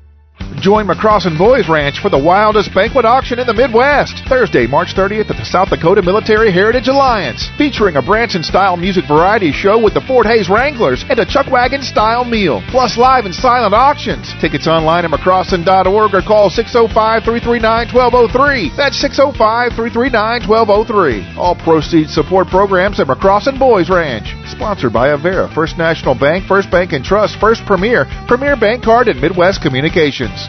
Join 0.60 0.86
McCrossan 0.86 1.38
Boys 1.38 1.68
Ranch 1.68 2.00
for 2.00 2.08
the 2.10 2.18
wildest 2.18 2.74
banquet 2.74 3.04
auction 3.04 3.38
in 3.38 3.46
the 3.46 3.54
Midwest. 3.54 4.22
Thursday, 4.28 4.66
March 4.66 4.94
30th 4.94 5.30
at 5.30 5.36
the 5.36 5.44
South 5.44 5.68
Dakota 5.70 6.02
Military 6.02 6.50
Heritage 6.50 6.88
Alliance. 6.88 7.48
Featuring 7.58 7.96
a 7.96 8.02
Branson-style 8.02 8.76
music 8.76 9.04
variety 9.06 9.52
show 9.52 9.78
with 9.82 9.94
the 9.94 10.00
Fort 10.00 10.26
Hayes 10.26 10.48
Wranglers 10.48 11.04
and 11.08 11.18
a 11.18 11.26
Chuck 11.26 11.50
Wagon-style 11.50 12.24
meal. 12.24 12.62
Plus 12.70 12.96
live 12.96 13.26
and 13.26 13.34
silent 13.34 13.74
auctions. 13.74 14.32
Tickets 14.40 14.66
online 14.66 15.04
at 15.04 15.10
McCrossan.org 15.10 16.14
or 16.14 16.22
call 16.22 16.48
605-339-1203. 16.50 18.76
That's 18.76 19.04
605-339-1203. 19.04 21.36
All 21.36 21.54
proceeds 21.54 22.14
support 22.14 22.48
programs 22.48 22.98
at 22.98 23.06
McCrossan 23.06 23.58
Boys 23.58 23.90
Ranch. 23.90 24.34
Sponsored 24.56 24.92
by 24.92 25.08
Avera, 25.08 25.52
First 25.54 25.76
National 25.76 26.14
Bank, 26.14 26.46
First 26.46 26.70
Bank 26.70 26.92
and 26.92 27.04
Trust, 27.04 27.38
First 27.38 27.66
Premier, 27.66 28.06
Premier 28.26 28.56
Bank 28.56 28.82
Card, 28.82 29.06
and 29.06 29.20
Midwest 29.20 29.60
Communications. 29.60 30.48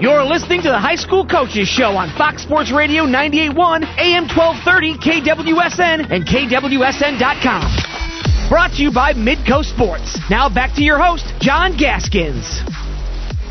You're 0.00 0.24
listening 0.24 0.62
to 0.62 0.70
the 0.70 0.78
High 0.78 0.94
School 0.94 1.26
Coaches 1.26 1.68
Show 1.68 1.90
on 1.90 2.08
Fox 2.16 2.42
Sports 2.42 2.72
Radio 2.72 3.04
98.1, 3.04 3.84
AM 3.98 4.28
1230, 4.32 4.96
KWSN, 4.96 6.10
and 6.10 6.24
KWSN.com. 6.24 8.48
Brought 8.48 8.72
to 8.76 8.82
you 8.82 8.90
by 8.90 9.12
Midco 9.12 9.62
Sports. 9.62 10.18
Now 10.30 10.48
back 10.48 10.74
to 10.76 10.82
your 10.82 10.98
host, 10.98 11.26
John 11.38 11.76
Gaskins. 11.76 12.62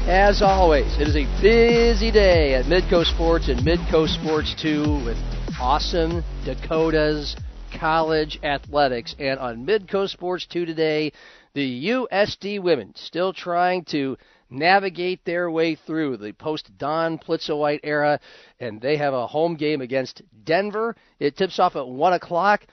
As 0.07 0.41
always, 0.41 0.97
it 0.97 1.07
is 1.07 1.15
a 1.15 1.25
busy 1.39 2.09
day 2.09 2.55
at 2.55 2.65
Midco 2.65 3.05
Sports 3.05 3.49
and 3.49 3.59
Midco 3.59 4.07
Sports 4.07 4.55
2 4.59 5.05
with 5.05 5.17
awesome 5.59 6.23
Dakotas 6.45 7.35
college 7.79 8.39
athletics. 8.43 9.15
And 9.19 9.39
on 9.39 9.65
Midco 9.65 10.09
Sports 10.09 10.45
2 10.47 10.65
today, 10.65 11.11
the 11.53 11.89
USD 11.89 12.61
women 12.61 12.93
still 12.95 13.33
trying 13.33 13.85
to 13.85 14.17
navigate 14.49 15.23
their 15.25 15.51
way 15.51 15.75
through 15.75 16.17
the 16.17 16.33
post 16.33 16.69
Dawn 16.77 17.17
Plitzuweit 17.17 17.81
era, 17.83 18.19
and 18.59 18.81
they 18.81 18.97
have 18.97 19.13
a 19.13 19.27
home 19.27 19.55
game 19.55 19.81
against 19.81 20.21
Denver. 20.43 20.95
It 21.19 21.35
tips 21.35 21.59
off 21.59 21.75
at 21.75 21.87
1 21.87 22.13
o'clock. 22.13 22.65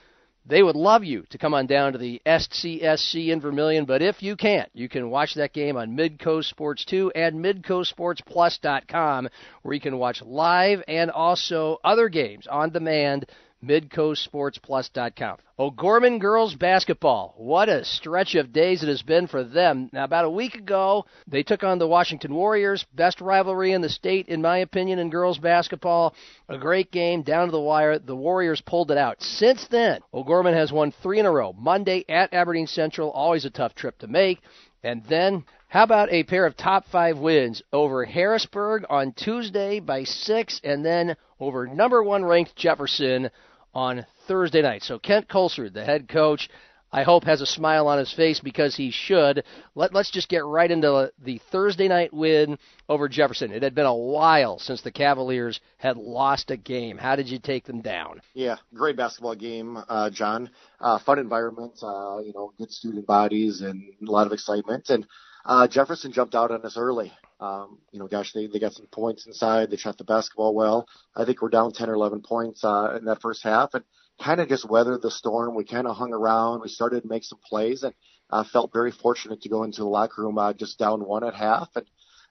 They 0.47 0.63
would 0.63 0.77
love 0.77 1.05
you 1.05 1.25
to 1.31 1.39
come 1.39 1.55
on 1.55 1.67
down 1.67 1.93
to 1.93 1.99
the 1.99 2.21
SCSC 2.27 3.29
in 3.29 3.41
Vermillion, 3.41 3.87
but 3.87 4.03
if 4.03 4.23
you 4.23 4.37
can't, 4.37 4.69
you 4.75 4.91
can 4.91 5.09
watch 5.09 5.35
that 5.35 5.55
game 5.55 5.79
on 5.79 5.97
Midco 5.97 6.45
Sports 6.45 6.85
2 6.85 7.13
and 7.15 7.43
MidcoSportsPlus.com, 7.43 9.29
where 9.63 9.75
you 9.75 9.81
can 9.81 9.97
watch 9.97 10.21
live 10.21 10.83
and 10.87 11.11
also 11.11 11.79
other 11.83 12.11
games 12.11 12.47
on 12.47 12.71
demand 12.71 13.25
MidcoSportsPlus.com. 13.67 15.39
O'Gorman 15.57 16.15
oh, 16.15 16.19
girls 16.19 16.55
basketball. 16.57 17.35
What 17.37 17.69
a 17.69 17.85
stretch 17.85 18.35
of 18.35 18.53
days 18.53 18.83
it 18.83 18.89
has 18.89 19.03
been 19.03 19.29
for 19.29 19.45
them. 19.45 19.89
Now, 19.93 20.03
about 20.03 20.25
a 20.25 20.31
week 20.31 20.57
ago, 20.57 21.07
they 21.29 21.45
took 21.45 21.63
on 21.63 21.79
the 21.79 21.87
Washington 21.87 22.35
Warriors. 22.35 22.85
Best 22.95 23.21
rivalry 23.21 23.73
in 23.73 23.81
the 23.81 23.89
state, 23.89 24.27
in 24.27 24.43
my 24.43 24.59
opinion, 24.59 24.99
in 24.99 25.11
girls 25.11 25.39
basketball. 25.39 26.15
A 26.49 26.59
great 26.59 26.91
game, 26.91 27.23
down 27.23 27.47
to 27.47 27.53
the 27.53 27.61
wire. 27.61 28.01
The 28.01 28.17
Warriors 28.17 28.61
pulled 28.61 28.91
it 28.91 28.99
out. 28.99 29.23
Since 29.23 29.69
then, 29.69 30.01
oh, 30.13 30.21
O'Gorman 30.21 30.55
has 30.55 30.73
won 30.73 30.91
three 30.91 31.21
in 31.21 31.27
a 31.27 31.31
row. 31.31 31.53
Monday 31.53 32.05
at 32.09 32.35
Aberdeen 32.35 32.67
Central, 32.67 33.11
always 33.11 33.45
a 33.45 33.51
tough 33.51 33.77
trip 33.77 33.99
to 33.99 34.09
make. 34.09 34.41
And 34.83 35.05
then, 35.05 35.45
how 35.69 35.85
about 35.85 36.13
a 36.13 36.25
pair 36.25 36.47
of 36.47 36.57
top 36.57 36.87
five 36.89 37.19
wins 37.19 37.63
over 37.73 38.05
Harrisburg 38.05 38.85
on 38.91 39.13
Tuesday 39.13 39.81
by 39.81 40.05
six, 40.05 40.61
and 40.63 40.85
then 40.85 41.17
over 41.39 41.67
number 41.67 42.03
one 42.03 42.25
ranked 42.25 42.55
Jefferson 42.57 43.31
on 43.75 44.07
Thursday 44.27 44.63
night. 44.63 44.83
So 44.83 44.99
Kent 44.99 45.29
Colsrud, 45.29 45.73
the 45.73 45.85
head 45.85 46.09
coach, 46.09 46.49
I 46.95 47.03
hope 47.03 47.25
has 47.25 47.41
a 47.41 47.47
smile 47.47 47.89
on 47.89 47.99
his 47.99 48.13
face 48.13 48.39
because 48.39 48.77
he 48.77 48.93
should. 48.93 49.43
Let, 49.75 49.93
let's 49.93 50.13
just 50.13 50.29
get 50.29 50.45
right 50.45 50.71
into 50.71 51.11
the 51.25 51.41
Thursday 51.51 51.89
night 51.89 52.15
win 52.15 52.57
over 52.89 53.09
Jefferson. 53.09 53.51
It 53.51 53.65
had 53.65 53.75
been 53.75 53.85
a 53.85 53.93
while 53.93 54.61
since 54.61 54.81
the 54.81 54.93
Cavaliers 54.93 55.61
had 55.77 55.97
lost 55.97 56.53
a 56.53 56.57
game. 56.57 56.97
How 56.97 57.17
did 57.17 57.29
you 57.29 57.41
take 57.41 57.65
them 57.65 57.81
down? 57.81 58.21
Yeah, 58.33 58.59
great 58.73 58.97
basketball 58.97 59.35
game, 59.35 59.77
uh, 59.89 60.11
John. 60.11 60.51
Uh, 60.81 61.01
fun 61.01 61.19
environment, 61.19 61.73
uh, 61.83 62.19
you 62.19 62.33
know, 62.33 62.53
good 62.59 62.71
student 62.71 63.09
bodies 63.09 63.61
and 63.61 63.83
a 64.01 64.11
lot 64.11 64.29
of 64.29 64.33
excitement. 64.33 64.89
And 64.89 65.05
uh, 65.45 65.69
Jefferson 65.69 66.13
jumped 66.13 66.35
out 66.35 66.51
on 66.51 66.65
us 66.65 66.77
early. 66.77 67.13
Um, 67.41 67.79
you 67.93 67.99
know, 67.99 68.07
gosh, 68.07 68.33
they, 68.33 68.47
they 68.47 68.59
got 68.59 68.73
some 68.73 68.87
points 68.87 69.27
inside. 69.27 69.71
They 69.71 69.77
shot 69.77 69.99
the 69.99 70.05
basketball 70.05 70.55
well. 70.55 70.87
I 71.15 71.25
think 71.25 71.43
we're 71.43 71.51
down 71.51 71.73
10 71.73 71.91
or 71.91 71.95
11 71.95 72.23
points 72.23 72.65
uh, 72.65 72.97
in 72.99 73.05
that 73.07 73.21
first 73.21 73.43
half. 73.43 73.75
And 73.75 73.85
kind 74.23 74.41
of 74.41 74.49
just 74.49 74.69
weathered 74.69 75.03
the 75.03 75.11
storm. 75.11 75.55
We 75.55 75.65
kind 75.65 75.87
of 75.87 75.97
hung 75.97 76.13
around. 76.13 76.63
We 76.63 76.69
started 76.69 77.03
to 77.03 77.09
make 77.09 77.25
some 77.25 77.41
plays 77.45 77.83
and 77.83 77.95
uh, 78.31 78.45
felt 78.45 78.73
very 78.73 78.93
fortunate 78.93 79.43
to 79.43 79.49
go 79.49 79.65
into 79.65 79.81
the 79.81 79.89
locker 79.89 80.23
room 80.23 80.39
uh, 80.39 80.53
just 80.53 80.79
down 80.79 81.01
one 81.01 81.25
at 81.25 81.35
half. 81.35 81.69
And 81.75 81.87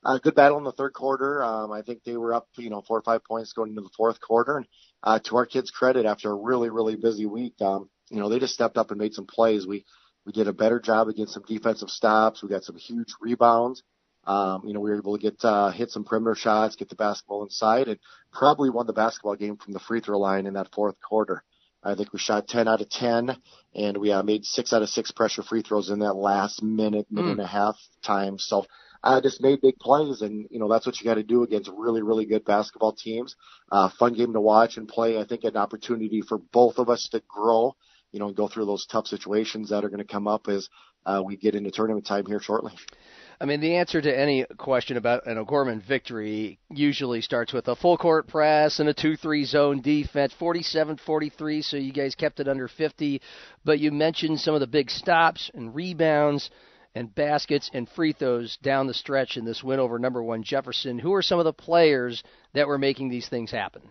uh, 0.06 0.18
good 0.20 0.36
battle 0.36 0.58
in 0.58 0.64
the 0.64 0.72
third 0.72 0.94
quarter. 0.94 1.44
Um, 1.44 1.72
I 1.72 1.82
think 1.82 2.04
they 2.04 2.18
were 2.18 2.34
up, 2.34 2.48
you 2.58 2.70
know, 2.70 2.82
four 2.82 2.98
or 2.98 3.04
five 3.04 3.24
points 3.24 3.54
going 3.54 3.70
into 3.70 3.82
the 3.82 3.90
fourth 3.96 4.20
quarter. 4.20 4.58
And 4.58 4.68
uh, 5.04 5.20
to 5.26 5.38
our 5.38 5.46
kids' 5.46 5.72
credit, 5.72 6.06
after 6.06 6.32
a 6.32 6.36
really, 6.36 6.70
really 6.70 6.96
busy 6.96 7.26
week, 7.26 7.56
um, 7.62 7.90
you 8.10 8.20
know, 8.20 8.30
they 8.30 8.40
just 8.40 8.54
stepped 8.54 8.78
up 8.78 8.92
and 8.92 9.00
made 9.00 9.14
some 9.14 9.28
plays. 9.28 9.66
We 9.66 9.86
we 10.26 10.32
did 10.32 10.48
a 10.48 10.54
better 10.54 10.80
job 10.80 11.08
against 11.08 11.34
some 11.34 11.44
defensive 11.48 11.90
stops. 11.90 12.42
We 12.42 12.50
got 12.50 12.64
some 12.64 12.78
huge 12.78 13.14
rebounds. 13.22 13.84
Um, 14.26 14.64
you 14.66 14.74
know, 14.74 14.80
we 14.80 14.90
were 14.90 14.98
able 14.98 15.18
to 15.18 15.22
get 15.22 15.44
uh, 15.44 15.72
hit 15.72 15.92
some 15.92 16.06
perimeter 16.06 16.36
shots, 16.36 16.78
get 16.78 16.90
the 16.90 16.96
basketball 16.96 17.44
inside, 17.44 17.90
and 17.90 18.00
probably 18.32 18.70
won 18.70 18.88
the 18.88 18.94
basketball 18.94 19.36
game 19.36 19.58
from 19.58 19.74
the 19.74 19.80
free 19.80 20.00
throw 20.00 20.18
line 20.18 20.46
in 20.46 20.54
that 20.54 20.74
fourth 20.74 20.96
quarter. 21.02 21.44
I 21.84 21.96
think 21.96 22.14
we 22.14 22.20
shot 22.20 22.48
10 22.48 22.68
out 22.68 22.80
of 22.80 22.90
10, 22.90 23.36
and 23.76 23.98
we 23.98 24.14
uh, 24.14 24.24
made 24.24 24.46
six 24.46 24.72
out 24.72 24.82
of 24.82 24.90
six 24.90 25.12
pressure 25.12 25.44
free 25.44 25.62
throws 25.62 25.90
in 25.90 26.00
that 26.00 26.14
last 26.14 26.64
minute, 26.64 27.08
minute 27.12 27.28
mm. 27.28 27.32
and 27.32 27.42
a 27.42 27.48
half 27.48 27.76
time. 28.02 28.40
So 28.40 28.66
I 29.04 29.20
just 29.20 29.42
made 29.42 29.60
big 29.60 29.78
plays, 29.80 30.22
and 30.22 30.48
you 30.50 30.60
know 30.60 30.70
that's 30.70 30.86
what 30.86 31.00
you 31.00 31.06
got 31.06 31.16
to 31.16 31.24
do 31.24 31.44
against 31.44 31.70
really, 31.76 32.02
really 32.02 32.26
good 32.26 32.46
basketball 32.46 32.94
teams. 32.94 33.36
Uh, 33.70 33.90
fun 34.00 34.14
game 34.14 34.32
to 34.32 34.40
watch 34.40 34.78
and 34.78 34.88
play. 34.88 35.20
I 35.20 35.26
think 35.26 35.44
an 35.44 35.58
opportunity 35.58 36.22
for 36.22 36.38
both 36.38 36.78
of 36.78 36.90
us 36.90 37.10
to 37.12 37.22
grow, 37.28 37.76
you 38.14 38.20
know, 38.20 38.28
and 38.28 38.36
go 38.36 38.48
through 38.48 38.66
those 38.66 38.86
tough 38.86 39.08
situations 39.08 39.70
that 39.70 39.84
are 39.84 39.90
going 39.90 39.98
to 39.98 40.06
come 40.06 40.28
up 40.28 40.48
as 40.48 40.70
uh, 41.06 41.22
we 41.26 41.36
get 41.36 41.56
into 41.56 41.72
tournament 41.72 42.06
time 42.06 42.26
here 42.26 42.40
shortly. 42.40 42.72
I 43.42 43.46
mean, 43.46 43.60
the 43.60 43.76
answer 43.76 44.00
to 44.00 44.18
any 44.18 44.46
question 44.58 44.96
about 44.96 45.26
an 45.26 45.38
O'Gorman 45.38 45.82
victory 45.82 46.60
usually 46.70 47.20
starts 47.20 47.52
with 47.52 47.68
a 47.68 47.76
full 47.76 47.98
court 47.98 48.28
press 48.28 48.80
and 48.80 48.88
a 48.88 48.94
2 48.94 49.18
3 49.18 49.44
zone 49.44 49.82
defense, 49.82 50.34
47 50.40 50.98
43, 51.06 51.62
so 51.62 51.76
you 51.76 51.92
guys 51.92 52.16
kept 52.16 52.40
it 52.40 52.48
under 52.48 52.70
50. 52.70 53.22
But 53.66 53.80
you 53.80 53.92
mentioned 53.92 54.40
some 54.40 54.54
of 54.54 54.62
the 54.62 54.68
big 54.68 54.90
stops 54.90 55.52
and 55.54 55.76
rebounds 55.76 56.50
and 56.96 57.14
baskets 57.14 57.72
and 57.74 57.90
free 57.90 58.14
throws 58.14 58.58
down 58.62 58.88
the 58.88 58.94
stretch 58.94 59.36
in 59.36 59.46
this 59.46 59.64
win 59.64 59.80
over 59.80 59.98
number 59.98 60.24
one 60.24 60.44
Jefferson. 60.44 61.00
Who 61.00 61.14
are 61.14 61.24
some 61.24 61.40
of 61.40 61.46
the 61.46 61.54
players 61.54 62.24
that 62.54 62.68
were 62.68 62.78
making 62.78 63.10
these 63.10 63.28
things 63.28 63.50
happen? 63.52 63.82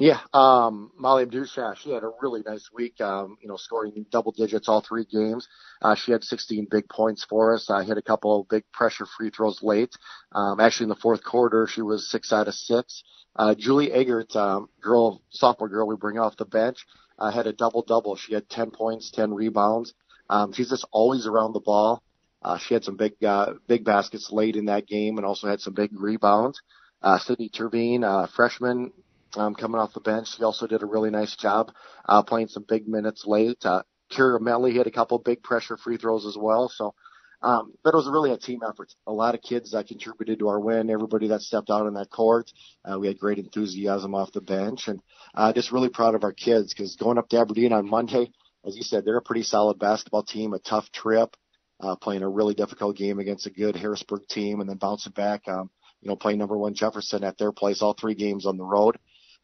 Yeah, 0.00 0.18
um, 0.32 0.92
Molly 0.96 1.26
Abdusha, 1.26 1.76
she 1.76 1.90
had 1.90 2.04
a 2.04 2.10
really 2.22 2.40
nice 2.46 2.70
week, 2.72 2.98
um, 3.02 3.36
you 3.42 3.48
know, 3.48 3.58
scoring 3.58 4.06
double 4.10 4.32
digits 4.32 4.66
all 4.66 4.80
three 4.80 5.04
games. 5.04 5.46
Uh, 5.82 5.94
she 5.94 6.10
had 6.10 6.24
16 6.24 6.68
big 6.70 6.88
points 6.88 7.26
for 7.28 7.52
us. 7.54 7.68
I 7.68 7.80
uh, 7.80 7.84
hit 7.84 7.98
a 7.98 8.02
couple 8.02 8.40
of 8.40 8.48
big 8.48 8.64
pressure 8.72 9.04
free 9.04 9.28
throws 9.28 9.62
late. 9.62 9.94
Um, 10.32 10.58
actually 10.58 10.84
in 10.84 10.88
the 10.88 10.94
fourth 10.94 11.22
quarter, 11.22 11.66
she 11.66 11.82
was 11.82 12.10
six 12.10 12.32
out 12.32 12.48
of 12.48 12.54
six. 12.54 13.02
Uh, 13.36 13.54
Julie 13.54 13.92
Eggert, 13.92 14.34
um, 14.36 14.70
girl, 14.80 15.20
sophomore 15.28 15.68
girl 15.68 15.86
we 15.86 15.96
bring 15.96 16.18
off 16.18 16.34
the 16.38 16.46
bench, 16.46 16.78
uh, 17.18 17.30
had 17.30 17.46
a 17.46 17.52
double 17.52 17.82
double. 17.82 18.16
She 18.16 18.32
had 18.32 18.48
10 18.48 18.70
points, 18.70 19.10
10 19.10 19.34
rebounds. 19.34 19.92
Um, 20.30 20.54
she's 20.54 20.70
just 20.70 20.86
always 20.92 21.26
around 21.26 21.52
the 21.52 21.60
ball. 21.60 22.02
Uh, 22.40 22.56
she 22.56 22.72
had 22.72 22.84
some 22.84 22.96
big, 22.96 23.22
uh, 23.22 23.52
big 23.68 23.84
baskets 23.84 24.32
late 24.32 24.56
in 24.56 24.64
that 24.64 24.86
game 24.86 25.18
and 25.18 25.26
also 25.26 25.46
had 25.46 25.60
some 25.60 25.74
big 25.74 25.90
rebounds. 25.92 26.58
Uh, 27.02 27.18
Sydney 27.18 27.50
Turbine, 27.50 28.02
uh, 28.02 28.26
freshman, 28.34 28.92
um, 29.36 29.54
coming 29.54 29.80
off 29.80 29.94
the 29.94 30.00
bench. 30.00 30.36
He 30.36 30.44
also 30.44 30.66
did 30.66 30.82
a 30.82 30.86
really 30.86 31.10
nice 31.10 31.36
job 31.36 31.72
uh, 32.08 32.22
playing 32.22 32.48
some 32.48 32.64
big 32.68 32.88
minutes 32.88 33.24
late. 33.26 33.64
Uh, 33.64 33.82
Kira 34.10 34.40
Melly 34.40 34.72
hit 34.72 34.86
a 34.86 34.90
couple 34.90 35.18
big 35.18 35.42
pressure 35.42 35.76
free 35.76 35.96
throws 35.96 36.26
as 36.26 36.36
well. 36.36 36.68
So, 36.68 36.94
um, 37.42 37.72
but 37.82 37.94
it 37.94 37.96
was 37.96 38.08
really 38.08 38.32
a 38.32 38.36
team 38.36 38.60
effort. 38.68 38.92
A 39.06 39.12
lot 39.12 39.34
of 39.34 39.42
kids 39.42 39.70
that 39.70 39.86
contributed 39.86 40.40
to 40.40 40.48
our 40.48 40.60
win. 40.60 40.90
Everybody 40.90 41.28
that 41.28 41.42
stepped 41.42 41.70
out 41.70 41.86
on 41.86 41.94
that 41.94 42.10
court. 42.10 42.50
Uh, 42.84 42.98
we 42.98 43.06
had 43.06 43.18
great 43.18 43.38
enthusiasm 43.38 44.14
off 44.14 44.32
the 44.32 44.40
bench, 44.40 44.88
and 44.88 45.00
uh, 45.34 45.52
just 45.52 45.72
really 45.72 45.88
proud 45.88 46.14
of 46.14 46.24
our 46.24 46.32
kids 46.32 46.74
because 46.74 46.96
going 46.96 47.18
up 47.18 47.28
to 47.28 47.38
Aberdeen 47.38 47.72
on 47.72 47.88
Monday, 47.88 48.30
as 48.66 48.76
you 48.76 48.82
said, 48.82 49.04
they're 49.04 49.16
a 49.16 49.22
pretty 49.22 49.42
solid 49.42 49.78
basketball 49.78 50.24
team. 50.24 50.52
A 50.52 50.58
tough 50.58 50.90
trip, 50.92 51.34
uh, 51.80 51.96
playing 51.96 52.22
a 52.22 52.28
really 52.28 52.54
difficult 52.54 52.96
game 52.96 53.20
against 53.20 53.46
a 53.46 53.50
good 53.50 53.76
Harrisburg 53.76 54.26
team, 54.28 54.60
and 54.60 54.68
then 54.68 54.76
bouncing 54.76 55.12
back. 55.12 55.48
Um, 55.48 55.70
you 56.02 56.08
know, 56.08 56.16
playing 56.16 56.38
number 56.38 56.56
one 56.56 56.74
Jefferson 56.74 57.24
at 57.24 57.36
their 57.36 57.52
place, 57.52 57.82
all 57.82 57.92
three 57.92 58.14
games 58.14 58.46
on 58.46 58.56
the 58.56 58.64
road 58.64 58.96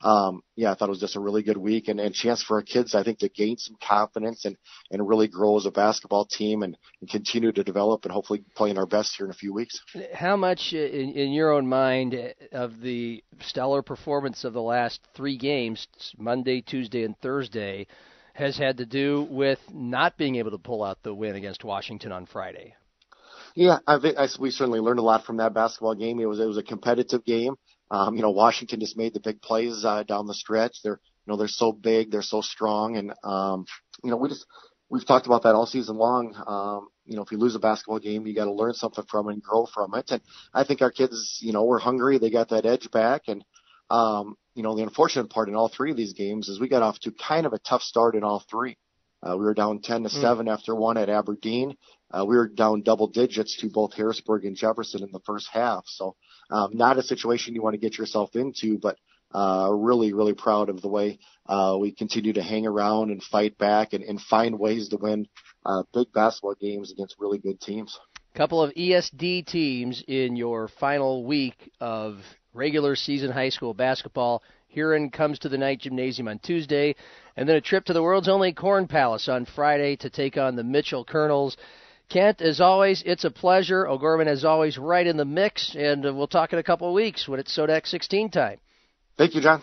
um, 0.03 0.43
yeah, 0.57 0.71
I 0.71 0.75
thought 0.75 0.89
it 0.89 0.91
was 0.91 1.01
just 1.01 1.17
a 1.17 1.21
really 1.21 1.43
good 1.43 1.57
week 1.57 1.89
and, 1.89 1.99
and 1.99 2.15
chance 2.15 2.43
for 2.43 2.59
our 2.59 2.63
kids, 2.63 2.95
I 2.95 3.03
think, 3.03 3.21
to 3.21 3.29
gain 3.29 3.57
some 3.57 3.77
confidence 3.83 4.45
and, 4.45 4.57
and 4.91 5.09
really 5.09 5.27
grow 5.27 5.57
as 5.57 5.65
a 5.65 5.71
basketball 5.71 6.27
team 6.27 6.63
and, 6.63 6.77
and 7.01 7.11
continue 7.11 7.51
to 7.53 7.65
develop 7.65 8.05
and 8.05 8.13
hopefully 8.13 8.45
playing 8.55 8.77
our 8.77 8.87
best 8.87 9.17
here 9.17 9.27
in 9.27 9.31
a 9.31 9.35
few 9.35 9.55
weeks. 9.55 9.81
How 10.13 10.37
much, 10.37 10.73
in, 10.73 11.13
in 11.13 11.33
your 11.33 11.51
own 11.51 11.67
mind, 11.67 12.15
of 12.53 12.81
the 12.81 13.25
stellar 13.41 13.83
performance 13.83 14.45
of 14.45 14.53
the 14.53 14.63
last 14.63 15.01
three 15.15 15.39
games, 15.39 15.87
Monday, 16.19 16.61
Tuesday, 16.61 17.05
and 17.05 17.19
Thursday, 17.21 17.87
has 18.35 18.59
had 18.59 18.77
to 18.77 18.87
do 18.87 19.27
with 19.31 19.59
not 19.73 20.19
being 20.19 20.37
able 20.37 20.51
to 20.51 20.59
pull 20.59 20.85
out 20.85 21.03
the 21.03 21.15
win 21.15 21.37
against 21.37 21.65
Washington 21.65 22.13
on 22.13 22.27
Friday? 22.27 22.75
Yeah, 23.55 23.79
I 23.87 23.99
think 23.99 24.19
I, 24.19 24.29
we 24.39 24.51
certainly 24.51 24.81
learned 24.81 24.99
a 24.99 25.03
lot 25.03 25.25
from 25.25 25.39
that 25.39 25.55
basketball 25.55 25.95
game. 25.95 26.21
It 26.21 26.27
was 26.27 26.39
it 26.39 26.45
was 26.45 26.59
a 26.59 26.63
competitive 26.63 27.25
game. 27.25 27.55
Um, 27.91 28.17
you 28.17 28.23
know, 28.23 28.31
Washington 28.31 28.81
just 28.81 28.97
made 28.97 29.15
the 29.15 29.21
big 29.21 29.41
plays 29.41 29.85
uh, 29.85 30.03
down 30.03 30.27
the 30.27 30.35
stretch. 30.35 30.79
They're, 30.83 31.01
you 31.27 31.31
know, 31.33 31.37
they're 31.37 31.49
so 31.49 31.73
big, 31.73 32.11
they're 32.11 32.23
so 32.23 32.41
strong, 32.41 32.97
and 32.97 33.13
um, 33.25 33.67
you 34.03 34.11
know, 34.11 34.17
we 34.17 34.29
just 34.29 34.47
we've 34.89 35.07
talked 35.07 35.27
about 35.27 35.43
that 35.43 35.55
all 35.55 35.67
season 35.67 35.97
long. 35.97 36.35
Um, 36.47 36.89
you 37.05 37.17
know, 37.17 37.23
if 37.23 37.31
you 37.31 37.39
lose 37.39 37.55
a 37.55 37.61
basketball 37.61 37.99
game, 37.99 38.27
you 38.27 38.35
got 38.35 38.45
to 38.45 38.53
learn 38.53 38.75
something 38.75 39.05
from 39.09 39.29
it 39.29 39.35
and 39.35 39.43
grow 39.43 39.67
from 39.67 39.95
it. 39.95 40.11
And 40.11 40.21
I 40.53 40.65
think 40.65 40.83
our 40.83 40.91
kids, 40.91 41.39
you 41.41 41.53
know, 41.53 41.65
were 41.65 41.79
hungry. 41.79 42.19
They 42.19 42.31
got 42.31 42.49
that 42.51 42.67
edge 42.67 42.91
back, 42.91 43.23
and 43.29 43.45
um, 43.91 44.37
you 44.55 44.63
know, 44.63 44.75
the 44.75 44.83
unfortunate 44.83 45.31
part 45.31 45.49
in 45.49 45.55
all 45.55 45.69
three 45.69 45.91
of 45.91 45.97
these 45.97 46.15
games 46.15 46.49
is 46.49 46.59
we 46.59 46.69
got 46.69 46.83
off 46.83 46.99
to 47.01 47.13
kind 47.13 47.47
of 47.47 47.53
a 47.53 47.59
tough 47.59 47.83
start 47.83 48.17
in 48.17 48.25
all 48.25 48.45
three. 48.51 48.77
Uh, 49.23 49.37
we 49.37 49.45
were 49.45 49.55
down 49.55 49.81
10 49.81 50.05
to 50.05 50.09
7 50.09 50.47
mm. 50.47 50.53
after 50.53 50.75
one 50.75 50.97
at 50.97 51.09
Aberdeen. 51.09 51.77
Uh, 52.11 52.25
we 52.25 52.37
were 52.37 52.49
down 52.49 52.83
double 52.83 53.09
digits 53.09 53.57
to 53.57 53.69
both 53.69 53.95
Harrisburg 53.95 54.45
and 54.45 54.57
Jefferson 54.57 55.03
in 55.03 55.11
the 55.13 55.21
first 55.27 55.49
half. 55.53 55.85
So, 55.87 56.17
um, 56.51 56.71
not 56.73 56.99
a 56.99 57.03
situation 57.03 57.55
you 57.55 57.63
want 57.63 57.75
to 57.75 57.81
get 57.81 57.99
yourself 57.99 58.35
into, 58.35 58.79
but 58.79 58.97
uh, 59.35 59.71
really, 59.73 60.13
really 60.13 60.35
proud 60.35 60.69
of 60.69 60.81
the 60.81 60.89
way 60.89 61.19
uh, 61.47 61.77
we 61.79 61.93
continue 61.93 62.33
to 62.33 62.43
hang 62.43 62.67
around 62.67 63.11
and 63.11 63.23
fight 63.23 63.59
back 63.59 63.93
and, 63.93 64.03
and 64.05 64.21
find 64.21 64.59
ways 64.59 64.89
to 64.89 64.97
win 64.97 65.27
uh, 65.65 65.83
big 65.93 66.13
basketball 66.13 66.55
games 66.55 66.93
against 66.93 67.17
really 67.19 67.39
good 67.39 67.61
teams. 67.61 67.99
Couple 68.35 68.63
of 68.63 68.73
ESD 68.75 69.47
teams 69.47 70.05
in 70.07 70.37
your 70.37 70.69
final 70.69 71.25
week 71.25 71.71
of 71.81 72.19
regular 72.53 72.95
season 72.95 73.31
high 73.31 73.49
school 73.49 73.75
basketball. 73.75 74.43
Huron 74.69 75.11
comes 75.11 75.39
to 75.39 75.49
the 75.49 75.59
Knight 75.59 75.81
Gymnasium 75.81 76.29
on 76.29 76.39
Tuesday, 76.39 76.95
and 77.37 77.49
then 77.49 77.57
a 77.57 77.61
trip 77.61 77.85
to 77.87 77.93
the 77.93 78.03
world's 78.03 78.29
only 78.29 78.53
Corn 78.53 78.87
Palace 78.87 79.29
on 79.29 79.47
Friday 79.47 79.97
to 79.97 80.11
take 80.11 80.37
on 80.37 80.55
the 80.55 80.65
Mitchell 80.65 81.05
Kernels. 81.05 81.57
Kent, 82.09 82.41
as 82.41 82.61
always, 82.61 83.03
it's 83.05 83.25
a 83.25 83.31
pleasure. 83.31 83.87
O'Gorman, 83.87 84.29
as 84.29 84.45
always, 84.45 84.79
right 84.79 85.07
in 85.07 85.17
the 85.17 85.25
mix, 85.25 85.75
and 85.75 86.07
uh, 86.07 86.15
we'll 86.15 86.29
talk 86.29 86.53
in 86.53 86.59
a 86.59 86.63
couple 86.63 86.89
of 86.89 86.95
weeks 86.95 87.27
when 87.27 87.41
it's 87.41 87.57
Sodak 87.57 87.87
16 87.87 88.31
time. 88.31 88.59
Thank 89.19 89.35
you, 89.35 89.41
John. 89.41 89.63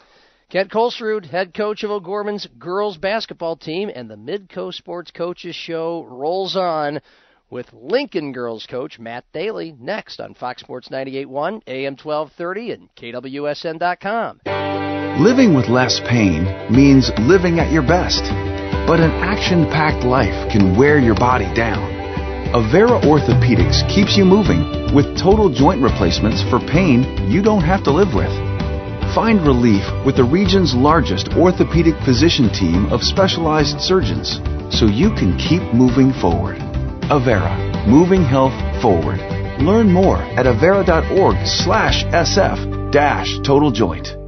Kent 0.50 0.70
Colsrud, 0.70 1.26
head 1.26 1.54
coach 1.54 1.84
of 1.84 1.92
O'Gorman's 1.92 2.48
girls 2.60 2.98
basketball 2.98 3.56
team, 3.56 3.90
and 3.94 4.10
the 4.10 4.16
Midco 4.16 4.74
Sports 4.74 5.10
Coaches 5.12 5.56
Show 5.56 6.04
rolls 6.04 6.56
on 6.56 7.00
with 7.50 7.72
Lincoln 7.72 8.34
girls 8.34 8.66
coach 8.70 9.00
Matt 9.00 9.26
Daly 9.32 9.76
next 9.80 10.20
on 10.20 10.34
Fox 10.34 10.62
Sports 10.62 10.90
98.1, 10.90 11.62
AM 11.68 11.96
1230, 11.96 12.72
and 12.72 12.90
KWSN.com. 12.96 14.42
Living 15.24 15.56
with 15.56 15.70
less 15.70 16.00
pain 16.02 16.44
means 16.70 17.12
living 17.20 17.60
at 17.60 17.72
your 17.72 17.84
best, 17.84 18.24
but 18.86 19.00
an 19.00 19.12
action 19.12 19.66
packed 19.66 20.04
life 20.04 20.52
can 20.52 20.76
wear 20.76 21.00
your 21.00 21.16
body 21.16 21.52
down. 21.54 21.93
Avera 22.54 23.02
Orthopedics 23.02 23.82
keeps 23.90 24.16
you 24.16 24.24
moving 24.24 24.94
with 24.94 25.18
total 25.18 25.50
joint 25.50 25.82
replacements 25.82 26.44
for 26.52 26.60
pain 26.60 27.02
you 27.28 27.42
don't 27.42 27.64
have 27.64 27.84
to 27.84 27.92
live 27.92 28.14
with. 28.14 28.30
Find 29.16 29.42
relief 29.42 29.82
with 30.06 30.18
the 30.18 30.24
region's 30.24 30.76
largest 30.76 31.30
orthopedic 31.34 31.96
physician 32.06 32.54
team 32.54 32.86
of 32.94 33.02
specialized 33.02 33.82
surgeons 33.82 34.40
so 34.70 34.86
you 34.86 35.10
can 35.16 35.36
keep 35.40 35.64
moving 35.74 36.14
forward. 36.14 36.60
Avera, 37.10 37.58
moving 37.88 38.24
health 38.24 38.54
forward. 38.84 39.18
Learn 39.60 39.92
more 39.92 40.18
at 40.38 40.46
avera.org 40.46 41.48
slash 41.48 42.04
SF 42.06 42.92
dash 42.92 43.40
total 43.40 43.72
joint. 43.72 44.23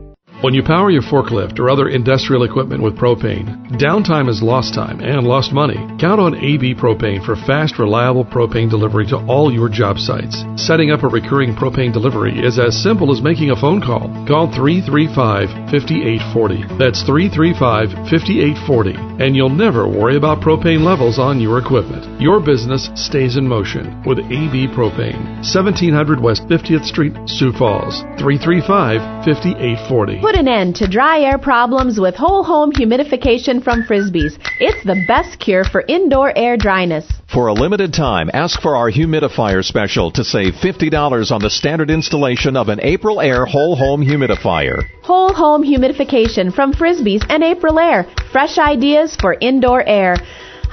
When 0.46 0.54
you 0.54 0.62
power 0.62 0.92
your 0.92 1.02
forklift 1.02 1.58
or 1.58 1.72
other 1.72 1.90
industrial 1.90 2.44
equipment 2.44 2.84
with 2.84 2.96
propane, 2.96 3.66
downtime 3.82 4.30
is 4.30 4.44
lost 4.44 4.76
time 4.76 5.00
and 5.00 5.26
lost 5.26 5.52
money. 5.52 5.74
Count 5.98 6.22
on 6.22 6.36
AB 6.36 6.76
Propane 6.76 7.26
for 7.26 7.36
fast, 7.36 7.80
reliable 7.80 8.24
propane 8.24 8.70
delivery 8.70 9.08
to 9.08 9.18
all 9.26 9.52
your 9.52 9.70
job 9.70 9.98
sites. 9.98 10.46
Setting 10.56 10.92
up 10.92 11.02
a 11.02 11.08
recurring 11.08 11.56
propane 11.56 11.92
delivery 11.92 12.38
is 12.38 12.60
as 12.60 12.78
simple 12.78 13.12
as 13.12 13.24
making 13.24 13.50
a 13.50 13.60
phone 13.60 13.82
call. 13.82 14.06
Call 14.30 14.46
335 14.54 15.50
5840. 15.74 16.78
That's 16.78 17.02
335 17.02 18.06
5840, 18.06 19.26
and 19.26 19.36
you'll 19.36 19.50
never 19.50 19.90
worry 19.90 20.16
about 20.16 20.46
propane 20.46 20.86
levels 20.86 21.18
on 21.18 21.42
your 21.42 21.58
equipment. 21.58 22.22
Your 22.22 22.40
business 22.40 22.92
stays 22.94 23.36
in 23.36 23.48
motion 23.48 24.04
with 24.06 24.20
AB 24.20 24.70
Propane. 24.78 25.42
1700 25.42 26.22
West 26.22 26.46
50th 26.46 26.86
Street, 26.86 27.18
Sioux 27.26 27.52
Falls. 27.58 28.06
335 28.22 29.26
5840. 29.26 30.35
Put 30.36 30.42
an 30.42 30.48
end 30.50 30.76
to 30.76 30.88
dry 30.88 31.22
air 31.22 31.38
problems 31.38 31.98
with 31.98 32.14
whole 32.14 32.44
home 32.44 32.74
humidification 32.74 33.64
from 33.64 33.84
Frisbees. 33.84 34.38
It's 34.60 34.84
the 34.84 35.02
best 35.08 35.40
cure 35.40 35.64
for 35.64 35.86
indoor 35.88 36.38
air 36.38 36.58
dryness. 36.58 37.08
For 37.32 37.48
a 37.48 37.54
limited 37.54 37.94
time, 37.94 38.30
ask 38.34 38.60
for 38.60 38.76
our 38.76 38.92
humidifier 38.92 39.64
special 39.64 40.12
to 40.12 40.26
save 40.26 40.56
$50 40.56 41.32
on 41.32 41.42
the 41.42 41.50
standard 41.50 41.90
installation 41.90 42.58
of 42.58 42.68
an 42.68 42.80
Aprilaire 42.80 43.48
whole 43.48 43.78
home 43.78 44.04
humidifier. 44.04 44.84
Whole 45.04 45.32
home 45.32 45.64
humidification 45.64 46.54
from 46.54 46.74
Frisbees 46.74 47.26
and 47.30 47.42
Aprilaire. 47.42 48.04
Fresh 48.34 48.58
ideas 48.58 49.16
for 49.16 49.38
indoor 49.40 49.88
air. 49.88 50.18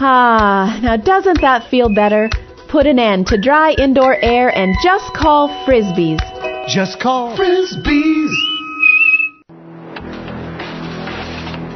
Ah, 0.01 0.81
now 0.83 0.97
doesn't 0.97 1.41
that 1.41 1.71
feel 1.71 1.89
better? 1.95 2.29
Put 2.67 2.89
an 2.89 2.99
end 2.99 3.29
to 3.29 3.41
dry 3.41 3.75
indoor 3.79 4.17
air 4.17 4.49
and 4.49 4.75
just 4.83 5.15
call 5.15 5.47
Frisbees. 5.65 6.19
Just 6.67 6.99
call 6.99 7.37
Frisbees. 7.37 8.52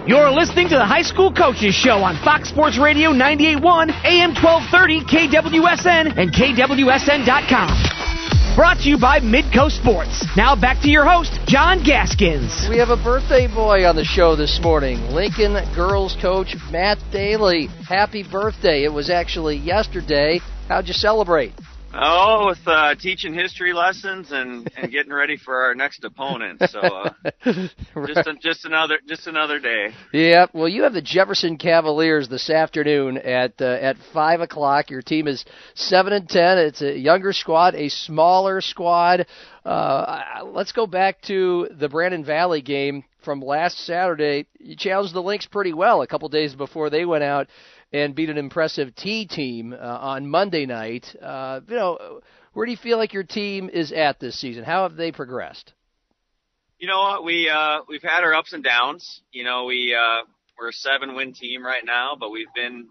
You're 0.06 0.30
listening 0.30 0.68
to 0.68 0.76
the 0.76 0.86
High 0.86 1.02
School 1.02 1.32
Coaches 1.32 1.74
Show 1.74 1.98
on 1.98 2.14
Fox 2.22 2.48
Sports 2.48 2.78
Radio 2.78 3.10
98.1, 3.10 3.90
AM 4.06 4.38
1230, 4.38 5.02
KWSN, 5.02 6.16
and 6.16 6.30
KWSN.com. 6.30 8.54
Brought 8.54 8.78
to 8.84 8.88
you 8.88 9.00
by 9.00 9.18
Midco 9.18 9.68
Sports. 9.68 10.24
Now 10.36 10.54
back 10.54 10.80
to 10.82 10.88
your 10.88 11.04
host, 11.04 11.32
John 11.48 11.82
Gaskins. 11.82 12.68
We 12.70 12.78
have 12.78 12.90
a 12.90 12.96
birthday 12.96 13.48
boy 13.48 13.84
on 13.84 13.96
the 13.96 14.04
show 14.04 14.36
this 14.36 14.60
morning. 14.62 15.00
Lincoln 15.10 15.54
girls 15.74 16.16
coach 16.22 16.54
Matt 16.70 16.98
Daly. 17.10 17.66
Happy 17.88 18.22
birthday. 18.22 18.84
It 18.84 18.92
was 18.92 19.10
actually 19.10 19.56
yesterday. 19.56 20.38
How'd 20.68 20.86
you 20.86 20.94
celebrate? 20.94 21.52
Oh, 21.98 22.46
with 22.48 22.58
uh, 22.66 22.94
teaching 22.96 23.32
history 23.32 23.72
lessons 23.72 24.30
and, 24.30 24.70
and 24.76 24.92
getting 24.92 25.12
ready 25.12 25.38
for 25.38 25.56
our 25.56 25.74
next 25.74 26.04
opponent. 26.04 26.62
So 26.68 26.80
uh, 26.80 27.10
just 27.44 28.26
a, 28.26 28.34
just 28.42 28.64
another 28.66 28.98
just 29.08 29.26
another 29.26 29.58
day. 29.58 29.88
Yeah. 30.12 30.46
Well, 30.52 30.68
you 30.68 30.82
have 30.82 30.92
the 30.92 31.00
Jefferson 31.00 31.56
Cavaliers 31.56 32.28
this 32.28 32.50
afternoon 32.50 33.16
at 33.16 33.54
uh, 33.60 33.64
at 33.64 33.96
five 34.12 34.40
o'clock. 34.40 34.90
Your 34.90 35.00
team 35.00 35.26
is 35.26 35.44
seven 35.74 36.12
and 36.12 36.28
ten. 36.28 36.58
It's 36.58 36.82
a 36.82 36.98
younger 36.98 37.32
squad, 37.32 37.74
a 37.74 37.88
smaller 37.88 38.60
squad. 38.60 39.26
Uh, 39.64 40.42
let's 40.44 40.72
go 40.72 40.86
back 40.86 41.22
to 41.22 41.68
the 41.78 41.88
Brandon 41.88 42.24
Valley 42.24 42.60
game 42.60 43.04
from 43.24 43.40
last 43.40 43.84
Saturday. 43.86 44.46
You 44.60 44.76
challenged 44.76 45.14
the 45.14 45.22
Lynx 45.22 45.46
pretty 45.46 45.72
well 45.72 46.02
a 46.02 46.06
couple 46.06 46.28
days 46.28 46.54
before 46.54 46.90
they 46.90 47.04
went 47.04 47.24
out 47.24 47.48
and 47.92 48.14
beat 48.14 48.30
an 48.30 48.38
impressive 48.38 48.94
Tea 48.94 49.26
team 49.26 49.72
uh, 49.72 49.76
on 49.76 50.28
Monday 50.28 50.66
night. 50.66 51.14
Uh, 51.20 51.60
you 51.68 51.76
know, 51.76 52.20
where 52.52 52.66
do 52.66 52.72
you 52.72 52.78
feel 52.78 52.98
like 52.98 53.12
your 53.12 53.22
team 53.22 53.68
is 53.68 53.92
at 53.92 54.18
this 54.18 54.38
season? 54.38 54.64
How 54.64 54.82
have 54.84 54.96
they 54.96 55.12
progressed? 55.12 55.72
You 56.78 56.88
know 56.88 57.00
what? 57.00 57.24
We 57.24 57.48
uh, 57.48 57.80
we've 57.88 58.02
had 58.02 58.22
our 58.22 58.34
ups 58.34 58.52
and 58.52 58.62
downs. 58.62 59.22
You 59.32 59.44
know, 59.44 59.64
we 59.64 59.94
uh, 59.94 60.24
we're 60.58 60.68
a 60.68 60.72
seven 60.72 61.14
win 61.14 61.32
team 61.32 61.64
right 61.64 61.84
now, 61.84 62.16
but 62.18 62.30
we've 62.30 62.52
been 62.54 62.88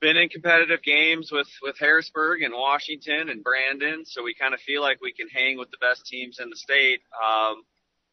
been 0.00 0.16
in 0.16 0.28
competitive 0.28 0.82
games 0.82 1.30
with 1.30 1.48
with 1.62 1.76
Harrisburg 1.78 2.42
and 2.42 2.54
Washington 2.54 3.28
and 3.28 3.42
Brandon, 3.42 4.04
so 4.04 4.22
we 4.22 4.34
kind 4.34 4.54
of 4.54 4.60
feel 4.60 4.82
like 4.82 5.00
we 5.00 5.12
can 5.12 5.28
hang 5.28 5.58
with 5.58 5.70
the 5.70 5.78
best 5.80 6.06
teams 6.06 6.38
in 6.40 6.50
the 6.50 6.56
state. 6.56 7.00
Um, 7.24 7.62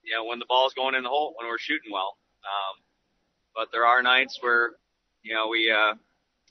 you 0.03 0.13
know, 0.13 0.25
when 0.25 0.39
the 0.39 0.45
ball's 0.47 0.73
going 0.73 0.95
in 0.95 1.03
the 1.03 1.09
hole, 1.09 1.33
when 1.37 1.47
we're 1.47 1.57
shooting 1.57 1.91
well. 1.91 2.17
Um, 2.43 2.81
but 3.55 3.69
there 3.71 3.85
are 3.85 4.03
nights 4.03 4.37
where 4.41 4.71
you 5.25 5.33
know, 5.33 5.47
we 5.49 5.71
uh, 5.71 5.95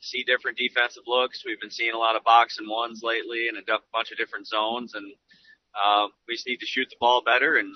see 0.00 0.24
different 0.24 0.58
defensive 0.58 1.04
looks. 1.06 1.44
We've 1.46 1.60
been 1.60 1.70
seeing 1.70 1.94
a 1.94 1.98
lot 1.98 2.16
of 2.16 2.24
box 2.24 2.58
and 2.58 2.68
ones 2.68 3.00
lately 3.02 3.46
and 3.48 3.56
a 3.56 3.62
bunch 3.92 4.10
of 4.10 4.18
different 4.18 4.46
zones, 4.48 4.94
and 4.94 5.06
uh, 5.78 6.08
we 6.26 6.34
just 6.34 6.46
need 6.46 6.58
to 6.58 6.66
shoot 6.66 6.88
the 6.90 6.96
ball 6.98 7.22
better 7.24 7.56
and 7.56 7.74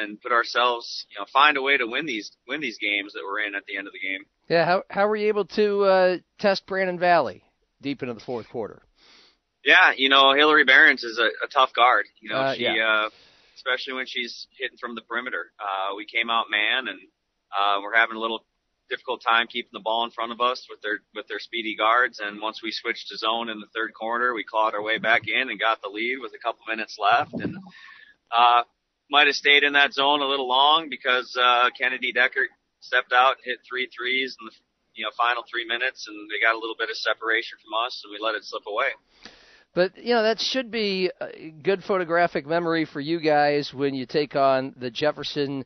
and 0.00 0.20
put 0.20 0.32
ourselves, 0.32 1.06
you 1.10 1.20
know, 1.20 1.26
find 1.32 1.56
a 1.56 1.62
way 1.62 1.76
to 1.76 1.86
win 1.86 2.06
these 2.06 2.32
win 2.48 2.60
these 2.60 2.78
games 2.78 3.12
that 3.12 3.22
we're 3.24 3.40
in 3.46 3.54
at 3.54 3.64
the 3.66 3.76
end 3.76 3.86
of 3.86 3.92
the 3.92 4.00
game. 4.00 4.24
Yeah, 4.48 4.64
how 4.64 4.82
how 4.90 5.06
were 5.08 5.16
you 5.16 5.28
able 5.28 5.44
to 5.46 5.84
uh, 5.84 6.16
test 6.38 6.66
Brandon 6.66 6.98
Valley 6.98 7.42
deep 7.82 8.02
into 8.02 8.14
the 8.14 8.20
fourth 8.20 8.48
quarter? 8.48 8.82
Yeah, 9.64 9.92
you 9.96 10.08
know, 10.10 10.34
Hillary 10.34 10.64
Barons 10.64 11.04
is 11.04 11.18
a, 11.18 11.26
a 11.44 11.48
tough 11.52 11.72
guard. 11.74 12.06
You 12.20 12.30
know, 12.30 12.36
Uh, 12.36 12.54
she 12.54 12.62
yeah. 12.62 13.06
uh, 13.06 13.10
especially 13.56 13.94
when 13.94 14.06
she's 14.06 14.46
hitting 14.58 14.76
from 14.78 14.94
the 14.94 15.00
perimeter. 15.02 15.52
Uh, 15.58 15.94
we 15.96 16.04
came 16.06 16.28
out 16.30 16.46
man, 16.50 16.88
and 16.88 17.00
uh, 17.56 17.80
we're 17.82 17.94
having 17.94 18.16
a 18.16 18.20
little 18.20 18.44
difficult 18.88 19.22
time 19.22 19.46
keeping 19.46 19.70
the 19.72 19.80
ball 19.80 20.04
in 20.04 20.10
front 20.10 20.32
of 20.32 20.40
us 20.40 20.66
with 20.68 20.80
their 20.82 21.00
with 21.14 21.26
their 21.28 21.38
speedy 21.38 21.76
guards. 21.76 22.20
And 22.20 22.40
once 22.40 22.62
we 22.62 22.72
switched 22.72 23.08
to 23.08 23.16
zone 23.16 23.48
in 23.48 23.60
the 23.60 23.66
third 23.74 23.92
quarter, 23.94 24.34
we 24.34 24.44
clawed 24.44 24.74
our 24.74 24.82
way 24.82 24.98
back 24.98 25.22
in 25.26 25.50
and 25.50 25.58
got 25.58 25.82
the 25.82 25.88
lead 25.88 26.18
with 26.20 26.32
a 26.34 26.42
couple 26.42 26.64
minutes 26.68 26.98
left. 26.98 27.34
And 27.34 27.56
uh, 28.30 28.62
might 29.10 29.26
have 29.26 29.36
stayed 29.36 29.62
in 29.62 29.74
that 29.74 29.92
zone 29.92 30.20
a 30.20 30.26
little 30.26 30.48
long 30.48 30.88
because 30.88 31.36
uh, 31.40 31.70
Kennedy 31.78 32.12
Decker 32.12 32.48
stepped 32.80 33.12
out 33.12 33.36
and 33.36 33.44
hit 33.44 33.58
three 33.68 33.88
threes 33.96 34.36
in 34.40 34.46
the 34.46 34.52
you 34.94 35.04
know 35.04 35.10
final 35.16 35.44
three 35.50 35.66
minutes, 35.66 36.06
and 36.08 36.30
they 36.30 36.44
got 36.44 36.54
a 36.54 36.58
little 36.58 36.76
bit 36.78 36.90
of 36.90 36.96
separation 36.96 37.58
from 37.62 37.86
us, 37.86 38.02
and 38.04 38.12
we 38.12 38.18
let 38.24 38.34
it 38.34 38.44
slip 38.44 38.64
away. 38.66 38.88
But 39.74 39.96
you 39.98 40.14
know 40.14 40.22
that 40.22 40.40
should 40.40 40.70
be 40.70 41.10
good 41.62 41.82
photographic 41.82 42.46
memory 42.46 42.84
for 42.84 43.00
you 43.00 43.20
guys 43.20 43.74
when 43.74 43.94
you 43.94 44.06
take 44.06 44.36
on 44.36 44.74
the 44.76 44.90
Jefferson 44.90 45.64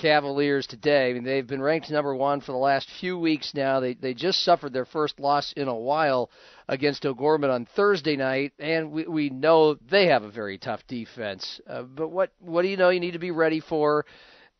Cavaliers 0.00 0.66
today. 0.66 1.10
I 1.10 1.12
mean, 1.12 1.24
they've 1.24 1.46
been 1.46 1.60
ranked 1.60 1.90
number 1.90 2.14
one 2.14 2.40
for 2.40 2.52
the 2.52 2.58
last 2.58 2.88
few 3.00 3.18
weeks 3.18 3.52
now. 3.54 3.80
They 3.80 3.94
they 3.94 4.14
just 4.14 4.42
suffered 4.42 4.72
their 4.72 4.86
first 4.86 5.20
loss 5.20 5.52
in 5.52 5.68
a 5.68 5.74
while 5.74 6.30
against 6.68 7.04
O'Gorman 7.04 7.50
on 7.50 7.66
Thursday 7.76 8.16
night, 8.16 8.52
and 8.58 8.90
we 8.90 9.04
we 9.06 9.30
know 9.30 9.74
they 9.74 10.06
have 10.06 10.22
a 10.22 10.30
very 10.30 10.56
tough 10.56 10.86
defense. 10.86 11.60
Uh, 11.68 11.82
but 11.82 12.08
what 12.08 12.32
what 12.38 12.62
do 12.62 12.68
you 12.68 12.76
know 12.76 12.88
you 12.88 13.00
need 13.00 13.12
to 13.12 13.18
be 13.18 13.30
ready 13.30 13.60
for, 13.60 14.06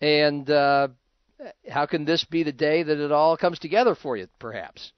and 0.01 0.51
uh, 0.51 0.88
how 1.68 1.86
can 1.86 2.05
this 2.05 2.24
be 2.24 2.43
the 2.43 2.53
day 2.53 2.82
that 2.82 2.99
it 2.99 3.11
all 3.11 3.36
comes 3.36 3.59
together 3.59 3.95
for 3.95 4.16
you? 4.16 4.28
Perhaps. 4.38 4.93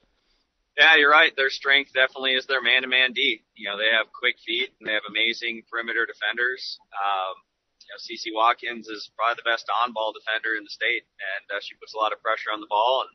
Yeah, 0.77 0.97
you're 0.97 1.11
right. 1.11 1.33
Their 1.37 1.51
strength 1.51 1.93
definitely 1.93 2.33
is 2.33 2.47
their 2.47 2.63
man-to-man 2.63 3.13
D. 3.13 3.45
You 3.55 3.69
know, 3.69 3.77
they 3.77 3.91
have 3.95 4.07
quick 4.11 4.37
feet 4.45 4.71
and 4.81 4.89
they 4.89 4.95
have 4.95 5.03
amazing 5.09 5.65
perimeter 5.71 6.07
defenders. 6.07 6.79
Um, 6.97 7.35
know, 7.93 8.01
CC 8.01 8.33
Watkins 8.33 8.89
is 8.89 9.11
probably 9.17 9.37
the 9.37 9.51
best 9.51 9.69
on-ball 9.85 10.17
defender 10.17 10.57
in 10.57 10.65
the 10.65 10.73
state, 10.73 11.05
and 11.05 11.45
uh, 11.53 11.61
she 11.61 11.77
puts 11.77 11.95
a 11.95 12.01
lot 12.01 12.13
of 12.13 12.25
pressure 12.25 12.51
on 12.53 12.61
the 12.61 12.73
ball. 12.73 13.05
And 13.07 13.13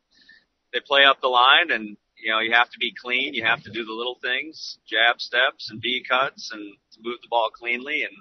they 0.73 0.80
play 0.86 1.03
up 1.03 1.19
the 1.21 1.34
line, 1.34 1.71
and 1.71 1.97
you 2.17 2.32
know, 2.32 2.39
you 2.39 2.53
have 2.53 2.69
to 2.71 2.80
be 2.80 2.93
clean. 2.93 3.34
You 3.34 3.45
have 3.45 3.63
to 3.63 3.71
do 3.71 3.86
the 3.86 3.93
little 3.93 4.17
things, 4.21 4.80
jab 4.88 5.21
steps 5.21 5.69
and 5.69 5.82
B 5.82 6.03
cuts, 6.07 6.51
and 6.51 6.78
move 7.01 7.21
the 7.21 7.30
ball 7.30 7.49
cleanly. 7.49 8.03
And 8.03 8.15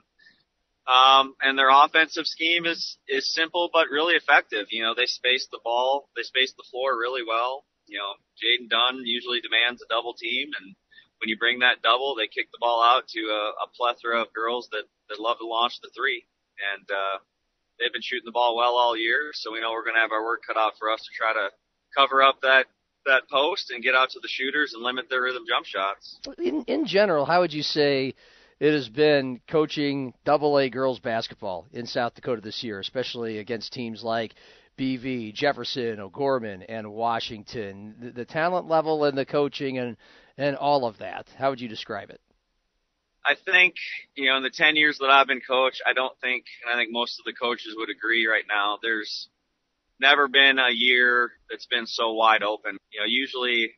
um, 0.87 1.35
and 1.43 1.59
their 1.59 1.71
offensive 1.71 2.27
scheme 2.27 2.65
is 2.67 2.99
is 3.09 3.33
simple 3.33 3.71
but 3.73 3.91
really 3.91 4.15
effective. 4.15 4.67
You 4.71 4.85
know, 4.85 4.95
they 4.95 5.07
space 5.07 5.49
the 5.51 5.61
ball, 5.63 6.09
they 6.17 6.23
space 6.23 6.53
the 6.57 6.67
floor 6.71 6.97
really 6.97 7.23
well. 7.27 7.65
You 7.87 7.99
know, 7.99 8.15
Jaden 8.39 8.69
Dunn 8.69 9.03
usually 9.05 9.41
demands 9.41 9.83
a 9.83 9.89
double 9.89 10.15
team, 10.15 10.51
and 10.59 10.75
when 11.19 11.29
you 11.29 11.39
bring 11.39 11.61
that 11.61 11.83
double, 11.83 12.15
they 12.15 12.29
kick 12.29 12.51
the 12.53 12.61
ball 12.61 12.83
out 12.83 13.09
to 13.09 13.21
a, 13.21 13.65
a 13.65 13.67
plethora 13.77 14.23
of 14.23 14.33
girls 14.33 14.69
that 14.73 14.85
that 15.09 15.21
love 15.21 15.39
to 15.39 15.47
launch 15.47 15.81
the 15.81 15.91
three, 15.97 16.27
and 16.75 16.87
uh, 16.91 17.19
they've 17.79 17.93
been 17.93 18.03
shooting 18.03 18.25
the 18.25 18.33
ball 18.33 18.57
well 18.57 18.77
all 18.77 18.97
year. 18.97 19.31
So 19.35 19.53
we 19.53 19.61
know 19.61 19.73
we're 19.73 19.85
going 19.85 19.95
to 19.95 20.01
have 20.01 20.13
our 20.13 20.25
work 20.25 20.43
cut 20.47 20.57
out 20.57 20.75
for 20.79 20.91
us 20.91 21.01
to 21.01 21.11
try 21.17 21.33
to 21.33 21.51
cover 21.97 22.23
up 22.23 22.41
that 22.43 22.67
that 23.07 23.29
post 23.31 23.71
and 23.71 23.85
get 23.85 23.95
out 23.95 24.11
to 24.11 24.21
the 24.21 24.29
shooters 24.29 24.75
and 24.75 24.83
limit 24.83 25.09
their 25.09 25.23
rhythm 25.23 25.45
jump 25.49 25.65
shots. 25.65 26.19
In 26.39 26.65
in 26.65 26.87
general, 26.87 27.25
how 27.25 27.41
would 27.41 27.53
you 27.53 27.63
say 27.63 28.15
it 28.59 28.73
has 28.73 28.89
been 28.89 29.41
coaching 29.49 30.13
Double 30.25 30.59
A 30.59 30.69
girls 30.69 30.99
basketball 30.99 31.67
in 31.73 31.87
South 31.87 32.15
Dakota 32.15 32.41
this 32.41 32.65
year, 32.65 32.81
especially 32.81 33.39
against 33.39 33.73
teams 33.73 34.03
like 34.03 34.35
BV, 34.79 35.35
Jefferson, 35.35 36.01
O'Gorman, 36.01 36.63
and 36.63 36.93
Washington? 36.93 37.95
The, 38.01 38.11
the 38.11 38.25
talent 38.25 38.69
level 38.69 39.05
and 39.05 39.17
the 39.17 39.27
coaching 39.27 39.79
and 39.79 39.97
and 40.37 40.57
all 40.57 40.85
of 40.85 40.99
that. 40.99 41.29
How 41.39 41.51
would 41.51 41.61
you 41.61 41.69
describe 41.69 42.11
it? 42.11 42.21
I 43.27 43.35
think, 43.35 43.75
you 44.15 44.29
know, 44.29 44.37
in 44.37 44.43
the 44.43 44.51
10 44.51 44.77
years 44.77 44.99
that 44.99 45.11
I've 45.11 45.27
been 45.27 45.41
coach, 45.41 45.81
I 45.85 45.93
don't 45.93 46.17
think, 46.21 46.45
and 46.65 46.73
I 46.73 46.81
think 46.81 46.93
most 46.93 47.19
of 47.19 47.25
the 47.25 47.33
coaches 47.33 47.75
would 47.77 47.91
agree 47.91 48.27
right 48.27 48.45
now, 48.49 48.79
there's 48.81 49.29
never 49.99 50.29
been 50.29 50.59
a 50.59 50.71
year 50.71 51.33
that's 51.51 51.67
been 51.67 51.87
so 51.87 52.13
wide 52.13 52.43
open. 52.43 52.79
You 52.93 53.01
know, 53.01 53.07
usually 53.07 53.73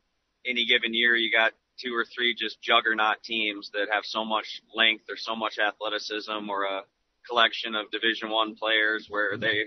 any 0.46 0.66
given 0.66 0.92
year 0.92 1.16
you 1.16 1.32
got 1.32 1.52
two 1.80 1.94
or 1.94 2.04
three 2.04 2.34
just 2.34 2.60
juggernaut 2.60 3.22
teams 3.22 3.70
that 3.72 3.88
have 3.90 4.04
so 4.04 4.24
much 4.24 4.60
length 4.74 5.04
or 5.08 5.16
so 5.16 5.34
much 5.34 5.58
athleticism 5.58 6.50
or 6.50 6.64
a 6.64 6.82
collection 7.26 7.74
of 7.74 7.90
division 7.90 8.30
one 8.30 8.54
players 8.56 9.06
where 9.08 9.36
they 9.36 9.64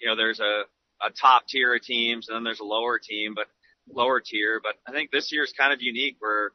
you 0.00 0.08
know, 0.08 0.16
there's 0.16 0.40
a, 0.40 0.62
a 1.02 1.10
top 1.10 1.46
tier 1.46 1.74
of 1.74 1.82
teams 1.82 2.28
and 2.28 2.36
then 2.36 2.44
there's 2.44 2.60
a 2.60 2.64
lower 2.64 2.98
team, 2.98 3.34
but 3.34 3.46
lower 3.92 4.20
tier. 4.20 4.60
But 4.62 4.76
I 4.86 4.92
think 4.92 5.10
this 5.10 5.30
year 5.32 5.44
is 5.44 5.52
kind 5.52 5.72
of 5.72 5.82
unique 5.82 6.16
where 6.18 6.52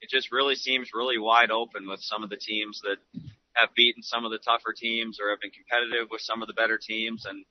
it 0.00 0.10
just 0.10 0.32
really 0.32 0.54
seems 0.54 0.90
really 0.94 1.18
wide 1.18 1.50
open 1.50 1.88
with 1.88 2.00
some 2.00 2.22
of 2.22 2.30
the 2.30 2.36
teams 2.36 2.80
that 2.82 2.98
have 3.56 3.74
beaten 3.74 4.02
some 4.02 4.24
of 4.24 4.30
the 4.30 4.38
tougher 4.38 4.74
teams 4.76 5.18
or 5.20 5.30
have 5.30 5.40
been 5.40 5.50
competitive 5.50 6.08
with 6.10 6.20
some 6.20 6.42
of 6.42 6.48
the 6.48 6.54
better 6.54 6.78
teams. 6.78 7.24
And, 7.24 7.44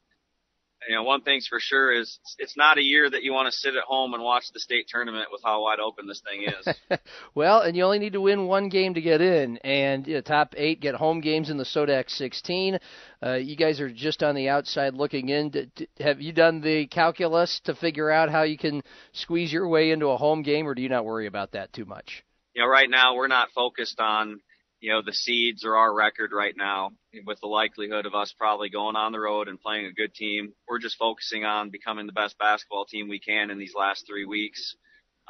you 0.88 0.94
know, 0.94 1.02
one 1.02 1.22
thing's 1.22 1.48
for 1.48 1.60
sure 1.60 1.92
is 1.92 2.20
it's 2.38 2.56
not 2.56 2.78
a 2.78 2.84
year 2.84 3.10
that 3.10 3.24
you 3.24 3.34
want 3.34 3.48
to 3.48 3.52
sit 3.52 3.76
at 3.76 3.84
home 3.84 4.14
and 4.14 4.22
watch 4.22 4.44
the 4.54 4.60
state 4.60 4.86
tournament 4.88 5.30
with 5.32 5.42
how 5.44 5.64
wide 5.64 5.80
open 5.80 6.06
this 6.06 6.22
thing 6.22 6.44
is. 6.44 7.00
well, 7.36 7.62
and 7.62 7.76
you 7.76 7.84
only 7.84 7.98
need 7.98 8.14
to 8.14 8.22
win 8.22 8.46
one 8.46 8.70
game 8.70 8.94
to 8.94 9.02
get 9.02 9.20
in, 9.20 9.58
and 9.58 10.06
you 10.06 10.14
know, 10.14 10.22
top 10.22 10.54
eight 10.58 10.80
get 10.80 10.94
home 10.94 11.22
games 11.22 11.50
in 11.50 11.58
the 11.58 11.64
Sodax 11.64 12.12
16. 12.12 12.78
Uh, 13.26 13.34
you 13.34 13.56
guys 13.56 13.82
are 13.82 13.90
just 13.90 14.22
on 14.22 14.36
the 14.36 14.50
outside 14.50 14.94
looking 14.94 15.30
in. 15.30 15.52
Have 16.00 16.22
you 16.22 16.34
done 16.34 16.62
the 16.62 16.86
calculus 16.86 17.62
to 17.64 17.74
figure 17.74 18.12
out 18.12 18.30
how 18.30 18.44
you 18.44 18.58
can 18.60 18.84
squeeze 19.12 19.52
your 19.52 19.68
way 19.68 19.90
into 19.90 20.08
a 20.10 20.18
home 20.18 20.44
game, 20.44 20.68
or 20.68 20.76
do 20.76 20.84
you 20.84 20.90
not 20.90 21.06
worry 21.06 21.26
about 21.26 21.54
that 21.54 21.74
too 21.74 21.86
much? 21.86 22.25
You 22.56 22.62
know, 22.62 22.70
right 22.70 22.90
now 22.90 23.16
we're 23.16 23.28
not 23.28 23.52
focused 23.54 24.00
on 24.00 24.40
you 24.80 24.92
know, 24.92 25.02
the 25.02 25.14
seeds 25.14 25.66
or 25.66 25.76
our 25.76 25.94
record 25.94 26.32
right 26.32 26.54
now 26.56 26.92
with 27.26 27.40
the 27.42 27.48
likelihood 27.48 28.06
of 28.06 28.14
us 28.14 28.34
probably 28.38 28.70
going 28.70 28.96
on 28.96 29.12
the 29.12 29.20
road 29.20 29.48
and 29.48 29.60
playing 29.60 29.88
a 29.88 29.92
good 29.92 30.14
team. 30.14 30.54
We're 30.68 30.80
just 30.80 30.98
focusing 30.98 31.44
on 31.44 31.70
becoming 31.70 32.06
the 32.06 32.14
best 32.14 32.38
basketball 32.38 32.86
team 32.86 33.10
we 33.10 33.20
can 33.20 33.50
in 33.50 33.58
these 33.58 33.74
last 33.76 34.06
three 34.08 34.26
weeks. 34.26 34.76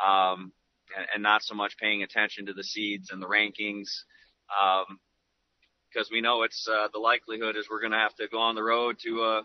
Um, 0.06 0.52
and, 0.96 1.08
and 1.16 1.24
not 1.24 1.42
so 1.42 1.56
much 1.56 1.78
paying 1.78 2.04
attention 2.04 2.46
to 2.46 2.54
the 2.54 2.64
seeds 2.64 3.10
and 3.12 3.22
the 3.22 3.28
rankings. 3.28 3.88
Um, 4.62 5.00
because 5.90 6.12
we 6.12 6.20
know 6.22 6.44
it's, 6.44 6.68
uh, 6.68 6.90
the 6.94 7.00
likelihood 7.00 7.56
is 7.56 7.68
we're 7.70 7.80
going 7.80 7.94
to 7.94 7.98
have 7.98 8.16
to 8.16 8.28
go 8.28 8.40
on 8.40 8.56
the 8.56 8.64
road 8.64 8.98
to, 9.04 9.24
a 9.24 9.42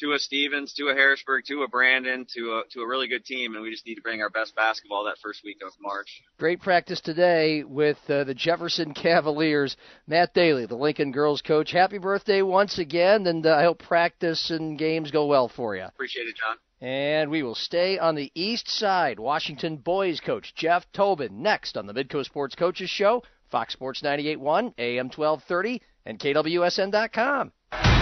to 0.00 0.12
a 0.12 0.18
Stevens, 0.18 0.72
to 0.74 0.88
a 0.88 0.94
Harrisburg, 0.94 1.44
to 1.46 1.62
a 1.62 1.68
Brandon, 1.68 2.26
to 2.34 2.40
a 2.58 2.62
to 2.72 2.80
a 2.80 2.88
really 2.88 3.08
good 3.08 3.24
team, 3.24 3.54
and 3.54 3.62
we 3.62 3.70
just 3.70 3.86
need 3.86 3.96
to 3.96 4.00
bring 4.00 4.22
our 4.22 4.30
best 4.30 4.54
basketball 4.56 5.04
that 5.04 5.18
first 5.22 5.42
week 5.44 5.58
of 5.64 5.72
March. 5.80 6.22
Great 6.38 6.60
practice 6.60 7.00
today 7.00 7.62
with 7.64 7.98
uh, 8.08 8.24
the 8.24 8.34
Jefferson 8.34 8.94
Cavaliers. 8.94 9.76
Matt 10.06 10.34
Daly, 10.34 10.66
the 10.66 10.76
Lincoln 10.76 11.12
girls 11.12 11.42
coach. 11.42 11.70
Happy 11.70 11.98
birthday 11.98 12.42
once 12.42 12.78
again, 12.78 13.26
and 13.26 13.46
uh, 13.46 13.54
I 13.54 13.62
hope 13.62 13.78
practice 13.78 14.50
and 14.50 14.78
games 14.78 15.10
go 15.10 15.26
well 15.26 15.48
for 15.48 15.76
you. 15.76 15.84
Appreciate 15.84 16.26
it, 16.26 16.36
John. 16.36 16.56
And 16.80 17.30
we 17.30 17.42
will 17.42 17.54
stay 17.54 17.98
on 17.98 18.14
the 18.14 18.32
east 18.34 18.68
side. 18.68 19.20
Washington 19.20 19.76
boys 19.76 20.18
coach 20.20 20.54
Jeff 20.54 20.90
Tobin 20.92 21.42
next 21.42 21.76
on 21.76 21.86
the 21.86 21.92
Midco 21.92 22.24
Sports 22.24 22.54
Coaches 22.54 22.88
Show, 22.88 23.22
Fox 23.50 23.74
Sports 23.74 24.00
98.1, 24.00 24.74
AM 24.78 25.06
1230, 25.10 25.82
and 26.06 26.18
KWSN.com. 26.18 27.52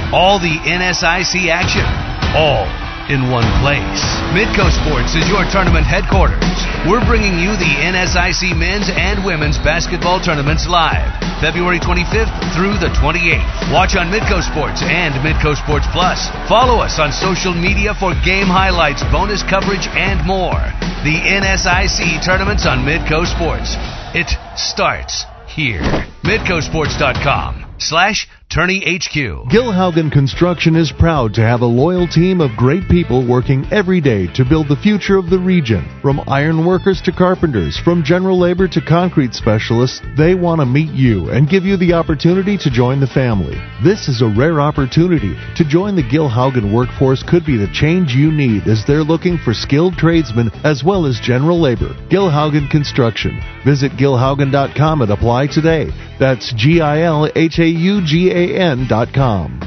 All 0.09 0.41
the 0.41 0.57
NSIC 0.65 1.53
action, 1.53 1.85
all 2.33 2.65
in 3.13 3.29
one 3.29 3.45
place. 3.61 4.01
Midco 4.33 4.73
Sports 4.73 5.13
is 5.13 5.29
your 5.29 5.45
tournament 5.53 5.85
headquarters. 5.85 6.41
We're 6.89 7.05
bringing 7.05 7.37
you 7.37 7.53
the 7.61 7.73
NSIC 7.93 8.57
men's 8.57 8.89
and 8.89 9.21
women's 9.21 9.59
basketball 9.61 10.19
tournaments 10.19 10.65
live, 10.65 11.13
February 11.45 11.77
25th 11.79 12.33
through 12.57 12.81
the 12.81 12.89
28th. 12.97 13.69
Watch 13.69 14.01
on 14.01 14.09
Midco 14.09 14.41
Sports 14.41 14.81
and 14.81 15.13
Midco 15.21 15.53
Sports 15.53 15.85
Plus. 15.93 16.33
Follow 16.49 16.81
us 16.81 16.99
on 16.99 17.13
social 17.13 17.53
media 17.53 17.93
for 17.93 18.17
game 18.25 18.49
highlights, 18.49 19.05
bonus 19.13 19.43
coverage, 19.45 19.93
and 19.93 20.25
more. 20.25 20.57
The 21.05 21.21
NSIC 21.21 22.25
tournaments 22.25 22.65
on 22.65 22.81
Midco 22.81 23.29
Sports. 23.29 23.77
It 24.17 24.33
starts 24.57 25.29
here. 25.49 25.85
MidcoSports.com 26.25 27.77
slash 27.77 28.27
Tourney 28.51 28.81
HQ. 28.81 29.51
Gilhaugan 29.51 30.11
Construction 30.11 30.75
is 30.75 30.91
proud 30.91 31.35
to 31.35 31.43
have 31.43 31.61
a 31.61 31.67
loyal 31.67 32.09
team 32.09 32.41
of 32.41 32.57
great 32.57 32.89
people 32.89 33.29
working 33.29 33.67
every 33.71 34.01
day 34.01 34.27
to 34.33 34.43
build 34.43 34.69
the 34.69 34.77
future 34.83 35.19
of 35.19 35.29
the 35.29 35.39
region. 35.39 35.87
From 36.01 36.23
iron 36.27 36.65
workers 36.65 37.03
to 37.03 37.13
carpenters, 37.13 37.79
from 37.79 38.03
general 38.03 38.39
labor 38.39 38.67
to 38.67 38.81
concrete 38.81 39.35
specialists, 39.35 40.01
they 40.17 40.35
want 40.35 40.63
to 40.63 40.67
meet 40.67 40.93
you 40.95 41.29
and 41.29 41.51
give 41.51 41.65
you 41.65 41.77
the 41.77 41.93
opportunity 41.93 42.57
to 42.57 42.71
join 42.71 43.01
the 43.01 43.07
family. 43.07 43.61
This 43.85 44.09
is 44.09 44.23
a 44.23 44.35
rare 44.35 44.63
opportunity. 44.63 45.37
To 45.57 45.69
join 45.69 45.95
the 45.95 46.09
Gilhaugan 46.09 46.73
workforce 46.73 47.23
could 47.23 47.45
be 47.45 47.59
the 47.59 47.71
change 47.75 48.13
you 48.13 48.33
need 48.33 48.67
as 48.67 48.83
they're 48.87 49.05
looking 49.05 49.37
for 49.37 49.53
skilled 49.53 49.99
tradesmen 49.99 50.49
as 50.65 50.83
well 50.83 51.05
as 51.05 51.21
general 51.21 51.61
labor. 51.61 51.93
Gilhaugan 52.09 52.71
Construction. 52.71 53.43
Visit 53.69 53.93
gilhaugan.com 54.01 55.03
and 55.03 55.11
apply 55.11 55.49
today. 55.49 55.91
That's 56.19 56.55
G 56.57 56.81
I 56.81 57.03
L 57.03 57.29
H 57.37 57.59
A 57.59 57.69
U 57.69 58.01
G 58.03 58.31
A 58.31 58.57
N.com. 58.57 59.61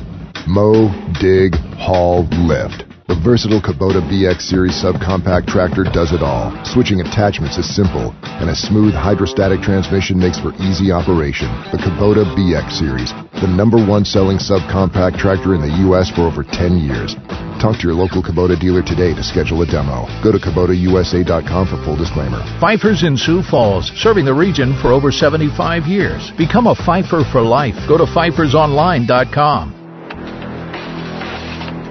Mow, 0.47 0.89
dig, 1.22 1.54
haul, 1.78 2.26
lift. 2.49 2.84
The 3.08 3.22
versatile 3.24 3.62
Kubota 3.62 4.02
BX 4.02 4.41
Series 4.41 4.74
subcompact 4.74 5.45
tractor 5.45 5.84
does 5.84 6.14
it 6.14 6.24
all. 6.24 6.49
Switching 6.66 7.02
attachments 7.02 7.60
is 7.60 7.76
simple, 7.76 8.16
and 8.24 8.49
a 8.49 8.56
smooth 8.56 8.95
hydrostatic 8.95 9.62
transmission 9.62 10.18
makes 10.18 10.39
for 10.39 10.49
easy 10.56 10.91
operation. 10.91 11.54
The 11.70 11.78
Kubota 11.78 12.26
BX 12.34 12.72
Series, 12.72 13.14
the 13.39 13.54
number 13.54 13.78
one 13.78 14.04
selling 14.04 14.38
subcompact 14.39 15.20
tractor 15.20 15.54
in 15.54 15.62
the 15.62 15.78
U.S. 15.86 16.10
for 16.10 16.22
over 16.22 16.41
10 16.41 16.80
years. 16.80 17.14
Talk 17.62 17.78
to 17.78 17.86
your 17.86 17.93
local 17.93 18.24
Kubota 18.24 18.59
dealer 18.59 18.82
today 18.82 19.14
to 19.14 19.22
schedule 19.22 19.62
a 19.62 19.68
demo. 19.68 20.07
Go 20.24 20.32
to 20.32 20.39
KubotaUSA.com 20.39 21.68
for 21.68 21.78
full 21.86 21.95
disclaimer. 21.95 22.41
Pfeiffer's 22.59 23.03
in 23.03 23.16
Sioux 23.16 23.43
Falls, 23.43 23.91
serving 23.95 24.26
the 24.26 24.34
region 24.34 24.76
for 24.82 24.91
over 24.91 25.12
75 25.12 25.86
years. 25.86 26.32
Become 26.39 26.66
a 26.66 26.74
Pfeiffer 26.74 27.22
for 27.32 27.41
life. 27.41 27.76
Go 27.88 27.99
to 27.99 28.05
PfeiffersOnline.com. 28.05 29.78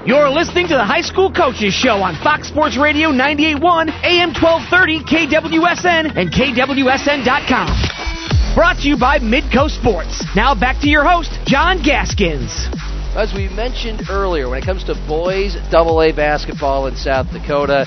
You're 0.07 0.29
listening 0.29 0.67
to 0.69 0.75
the 0.75 0.85
High 0.85 1.03
School 1.03 1.31
Coaches 1.31 1.73
Show 1.73 2.03
on 2.03 2.17
Fox 2.17 2.49
Sports 2.49 2.77
Radio 2.77 3.11
98.1, 3.11 3.91
AM 4.03 4.33
1230, 4.35 5.05
KWSN, 5.07 6.17
and 6.17 6.33
KWSN.com. 6.33 8.55
Brought 8.57 8.79
to 8.79 8.89
you 8.89 8.97
by 8.99 9.21
Midco 9.21 9.71
Sports. 9.71 10.25
Now 10.35 10.53
back 10.59 10.81
to 10.81 10.89
your 10.89 11.05
host, 11.05 11.31
John 11.47 11.81
Gaskins. 11.81 12.90
As 13.17 13.35
we 13.35 13.49
mentioned 13.49 14.03
earlier, 14.09 14.49
when 14.49 14.63
it 14.63 14.65
comes 14.65 14.85
to 14.85 14.95
boys 15.09 15.57
double 15.69 16.01
A 16.01 16.13
basketball 16.13 16.87
in 16.87 16.95
South 16.95 17.27
Dakota, 17.33 17.87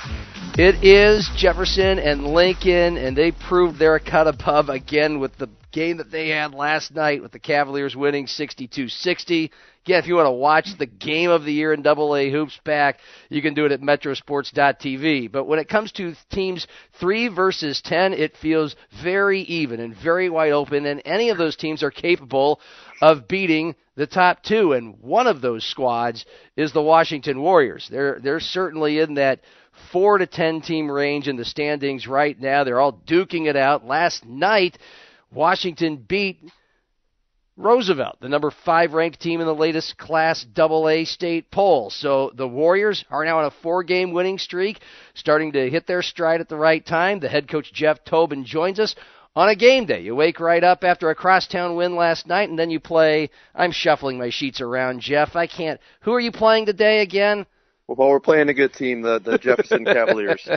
it 0.57 0.83
is 0.83 1.29
Jefferson 1.37 1.97
and 1.97 2.27
Lincoln, 2.27 2.97
and 2.97 3.15
they 3.15 3.31
proved 3.31 3.79
they're 3.79 3.95
a 3.95 4.01
cut 4.01 4.27
above 4.27 4.67
again 4.67 5.21
with 5.21 5.35
the 5.37 5.49
game 5.71 5.97
that 5.97 6.11
they 6.11 6.27
had 6.27 6.53
last 6.53 6.93
night 6.93 7.21
with 7.21 7.31
the 7.31 7.39
Cavaliers 7.39 7.95
winning 7.95 8.27
62 8.27 8.89
60. 8.89 9.51
Again, 9.85 9.99
if 9.99 10.07
you 10.07 10.15
want 10.15 10.27
to 10.27 10.31
watch 10.31 10.67
the 10.77 10.85
game 10.85 11.29
of 11.29 11.45
the 11.45 11.53
year 11.53 11.71
in 11.71 11.81
Double 11.81 12.17
A 12.17 12.29
hoops 12.29 12.59
back, 12.65 12.99
you 13.29 13.41
can 13.41 13.53
do 13.53 13.65
it 13.65 13.71
at 13.71 13.79
Metrosports.tv. 13.79 15.31
But 15.31 15.45
when 15.45 15.57
it 15.57 15.69
comes 15.69 15.93
to 15.93 16.15
teams 16.31 16.67
three 16.99 17.29
versus 17.29 17.81
ten, 17.81 18.11
it 18.11 18.35
feels 18.35 18.75
very 19.01 19.39
even 19.41 19.79
and 19.79 19.95
very 19.95 20.29
wide 20.29 20.51
open, 20.51 20.85
and 20.85 21.01
any 21.05 21.29
of 21.29 21.37
those 21.37 21.55
teams 21.55 21.81
are 21.81 21.91
capable 21.91 22.59
of 23.01 23.29
beating 23.29 23.75
the 23.95 24.07
top 24.07 24.43
two. 24.43 24.73
And 24.73 24.99
one 25.01 25.27
of 25.27 25.41
those 25.41 25.65
squads 25.65 26.25
is 26.55 26.73
the 26.73 26.81
Washington 26.81 27.41
Warriors. 27.41 27.87
They're 27.89 28.19
they're 28.21 28.39
certainly 28.39 28.99
in 28.99 29.15
that 29.15 29.41
four 29.91 30.17
to 30.17 30.27
ten 30.27 30.61
team 30.61 30.89
range 30.89 31.27
in 31.27 31.35
the 31.35 31.45
standings 31.45 32.07
right 32.07 32.39
now. 32.39 32.63
They're 32.63 32.79
all 32.79 32.93
duking 32.93 33.47
it 33.47 33.55
out. 33.55 33.85
Last 33.85 34.25
night, 34.25 34.77
Washington 35.31 35.97
beat 35.97 36.39
Roosevelt, 37.55 38.19
the 38.19 38.29
number 38.29 38.49
five 38.49 38.93
ranked 38.93 39.19
team 39.19 39.39
in 39.39 39.45
the 39.45 39.53
latest 39.53 39.95
Class 39.95 40.43
AA 40.57 41.03
state 41.03 41.51
poll. 41.51 41.91
So 41.91 42.31
the 42.33 42.47
Warriors 42.47 43.05
are 43.11 43.23
now 43.23 43.39
on 43.39 43.45
a 43.45 43.51
four 43.51 43.83
game 43.83 44.11
winning 44.11 44.39
streak, 44.39 44.79
starting 45.15 45.51
to 45.53 45.69
hit 45.69 45.87
their 45.87 46.01
stride 46.01 46.41
at 46.41 46.49
the 46.49 46.55
right 46.55 46.85
time. 46.85 47.19
The 47.19 47.29
head 47.29 47.47
coach 47.47 47.71
Jeff 47.73 48.03
Tobin 48.03 48.45
joins 48.45 48.79
us 48.79 48.95
on 49.35 49.49
a 49.49 49.55
game 49.55 49.85
day. 49.85 50.01
You 50.01 50.15
wake 50.15 50.39
right 50.39 50.63
up 50.63 50.83
after 50.83 51.09
a 51.09 51.15
crosstown 51.15 51.75
win 51.75 51.95
last 51.95 52.27
night, 52.27 52.49
and 52.49 52.57
then 52.57 52.69
you 52.69 52.79
play. 52.79 53.29
I'm 53.55 53.71
shuffling 53.71 54.17
my 54.17 54.29
sheets 54.29 54.61
around, 54.61 55.01
Jeff. 55.01 55.35
I 55.35 55.47
can't. 55.47 55.79
Who 56.01 56.13
are 56.13 56.19
you 56.19 56.31
playing 56.31 56.65
today 56.65 57.01
again? 57.01 57.45
Well, 57.87 58.09
we're 58.09 58.21
playing 58.21 58.47
a 58.47 58.53
good 58.53 58.73
team, 58.73 59.01
the, 59.01 59.19
the 59.19 59.37
Jefferson 59.37 59.83
Cavaliers. 59.83 60.47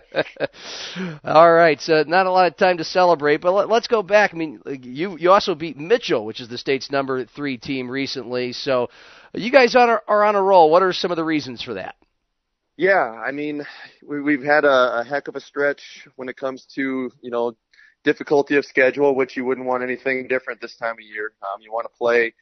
All 1.25 1.53
right, 1.53 1.81
so 1.81 2.05
not 2.07 2.27
a 2.27 2.31
lot 2.31 2.47
of 2.47 2.57
time 2.57 2.79
to 2.79 2.85
celebrate, 2.85 3.39
but 3.41 3.53
let, 3.53 3.71
us 3.71 3.89
go 3.89 4.03
back. 4.03 4.33
I 4.33 4.37
mean, 4.37 4.61
you 4.65 5.19
you 5.19 5.33
also 5.33 5.57
beat 5.57 5.77
Mitchell, 5.77 6.25
which 6.25 6.41
is 6.41 6.49
the 6.49 6.57
state's 6.57 6.91
number 6.91 7.25
three 7.25 7.59
team 7.59 7.91
recently. 7.91 8.53
So 8.53 8.91
you 9.35 9.51
guys 9.51 9.75
are, 9.75 10.03
are 10.07 10.25
on 10.25 10.37
a 10.37 10.43
roll. 10.43 10.71
What 10.71 10.83
are 10.83 10.93
some 10.93 11.11
of 11.11 11.17
the 11.17 11.25
reasons 11.25 11.63
for 11.63 11.75
that? 11.75 11.97
Yeah, 12.77 13.23
I 13.27 13.33
mean, 13.33 13.67
we, 14.07 14.21
we've 14.21 14.43
had 14.43 14.65
a, 14.65 15.01
a 15.01 15.05
heck 15.05 15.29
of 15.29 15.37
a 15.37 15.41
stretch 15.41 16.07
when 16.17 16.29
it 16.29 16.37
comes 16.37 16.67
to 16.75 17.11
you 17.23 17.31
know 17.31 17.57
difficulty 18.05 18.57
of 18.57 18.65
schedule, 18.65 19.15
which 19.15 19.37
you 19.37 19.45
wouldn't 19.45 19.67
want 19.67 19.83
anything 19.83 20.29
different 20.29 20.61
this 20.61 20.77
time 20.77 20.95
of 20.95 21.01
year. 21.01 21.33
Um, 21.43 21.63
you 21.63 21.73
want 21.73 21.87
to 21.87 21.97
play 21.97 22.35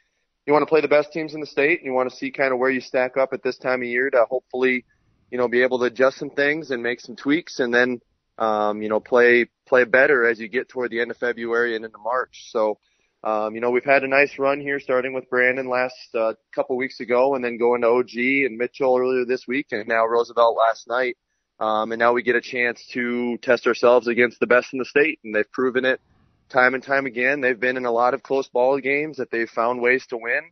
you 0.46 0.52
want 0.52 0.62
to 0.62 0.66
play 0.66 0.80
the 0.80 0.88
best 0.88 1.12
teams 1.12 1.34
in 1.34 1.40
the 1.40 1.46
state 1.46 1.78
and 1.80 1.86
you 1.86 1.92
want 1.92 2.10
to 2.10 2.16
see 2.16 2.30
kind 2.30 2.52
of 2.52 2.58
where 2.58 2.70
you 2.70 2.80
stack 2.80 3.16
up 3.16 3.32
at 3.32 3.42
this 3.42 3.56
time 3.56 3.80
of 3.80 3.88
year 3.88 4.10
to 4.10 4.24
hopefully, 4.28 4.84
you 5.30 5.38
know, 5.38 5.48
be 5.48 5.62
able 5.62 5.78
to 5.78 5.86
adjust 5.86 6.18
some 6.18 6.30
things 6.30 6.70
and 6.70 6.82
make 6.82 7.00
some 7.00 7.16
tweaks 7.16 7.60
and 7.60 7.72
then, 7.72 8.00
um, 8.38 8.82
you 8.82 8.88
know, 8.88 9.00
play, 9.00 9.46
play 9.66 9.84
better 9.84 10.26
as 10.26 10.38
you 10.38 10.48
get 10.48 10.68
toward 10.68 10.90
the 10.90 11.00
end 11.00 11.10
of 11.10 11.16
February 11.16 11.76
and 11.76 11.84
into 11.84 11.98
March. 11.98 12.48
So, 12.50 12.78
um, 13.24 13.54
you 13.54 13.62
know, 13.62 13.70
we've 13.70 13.84
had 13.84 14.04
a 14.04 14.08
nice 14.08 14.38
run 14.38 14.60
here, 14.60 14.78
starting 14.78 15.14
with 15.14 15.30
Brandon 15.30 15.66
last 15.66 16.14
uh, 16.14 16.34
couple 16.54 16.76
weeks 16.76 17.00
ago, 17.00 17.34
and 17.34 17.42
then 17.42 17.56
going 17.56 17.80
to 17.80 17.88
OG 17.88 18.14
and 18.14 18.58
Mitchell 18.58 18.98
earlier 18.98 19.24
this 19.24 19.48
week, 19.48 19.68
and 19.70 19.88
now 19.88 20.04
Roosevelt 20.04 20.58
last 20.58 20.86
night. 20.86 21.16
Um, 21.58 21.92
and 21.92 21.98
now 21.98 22.12
we 22.12 22.22
get 22.22 22.36
a 22.36 22.42
chance 22.42 22.84
to 22.92 23.38
test 23.38 23.66
ourselves 23.66 24.08
against 24.08 24.40
the 24.40 24.46
best 24.46 24.74
in 24.74 24.78
the 24.78 24.84
state, 24.84 25.20
and 25.24 25.34
they've 25.34 25.50
proven 25.52 25.86
it 25.86 26.02
time 26.50 26.74
and 26.74 26.82
time 26.82 27.06
again. 27.06 27.40
They've 27.40 27.58
been 27.58 27.78
in 27.78 27.86
a 27.86 27.90
lot 27.90 28.12
of 28.12 28.22
close 28.22 28.48
ball 28.48 28.78
games 28.78 29.16
that 29.16 29.30
they've 29.30 29.48
found 29.48 29.80
ways 29.80 30.06
to 30.08 30.18
win, 30.18 30.50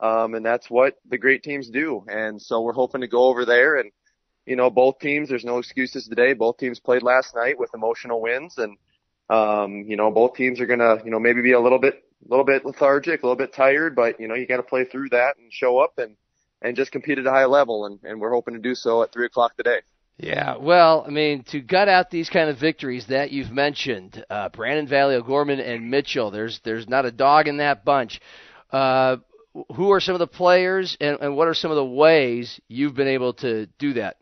um, 0.00 0.34
and 0.34 0.46
that's 0.46 0.70
what 0.70 0.94
the 1.06 1.18
great 1.18 1.42
teams 1.42 1.68
do. 1.68 2.06
And 2.08 2.40
so 2.40 2.62
we're 2.62 2.72
hoping 2.72 3.02
to 3.02 3.08
go 3.08 3.24
over 3.24 3.44
there 3.44 3.76
and, 3.76 3.90
you 4.46 4.56
know, 4.56 4.70
both 4.70 4.98
teams. 4.98 5.28
There's 5.28 5.44
no 5.44 5.58
excuses 5.58 6.06
today. 6.08 6.32
Both 6.32 6.56
teams 6.56 6.80
played 6.80 7.02
last 7.02 7.34
night 7.34 7.58
with 7.58 7.68
emotional 7.74 8.22
wins, 8.22 8.56
and 8.56 8.78
um, 9.28 9.84
you 9.88 9.96
know, 9.96 10.10
both 10.10 10.34
teams 10.36 10.60
are 10.60 10.66
gonna, 10.66 11.02
you 11.04 11.10
know, 11.10 11.20
maybe 11.20 11.42
be 11.42 11.52
a 11.52 11.60
little 11.60 11.78
bit 11.78 12.03
a 12.24 12.30
little 12.30 12.44
bit 12.44 12.64
lethargic, 12.64 13.22
a 13.22 13.26
little 13.26 13.36
bit 13.36 13.52
tired, 13.52 13.94
but 13.94 14.20
you 14.20 14.28
know 14.28 14.34
you 14.34 14.46
got 14.46 14.56
to 14.58 14.62
play 14.62 14.84
through 14.84 15.10
that 15.10 15.36
and 15.38 15.52
show 15.52 15.78
up 15.78 15.98
and 15.98 16.16
and 16.62 16.76
just 16.76 16.92
compete 16.92 17.18
at 17.18 17.26
a 17.26 17.30
high 17.30 17.44
level, 17.44 17.86
and, 17.86 18.00
and 18.04 18.20
we're 18.20 18.32
hoping 18.32 18.54
to 18.54 18.60
do 18.60 18.74
so 18.74 19.02
at 19.02 19.12
three 19.12 19.26
o'clock 19.26 19.56
today. 19.56 19.80
Yeah, 20.16 20.56
well, 20.58 21.04
I 21.06 21.10
mean, 21.10 21.42
to 21.50 21.60
gut 21.60 21.88
out 21.88 22.10
these 22.10 22.30
kind 22.30 22.48
of 22.48 22.58
victories 22.58 23.06
that 23.08 23.32
you've 23.32 23.50
mentioned, 23.50 24.24
uh, 24.30 24.48
Brandon 24.48 24.86
Valley, 24.86 25.16
O'Gorman, 25.16 25.58
and 25.58 25.90
Mitchell, 25.90 26.30
there's 26.30 26.60
there's 26.64 26.88
not 26.88 27.04
a 27.04 27.10
dog 27.10 27.48
in 27.48 27.58
that 27.58 27.84
bunch. 27.84 28.20
Uh, 28.70 29.16
who 29.76 29.92
are 29.92 30.00
some 30.00 30.14
of 30.14 30.18
the 30.18 30.26
players, 30.26 30.96
and, 31.00 31.18
and 31.20 31.36
what 31.36 31.46
are 31.46 31.54
some 31.54 31.70
of 31.70 31.76
the 31.76 31.84
ways 31.84 32.60
you've 32.68 32.94
been 32.94 33.08
able 33.08 33.34
to 33.34 33.66
do 33.78 33.92
that 33.94 34.16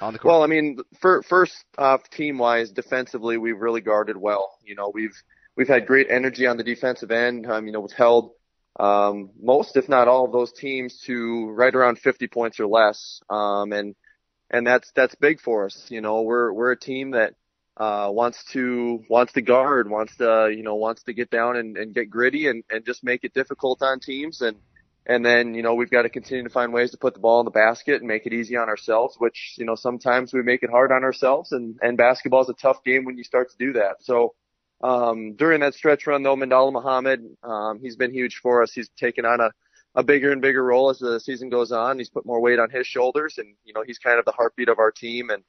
on 0.00 0.12
the 0.12 0.18
court? 0.18 0.32
Well, 0.32 0.42
I 0.42 0.46
mean, 0.46 0.78
for, 1.00 1.22
first 1.22 1.64
off, 1.76 2.08
team 2.10 2.38
wise, 2.38 2.70
defensively, 2.70 3.38
we've 3.38 3.58
really 3.58 3.80
guarded 3.80 4.16
well. 4.16 4.56
You 4.64 4.76
know, 4.76 4.90
we've 4.94 5.14
we've 5.58 5.68
had 5.68 5.86
great 5.86 6.06
energy 6.08 6.46
on 6.46 6.56
the 6.56 6.62
defensive 6.62 7.10
end. 7.10 7.44
Um, 7.50 7.66
you 7.66 7.72
know, 7.72 7.80
we've 7.80 7.90
held 7.90 8.30
um, 8.78 9.30
most, 9.42 9.76
if 9.76 9.88
not 9.88 10.06
all, 10.06 10.24
of 10.24 10.32
those 10.32 10.52
teams 10.52 11.02
to 11.06 11.50
right 11.50 11.74
around 11.74 11.98
50 11.98 12.28
points 12.28 12.60
or 12.60 12.68
less. 12.68 13.20
Um, 13.28 13.72
and 13.72 13.96
and 14.50 14.66
that's 14.66 14.90
that's 14.94 15.16
big 15.16 15.40
for 15.40 15.66
us. 15.66 15.86
You 15.88 16.00
know, 16.00 16.22
we're 16.22 16.52
we're 16.52 16.72
a 16.72 16.78
team 16.78 17.10
that 17.10 17.34
uh, 17.76 18.08
wants 18.10 18.42
to 18.52 19.02
wants 19.10 19.32
to 19.34 19.42
guard, 19.42 19.90
wants 19.90 20.16
to 20.18 20.50
you 20.56 20.62
know 20.62 20.76
wants 20.76 21.02
to 21.02 21.12
get 21.12 21.28
down 21.28 21.56
and, 21.56 21.76
and 21.76 21.92
get 21.92 22.08
gritty 22.08 22.46
and, 22.46 22.62
and 22.70 22.86
just 22.86 23.02
make 23.04 23.24
it 23.24 23.34
difficult 23.34 23.82
on 23.82 23.98
teams. 23.98 24.40
And 24.40 24.56
and 25.06 25.26
then 25.26 25.54
you 25.54 25.62
know 25.62 25.74
we've 25.74 25.90
got 25.90 26.02
to 26.02 26.08
continue 26.08 26.44
to 26.44 26.50
find 26.50 26.72
ways 26.72 26.92
to 26.92 26.98
put 26.98 27.14
the 27.14 27.20
ball 27.20 27.40
in 27.40 27.44
the 27.44 27.50
basket 27.50 27.96
and 27.96 28.06
make 28.06 28.26
it 28.26 28.32
easy 28.32 28.56
on 28.56 28.68
ourselves. 28.68 29.16
Which 29.18 29.56
you 29.58 29.66
know 29.66 29.74
sometimes 29.74 30.32
we 30.32 30.42
make 30.42 30.62
it 30.62 30.70
hard 30.70 30.92
on 30.92 31.02
ourselves. 31.02 31.50
And 31.50 31.78
and 31.82 31.98
basketball 31.98 32.42
is 32.42 32.48
a 32.48 32.54
tough 32.54 32.84
game 32.84 33.04
when 33.04 33.18
you 33.18 33.24
start 33.24 33.50
to 33.50 33.56
do 33.58 33.72
that. 33.72 33.96
So 34.00 34.34
um, 34.82 35.34
during 35.34 35.60
that 35.60 35.74
stretch 35.74 36.06
run, 36.06 36.22
though, 36.22 36.36
Mandala 36.36 36.72
Muhammad, 36.72 37.24
um, 37.42 37.80
he's 37.80 37.96
been 37.96 38.12
huge 38.12 38.36
for 38.42 38.62
us. 38.62 38.72
He's 38.72 38.88
taken 38.90 39.24
on 39.24 39.40
a, 39.40 39.50
a 39.94 40.02
bigger 40.02 40.30
and 40.30 40.40
bigger 40.40 40.64
role 40.64 40.90
as 40.90 40.98
the 40.98 41.18
season 41.18 41.48
goes 41.48 41.72
on. 41.72 41.98
He's 41.98 42.10
put 42.10 42.26
more 42.26 42.40
weight 42.40 42.58
on 42.58 42.70
his 42.70 42.86
shoulders, 42.86 43.38
and 43.38 43.54
you 43.64 43.72
know 43.72 43.82
he's 43.84 43.98
kind 43.98 44.18
of 44.18 44.24
the 44.24 44.32
heartbeat 44.32 44.68
of 44.68 44.78
our 44.78 44.92
team. 44.92 45.30
And 45.30 45.42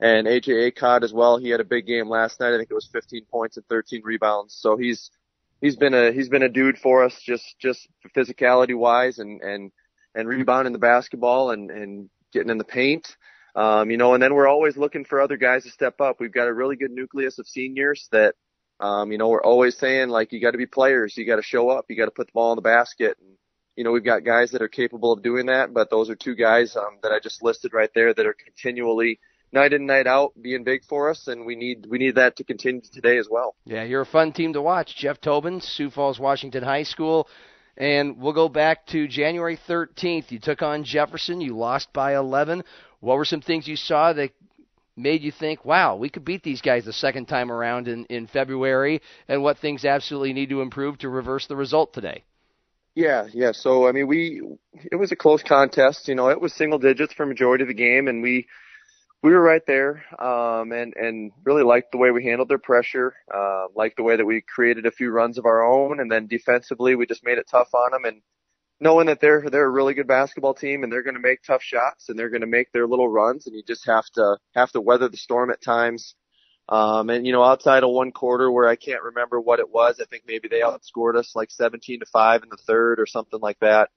and 0.00 0.26
AJ 0.26 0.72
Acod 0.72 1.04
as 1.04 1.12
well. 1.12 1.38
He 1.38 1.50
had 1.50 1.60
a 1.60 1.64
big 1.64 1.86
game 1.86 2.08
last 2.08 2.40
night. 2.40 2.54
I 2.54 2.56
think 2.56 2.70
it 2.70 2.74
was 2.74 2.88
15 2.92 3.24
points 3.30 3.56
and 3.56 3.66
13 3.68 4.02
rebounds. 4.04 4.56
So 4.58 4.76
he's 4.76 5.10
he's 5.60 5.76
been 5.76 5.94
a 5.94 6.10
he's 6.10 6.28
been 6.28 6.42
a 6.42 6.48
dude 6.48 6.78
for 6.78 7.04
us, 7.04 7.20
just 7.20 7.58
just 7.58 7.88
physicality 8.16 8.76
wise, 8.76 9.18
and 9.18 9.42
and 9.42 9.70
and 10.14 10.28
rebounding 10.28 10.72
the 10.72 10.78
basketball 10.78 11.50
and 11.50 11.70
and 11.70 12.10
getting 12.32 12.50
in 12.50 12.58
the 12.58 12.64
paint. 12.64 13.16
Um, 13.54 13.90
you 13.90 13.98
know, 13.98 14.14
and 14.14 14.22
then 14.22 14.34
we're 14.34 14.48
always 14.48 14.78
looking 14.78 15.04
for 15.04 15.20
other 15.20 15.36
guys 15.36 15.64
to 15.64 15.70
step 15.70 16.00
up. 16.00 16.16
We've 16.18 16.32
got 16.32 16.48
a 16.48 16.54
really 16.54 16.76
good 16.76 16.90
nucleus 16.90 17.38
of 17.38 17.46
seniors 17.46 18.08
that 18.10 18.34
um, 18.82 19.12
you 19.12 19.18
know, 19.18 19.28
we're 19.28 19.42
always 19.42 19.78
saying 19.78 20.08
like 20.08 20.32
you 20.32 20.40
got 20.40 20.50
to 20.50 20.58
be 20.58 20.66
players, 20.66 21.16
you 21.16 21.24
got 21.24 21.36
to 21.36 21.42
show 21.42 21.70
up, 21.70 21.86
you 21.88 21.96
got 21.96 22.06
to 22.06 22.10
put 22.10 22.26
the 22.26 22.32
ball 22.32 22.52
in 22.52 22.56
the 22.56 22.62
basket. 22.62 23.16
And, 23.20 23.36
you 23.76 23.84
know, 23.84 23.92
we've 23.92 24.04
got 24.04 24.24
guys 24.24 24.50
that 24.50 24.60
are 24.60 24.68
capable 24.68 25.12
of 25.12 25.22
doing 25.22 25.46
that, 25.46 25.72
but 25.72 25.88
those 25.88 26.10
are 26.10 26.16
two 26.16 26.34
guys 26.34 26.76
um, 26.76 26.98
that 27.02 27.12
I 27.12 27.20
just 27.20 27.44
listed 27.44 27.72
right 27.72 27.90
there 27.94 28.12
that 28.12 28.26
are 28.26 28.34
continually 28.34 29.20
night 29.52 29.72
in 29.72 29.86
night 29.86 30.08
out 30.08 30.32
being 30.40 30.64
big 30.64 30.82
for 30.84 31.10
us, 31.10 31.28
and 31.28 31.46
we 31.46 31.54
need 31.54 31.86
we 31.88 31.98
need 31.98 32.16
that 32.16 32.36
to 32.36 32.44
continue 32.44 32.82
today 32.92 33.18
as 33.18 33.28
well. 33.30 33.54
Yeah, 33.64 33.84
you're 33.84 34.02
a 34.02 34.06
fun 34.06 34.32
team 34.32 34.52
to 34.54 34.60
watch, 34.60 34.96
Jeff 34.96 35.20
Tobin, 35.20 35.60
Sioux 35.60 35.90
Falls, 35.90 36.18
Washington 36.18 36.64
High 36.64 36.82
School. 36.82 37.28
And 37.76 38.18
we'll 38.18 38.34
go 38.34 38.50
back 38.50 38.86
to 38.88 39.08
January 39.08 39.58
13th. 39.66 40.30
You 40.30 40.38
took 40.38 40.60
on 40.60 40.84
Jefferson. 40.84 41.40
You 41.40 41.56
lost 41.56 41.90
by 41.94 42.16
11. 42.16 42.64
What 43.00 43.16
were 43.16 43.24
some 43.24 43.40
things 43.40 43.66
you 43.66 43.76
saw 43.76 44.12
that 44.12 44.30
made 44.96 45.22
you 45.22 45.32
think, 45.32 45.64
wow, 45.64 45.96
we 45.96 46.08
could 46.08 46.24
beat 46.24 46.42
these 46.42 46.60
guys 46.60 46.84
the 46.84 46.92
second 46.92 47.26
time 47.26 47.50
around 47.50 47.88
in, 47.88 48.04
in 48.06 48.26
February, 48.26 49.00
and 49.28 49.42
what 49.42 49.58
things 49.58 49.84
absolutely 49.84 50.32
need 50.32 50.50
to 50.50 50.60
improve 50.60 50.98
to 50.98 51.08
reverse 51.08 51.46
the 51.46 51.56
result 51.56 51.92
today? 51.92 52.24
Yeah, 52.94 53.26
yeah. 53.32 53.52
So 53.52 53.88
I 53.88 53.92
mean, 53.92 54.06
we 54.06 54.42
it 54.90 54.96
was 54.96 55.12
a 55.12 55.16
close 55.16 55.42
contest. 55.42 56.08
You 56.08 56.14
know, 56.14 56.28
it 56.28 56.40
was 56.40 56.52
single 56.52 56.78
digits 56.78 57.14
for 57.14 57.24
majority 57.24 57.62
of 57.62 57.68
the 57.68 57.74
game, 57.74 58.06
and 58.06 58.22
we 58.22 58.46
we 59.22 59.30
were 59.30 59.40
right 59.40 59.64
there, 59.66 60.04
um, 60.18 60.72
and 60.72 60.94
and 60.94 61.32
really 61.44 61.62
liked 61.62 61.92
the 61.92 61.98
way 61.98 62.10
we 62.10 62.24
handled 62.24 62.50
their 62.50 62.58
pressure. 62.58 63.14
Uh, 63.32 63.66
liked 63.74 63.96
the 63.96 64.02
way 64.02 64.16
that 64.16 64.26
we 64.26 64.42
created 64.42 64.84
a 64.84 64.90
few 64.90 65.10
runs 65.10 65.38
of 65.38 65.46
our 65.46 65.64
own, 65.64 66.00
and 66.00 66.12
then 66.12 66.26
defensively 66.26 66.94
we 66.94 67.06
just 67.06 67.24
made 67.24 67.38
it 67.38 67.46
tough 67.50 67.72
on 67.72 67.92
them 67.92 68.04
and 68.04 68.20
knowing 68.80 69.06
that 69.06 69.20
they're 69.20 69.48
they're 69.50 69.66
a 69.66 69.70
really 69.70 69.94
good 69.94 70.06
basketball 70.06 70.54
team 70.54 70.82
and 70.82 70.92
they're 70.92 71.02
going 71.02 71.14
to 71.14 71.20
make 71.20 71.42
tough 71.42 71.62
shots 71.62 72.08
and 72.08 72.18
they're 72.18 72.30
going 72.30 72.40
to 72.42 72.46
make 72.46 72.72
their 72.72 72.86
little 72.86 73.08
runs 73.08 73.46
and 73.46 73.54
you 73.54 73.62
just 73.66 73.86
have 73.86 74.04
to 74.14 74.38
have 74.54 74.70
to 74.72 74.80
weather 74.80 75.08
the 75.08 75.16
storm 75.16 75.50
at 75.50 75.62
times. 75.62 76.14
Um, 76.68 77.10
and 77.10 77.26
you 77.26 77.32
know, 77.32 77.42
outside 77.42 77.82
of 77.82 77.90
one 77.90 78.12
quarter 78.12 78.50
where 78.50 78.68
I 78.68 78.76
can't 78.76 79.02
remember 79.02 79.40
what 79.40 79.60
it 79.60 79.70
was, 79.70 80.00
I 80.00 80.04
think 80.06 80.24
maybe 80.26 80.48
they 80.48 80.60
outscored 80.60 81.16
us 81.16 81.32
like 81.34 81.50
17 81.50 82.00
to 82.00 82.06
five 82.06 82.42
in 82.42 82.48
the 82.50 82.56
third 82.56 83.00
or 83.00 83.06
something 83.06 83.40
like 83.40 83.58
that. 83.60 83.90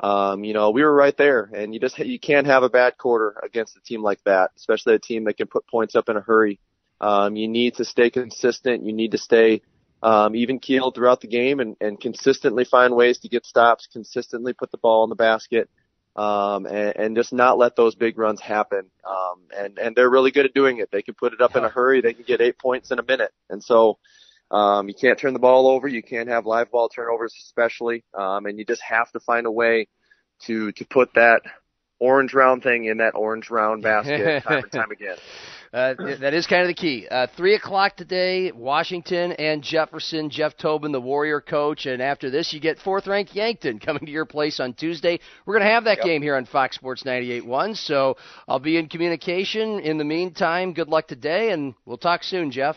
Um, 0.00 0.44
you 0.44 0.54
know, 0.54 0.70
we 0.70 0.82
were 0.82 0.94
right 0.94 1.16
there 1.16 1.50
and 1.52 1.74
you 1.74 1.80
just, 1.80 1.98
you 1.98 2.20
can't 2.20 2.46
have 2.46 2.62
a 2.62 2.68
bad 2.68 2.96
quarter 2.98 3.34
against 3.42 3.76
a 3.76 3.80
team 3.80 4.02
like 4.02 4.22
that, 4.24 4.52
especially 4.56 4.94
a 4.94 4.98
team 5.00 5.24
that 5.24 5.36
can 5.36 5.48
put 5.48 5.66
points 5.66 5.96
up 5.96 6.08
in 6.08 6.16
a 6.16 6.20
hurry. 6.20 6.60
Um, 7.00 7.36
you 7.36 7.48
need 7.48 7.76
to 7.76 7.84
stay 7.84 8.10
consistent. 8.10 8.84
You 8.84 8.92
need 8.92 9.12
to 9.12 9.18
stay, 9.18 9.62
um, 10.02 10.36
even 10.36 10.58
keeled 10.58 10.94
throughout 10.94 11.20
the 11.20 11.26
game 11.26 11.60
and, 11.60 11.76
and 11.80 12.00
consistently 12.00 12.64
find 12.64 12.94
ways 12.94 13.18
to 13.20 13.28
get 13.28 13.46
stops, 13.46 13.88
consistently 13.92 14.52
put 14.52 14.70
the 14.70 14.78
ball 14.78 15.04
in 15.04 15.10
the 15.10 15.16
basket, 15.16 15.68
um, 16.16 16.66
and, 16.66 16.96
and 16.96 17.16
just 17.16 17.32
not 17.32 17.58
let 17.58 17.76
those 17.76 17.94
big 17.94 18.18
runs 18.18 18.40
happen. 18.40 18.90
Um, 19.08 19.42
and, 19.56 19.78
and 19.78 19.96
they're 19.96 20.10
really 20.10 20.30
good 20.30 20.46
at 20.46 20.54
doing 20.54 20.78
it. 20.78 20.90
They 20.90 21.02
can 21.02 21.14
put 21.14 21.32
it 21.32 21.40
up 21.40 21.56
in 21.56 21.64
a 21.64 21.68
hurry. 21.68 22.00
They 22.00 22.14
can 22.14 22.24
get 22.24 22.40
eight 22.40 22.58
points 22.58 22.90
in 22.90 22.98
a 22.98 23.04
minute. 23.04 23.32
And 23.50 23.62
so, 23.62 23.98
um, 24.50 24.88
you 24.88 24.94
can't 24.94 25.18
turn 25.18 25.34
the 25.34 25.38
ball 25.38 25.68
over. 25.68 25.86
You 25.88 26.02
can't 26.02 26.28
have 26.28 26.46
live 26.46 26.70
ball 26.70 26.88
turnovers, 26.88 27.34
especially. 27.38 28.04
Um, 28.14 28.46
and 28.46 28.58
you 28.58 28.64
just 28.64 28.82
have 28.82 29.10
to 29.12 29.20
find 29.20 29.46
a 29.46 29.50
way 29.50 29.88
to, 30.46 30.72
to 30.72 30.84
put 30.86 31.14
that 31.14 31.42
orange 32.00 32.32
round 32.32 32.62
thing 32.62 32.84
in 32.84 32.98
that 32.98 33.14
orange 33.14 33.50
round 33.50 33.82
basket 33.82 34.42
time 34.44 34.62
and 34.62 34.72
time 34.72 34.90
again. 34.92 35.16
Uh, 35.72 35.94
that 36.20 36.32
is 36.32 36.46
kind 36.46 36.62
of 36.62 36.68
the 36.68 36.74
key. 36.74 37.06
Uh, 37.10 37.26
Three 37.36 37.54
o'clock 37.54 37.96
today, 37.96 38.50
Washington 38.52 39.32
and 39.32 39.62
Jefferson. 39.62 40.30
Jeff 40.30 40.56
Tobin, 40.56 40.92
the 40.92 41.00
Warrior 41.00 41.42
coach, 41.42 41.84
and 41.84 42.00
after 42.00 42.30
this, 42.30 42.52
you 42.52 42.60
get 42.60 42.78
fourth-ranked 42.78 43.34
Yankton 43.34 43.78
coming 43.84 44.06
to 44.06 44.10
your 44.10 44.24
place 44.24 44.60
on 44.60 44.72
Tuesday. 44.72 45.20
We're 45.44 45.54
going 45.54 45.66
to 45.66 45.72
have 45.72 45.84
that 45.84 45.98
yep. 45.98 46.06
game 46.06 46.22
here 46.22 46.36
on 46.36 46.46
Fox 46.46 46.76
Sports 46.76 47.02
98.1, 47.02 47.76
so 47.76 48.16
I'll 48.46 48.58
be 48.58 48.78
in 48.78 48.88
communication. 48.88 49.80
In 49.80 49.98
the 49.98 50.04
meantime, 50.04 50.72
good 50.72 50.88
luck 50.88 51.06
today, 51.06 51.50
and 51.50 51.74
we'll 51.84 51.98
talk 51.98 52.22
soon, 52.22 52.50
Jeff. 52.50 52.76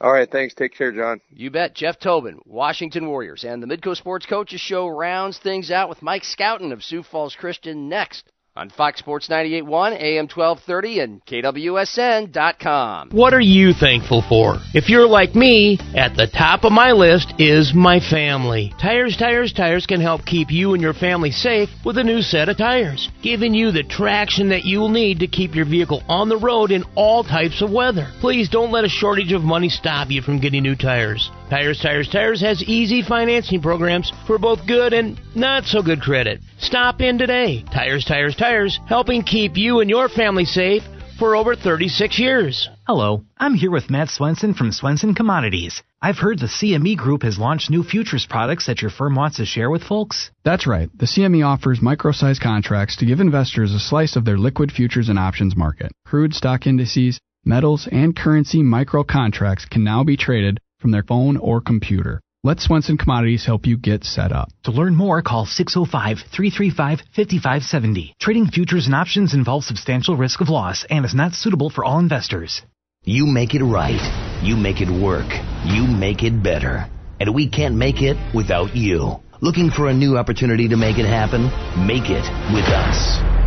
All 0.00 0.12
right, 0.12 0.30
thanks. 0.30 0.54
Take 0.54 0.74
care, 0.74 0.92
John. 0.92 1.20
You 1.30 1.50
bet. 1.50 1.74
Jeff 1.74 1.98
Tobin, 1.98 2.40
Washington 2.46 3.06
Warriors, 3.06 3.44
and 3.44 3.62
the 3.62 3.66
Midco 3.66 3.96
Sports 3.96 4.24
Coaches 4.24 4.60
Show 4.60 4.88
rounds 4.88 5.38
things 5.38 5.70
out 5.70 5.88
with 5.88 6.00
Mike 6.00 6.22
Schouten 6.22 6.72
of 6.72 6.82
Sioux 6.82 7.02
Falls 7.02 7.34
Christian 7.34 7.88
next 7.88 8.30
on 8.60 8.68
Fox 8.68 8.98
Sports 8.98 9.26
98.1, 9.28 9.92
AM 9.98 10.28
1230, 10.28 11.00
and 11.00 11.24
KWSN.com. 11.24 13.08
What 13.10 13.32
are 13.32 13.40
you 13.40 13.72
thankful 13.72 14.22
for? 14.28 14.58
If 14.74 14.90
you're 14.90 15.08
like 15.08 15.34
me, 15.34 15.78
at 15.96 16.14
the 16.14 16.26
top 16.26 16.64
of 16.64 16.72
my 16.72 16.92
list 16.92 17.32
is 17.38 17.72
my 17.74 18.00
family. 18.00 18.74
Tires, 18.78 19.16
Tires, 19.16 19.54
Tires 19.54 19.86
can 19.86 20.02
help 20.02 20.26
keep 20.26 20.50
you 20.50 20.74
and 20.74 20.82
your 20.82 20.92
family 20.92 21.30
safe 21.30 21.70
with 21.86 21.96
a 21.96 22.04
new 22.04 22.20
set 22.20 22.50
of 22.50 22.58
tires, 22.58 23.08
giving 23.22 23.54
you 23.54 23.72
the 23.72 23.82
traction 23.82 24.50
that 24.50 24.66
you'll 24.66 24.90
need 24.90 25.20
to 25.20 25.26
keep 25.26 25.54
your 25.54 25.64
vehicle 25.64 26.02
on 26.06 26.28
the 26.28 26.36
road 26.36 26.70
in 26.70 26.84
all 26.94 27.24
types 27.24 27.62
of 27.62 27.70
weather. 27.70 28.12
Please 28.20 28.50
don't 28.50 28.72
let 28.72 28.84
a 28.84 28.90
shortage 28.90 29.32
of 29.32 29.40
money 29.40 29.70
stop 29.70 30.10
you 30.10 30.20
from 30.20 30.38
getting 30.38 30.62
new 30.62 30.76
tires. 30.76 31.30
Tires, 31.50 31.80
Tires, 31.80 32.08
Tires 32.08 32.40
has 32.42 32.62
easy 32.62 33.02
financing 33.02 33.60
programs 33.60 34.12
for 34.24 34.38
both 34.38 34.64
good 34.68 34.92
and 34.92 35.20
not 35.34 35.64
so 35.64 35.82
good 35.82 36.00
credit. 36.00 36.40
Stop 36.60 37.00
in 37.00 37.18
today. 37.18 37.64
Tires, 37.74 38.04
Tires, 38.04 38.36
Tires, 38.36 38.78
helping 38.86 39.24
keep 39.24 39.56
you 39.56 39.80
and 39.80 39.90
your 39.90 40.08
family 40.08 40.44
safe 40.44 40.84
for 41.18 41.34
over 41.34 41.56
36 41.56 42.20
years. 42.20 42.68
Hello, 42.86 43.24
I'm 43.36 43.54
here 43.54 43.72
with 43.72 43.90
Matt 43.90 44.10
Swenson 44.10 44.54
from 44.54 44.70
Swenson 44.70 45.12
Commodities. 45.12 45.82
I've 46.00 46.18
heard 46.18 46.38
the 46.38 46.46
CME 46.46 46.96
Group 46.96 47.24
has 47.24 47.36
launched 47.36 47.68
new 47.68 47.82
futures 47.82 48.26
products 48.30 48.66
that 48.66 48.80
your 48.80 48.92
firm 48.92 49.16
wants 49.16 49.38
to 49.38 49.44
share 49.44 49.70
with 49.70 49.82
folks. 49.82 50.30
That's 50.44 50.68
right. 50.68 50.88
The 50.96 51.06
CME 51.06 51.44
offers 51.44 51.82
micro-sized 51.82 52.40
contracts 52.40 52.94
to 52.98 53.06
give 53.06 53.18
investors 53.18 53.74
a 53.74 53.80
slice 53.80 54.14
of 54.14 54.24
their 54.24 54.38
liquid 54.38 54.70
futures 54.70 55.08
and 55.08 55.18
options 55.18 55.56
market. 55.56 55.90
Crude 56.06 56.32
stock 56.32 56.68
indices, 56.68 57.18
metals, 57.44 57.88
and 57.90 58.14
currency 58.14 58.62
micro 58.62 59.02
contracts 59.02 59.64
can 59.64 59.82
now 59.82 60.04
be 60.04 60.16
traded 60.16 60.60
from 60.80 60.90
their 60.90 61.02
phone 61.02 61.36
or 61.36 61.60
computer. 61.60 62.20
Let 62.42 62.60
Swenson 62.60 62.96
Commodities 62.96 63.44
help 63.44 63.66
you 63.66 63.76
get 63.76 64.02
set 64.02 64.32
up. 64.32 64.48
To 64.64 64.70
learn 64.70 64.94
more, 64.94 65.20
call 65.20 65.44
605 65.44 66.18
335 66.32 67.00
5570. 67.14 68.14
Trading 68.18 68.46
futures 68.46 68.86
and 68.86 68.94
options 68.94 69.34
involves 69.34 69.66
substantial 69.66 70.16
risk 70.16 70.40
of 70.40 70.48
loss 70.48 70.86
and 70.88 71.04
is 71.04 71.14
not 71.14 71.34
suitable 71.34 71.68
for 71.68 71.84
all 71.84 71.98
investors. 71.98 72.62
You 73.04 73.26
make 73.26 73.54
it 73.54 73.62
right. 73.62 74.42
You 74.42 74.56
make 74.56 74.80
it 74.80 74.90
work. 74.90 75.28
You 75.64 75.86
make 75.86 76.22
it 76.22 76.42
better. 76.42 76.88
And 77.20 77.34
we 77.34 77.48
can't 77.48 77.74
make 77.74 78.00
it 78.00 78.16
without 78.34 78.74
you. 78.74 79.16
Looking 79.42 79.70
for 79.70 79.88
a 79.88 79.94
new 79.94 80.16
opportunity 80.16 80.68
to 80.68 80.76
make 80.76 80.98
it 80.98 81.06
happen? 81.06 81.44
Make 81.86 82.10
it 82.10 82.24
with 82.54 82.66
us. 82.66 83.39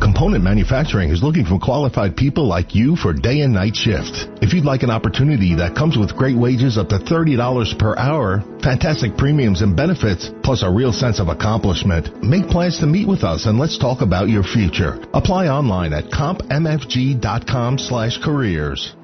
Component 0.00 0.42
Manufacturing 0.42 1.10
is 1.10 1.22
looking 1.22 1.44
for 1.44 1.58
qualified 1.58 2.16
people 2.16 2.46
like 2.46 2.74
you 2.74 2.96
for 2.96 3.12
day 3.12 3.42
and 3.42 3.52
night 3.52 3.76
shifts. 3.76 4.26
If 4.40 4.54
you'd 4.54 4.64
like 4.64 4.82
an 4.82 4.90
opportunity 4.90 5.54
that 5.56 5.76
comes 5.76 5.98
with 5.98 6.16
great 6.16 6.36
wages 6.36 6.78
up 6.78 6.88
to 6.88 6.98
$30 6.98 7.78
per 7.78 7.94
hour, 7.96 8.42
fantastic 8.62 9.18
premiums 9.18 9.60
and 9.60 9.76
benefits, 9.76 10.30
plus 10.42 10.62
a 10.62 10.70
real 10.70 10.92
sense 10.92 11.20
of 11.20 11.28
accomplishment, 11.28 12.24
make 12.24 12.48
plans 12.48 12.78
to 12.78 12.86
meet 12.86 13.06
with 13.06 13.24
us 13.24 13.44
and 13.44 13.58
let's 13.58 13.76
talk 13.76 14.00
about 14.00 14.30
your 14.30 14.42
future. 14.42 14.98
Apply 15.12 15.48
online 15.48 15.92
at 15.92 16.06
compmfg.com 16.06 17.78
slash 17.78 18.18
careers. 18.22 18.96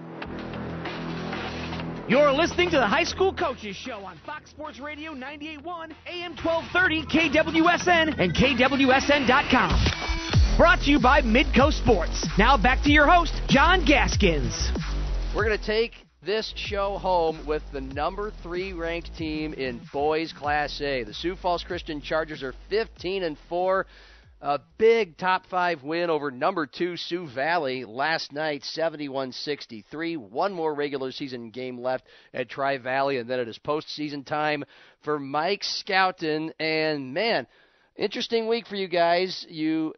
You're 2.09 2.33
listening 2.33 2.71
to 2.71 2.77
the 2.77 2.87
High 2.87 3.05
School 3.05 3.35
Coaches 3.35 3.75
Show 3.75 4.05
on 4.05 4.17
Fox 4.25 4.49
Sports 4.49 4.79
Radio 4.79 5.13
98.1, 5.13 5.91
AM 6.07 6.37
1230, 6.37 7.03
KWSN, 7.03 8.15
and 8.19 8.33
KWSN.com. 8.33 10.46
Brought 10.57 10.81
to 10.85 10.91
you 10.91 10.99
by 10.99 11.21
Midco 11.21 11.71
Sports. 11.71 12.27
Now 12.39 12.57
back 12.57 12.83
to 12.85 12.91
your 12.91 13.07
host, 13.07 13.35
John 13.47 13.85
Gaskins. 13.85 14.71
We're 15.35 15.45
going 15.45 15.59
to 15.59 15.63
take 15.63 15.93
this 16.23 16.51
show 16.57 16.97
home 16.97 17.45
with 17.47 17.63
the 17.75 17.83
number 17.83 18.33
three 18.43 18.73
ranked 18.73 19.15
team 19.19 19.53
in 19.53 19.83
boys 19.93 20.33
Class 20.33 20.81
A. 20.81 21.05
The 21.05 21.13
Sioux 21.13 21.37
Falls 21.37 21.63
Christian 21.63 22.01
Chargers 22.01 22.43
are 22.43 22.55
15 22.71 23.23
and 23.23 23.37
4. 23.51 23.85
A 24.41 24.59
big 24.79 25.19
top 25.19 25.45
five 25.51 25.83
win 25.83 26.09
over 26.09 26.31
number 26.31 26.65
two 26.65 26.97
Sioux 26.97 27.27
Valley 27.27 27.85
last 27.85 28.33
night, 28.33 28.65
71 28.65 29.33
63. 29.33 30.17
One 30.17 30.55
more 30.55 30.73
regular 30.73 31.13
season 31.13 31.51
game 31.51 31.79
left 31.79 32.07
at 32.33 32.49
Tri 32.49 32.79
Valley, 32.79 33.19
and 33.19 33.29
then 33.29 33.41
it 33.41 33.49
is 33.49 33.59
postseason 33.59 34.25
time 34.25 34.65
for 35.03 35.19
Mike 35.19 35.65
Schouten. 35.65 36.51
And 36.59 37.13
man, 37.13 37.47
interesting 37.95 38.49
week 38.49 38.67
for 38.67 38.77
you 38.77 38.89
guys. 38.89 39.45
You 39.51 39.93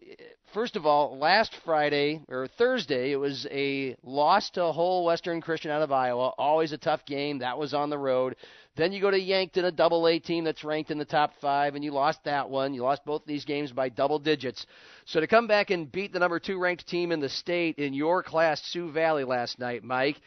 first 0.52 0.76
of 0.76 0.86
all, 0.86 1.18
last 1.18 1.54
Friday 1.64 2.22
or 2.28 2.48
Thursday, 2.48 3.12
it 3.12 3.16
was 3.16 3.46
a 3.50 3.96
loss 4.02 4.50
to 4.50 4.64
a 4.64 4.72
Hull 4.72 5.04
Western 5.04 5.40
Christian 5.40 5.70
out 5.70 5.82
of 5.82 5.92
Iowa. 5.92 6.32
Always 6.38 6.72
a 6.72 6.78
tough 6.78 7.04
game. 7.04 7.38
That 7.38 7.58
was 7.58 7.74
on 7.74 7.90
the 7.90 7.98
road. 7.98 8.36
Then 8.76 8.92
you 8.92 9.00
go 9.00 9.10
to 9.10 9.18
Yankton, 9.18 9.64
a 9.64 9.72
double 9.72 10.06
A 10.06 10.18
team 10.18 10.44
that's 10.44 10.62
ranked 10.62 10.90
in 10.90 10.98
the 10.98 11.04
top 11.04 11.32
five, 11.40 11.74
and 11.74 11.84
you 11.84 11.90
lost 11.90 12.22
that 12.24 12.48
one. 12.48 12.74
You 12.74 12.82
lost 12.82 13.04
both 13.04 13.24
these 13.26 13.44
games 13.44 13.72
by 13.72 13.88
double 13.88 14.18
digits. 14.18 14.66
So 15.04 15.20
to 15.20 15.26
come 15.26 15.46
back 15.48 15.70
and 15.70 15.90
beat 15.90 16.12
the 16.12 16.20
number 16.20 16.38
two 16.38 16.58
ranked 16.58 16.86
team 16.86 17.10
in 17.10 17.20
the 17.20 17.28
state 17.28 17.78
in 17.78 17.92
your 17.92 18.22
class, 18.22 18.62
Sioux 18.62 18.92
Valley, 18.92 19.24
last 19.24 19.58
night, 19.58 19.82
Mike, 19.82 20.20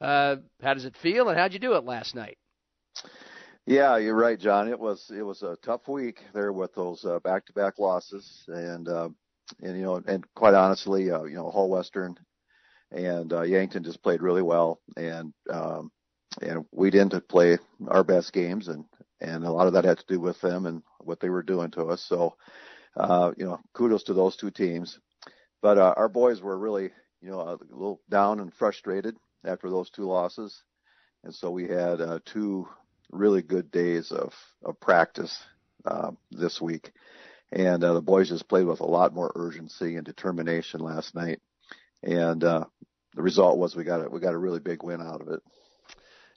uh, 0.00 0.36
how 0.62 0.74
does 0.74 0.84
it 0.84 0.96
feel, 1.02 1.28
and 1.28 1.38
how'd 1.38 1.52
you 1.52 1.58
do 1.58 1.74
it 1.74 1.84
last 1.84 2.14
night? 2.14 2.38
Yeah, 3.66 3.98
you're 3.98 4.14
right, 4.14 4.40
John. 4.40 4.68
It 4.68 4.78
was 4.80 5.10
it 5.14 5.22
was 5.22 5.42
a 5.42 5.56
tough 5.62 5.88
week 5.88 6.20
there 6.32 6.54
with 6.54 6.74
those 6.74 7.04
uh, 7.04 7.18
back-to-back 7.18 7.78
losses, 7.78 8.44
and 8.48 8.88
uh, 8.88 9.10
and 9.62 9.76
you 9.76 9.84
know, 9.84 10.02
and 10.06 10.24
quite 10.34 10.54
honestly, 10.54 11.10
uh, 11.10 11.24
you 11.24 11.36
know, 11.36 11.50
Hull 11.50 11.68
Western 11.68 12.16
and 12.90 13.32
uh, 13.32 13.42
Yankton 13.42 13.84
just 13.84 14.02
played 14.02 14.22
really 14.22 14.42
well, 14.42 14.80
and 14.96 15.32
um, 15.50 15.90
and 16.40 16.64
we 16.72 16.90
didn't 16.90 17.28
play 17.28 17.58
our 17.88 18.04
best 18.04 18.32
games, 18.32 18.68
and 18.68 18.84
and 19.20 19.44
a 19.44 19.50
lot 19.50 19.66
of 19.66 19.72
that 19.74 19.84
had 19.84 19.98
to 19.98 20.04
do 20.08 20.20
with 20.20 20.40
them 20.40 20.66
and 20.66 20.82
what 21.00 21.20
they 21.20 21.30
were 21.30 21.42
doing 21.42 21.70
to 21.72 21.84
us. 21.86 22.04
So, 22.08 22.36
uh, 22.96 23.32
you 23.36 23.44
know, 23.44 23.60
kudos 23.72 24.04
to 24.04 24.14
those 24.14 24.36
two 24.36 24.50
teams. 24.50 24.98
But 25.60 25.78
uh, 25.78 25.94
our 25.96 26.08
boys 26.08 26.40
were 26.40 26.58
really, 26.58 26.90
you 27.20 27.30
know, 27.30 27.40
a 27.40 27.58
little 27.70 28.00
down 28.08 28.40
and 28.40 28.54
frustrated 28.54 29.16
after 29.44 29.70
those 29.70 29.90
two 29.90 30.04
losses, 30.04 30.62
and 31.24 31.34
so 31.34 31.50
we 31.50 31.66
had 31.68 32.00
uh, 32.00 32.20
two 32.24 32.68
really 33.10 33.42
good 33.42 33.70
days 33.70 34.12
of 34.12 34.32
of 34.64 34.78
practice 34.80 35.42
uh, 35.84 36.10
this 36.30 36.60
week, 36.60 36.92
and 37.52 37.82
uh, 37.82 37.94
the 37.94 38.02
boys 38.02 38.28
just 38.28 38.48
played 38.48 38.66
with 38.66 38.80
a 38.80 38.86
lot 38.86 39.14
more 39.14 39.32
urgency 39.34 39.96
and 39.96 40.04
determination 40.04 40.80
last 40.80 41.14
night, 41.14 41.40
and 42.02 42.44
uh, 42.44 42.64
the 43.14 43.22
result 43.22 43.58
was 43.58 43.74
we 43.74 43.84
got 43.84 44.04
a 44.04 44.08
we 44.08 44.20
got 44.20 44.34
a 44.34 44.38
really 44.38 44.60
big 44.60 44.82
win 44.82 45.00
out 45.00 45.20
of 45.20 45.28
it. 45.28 45.40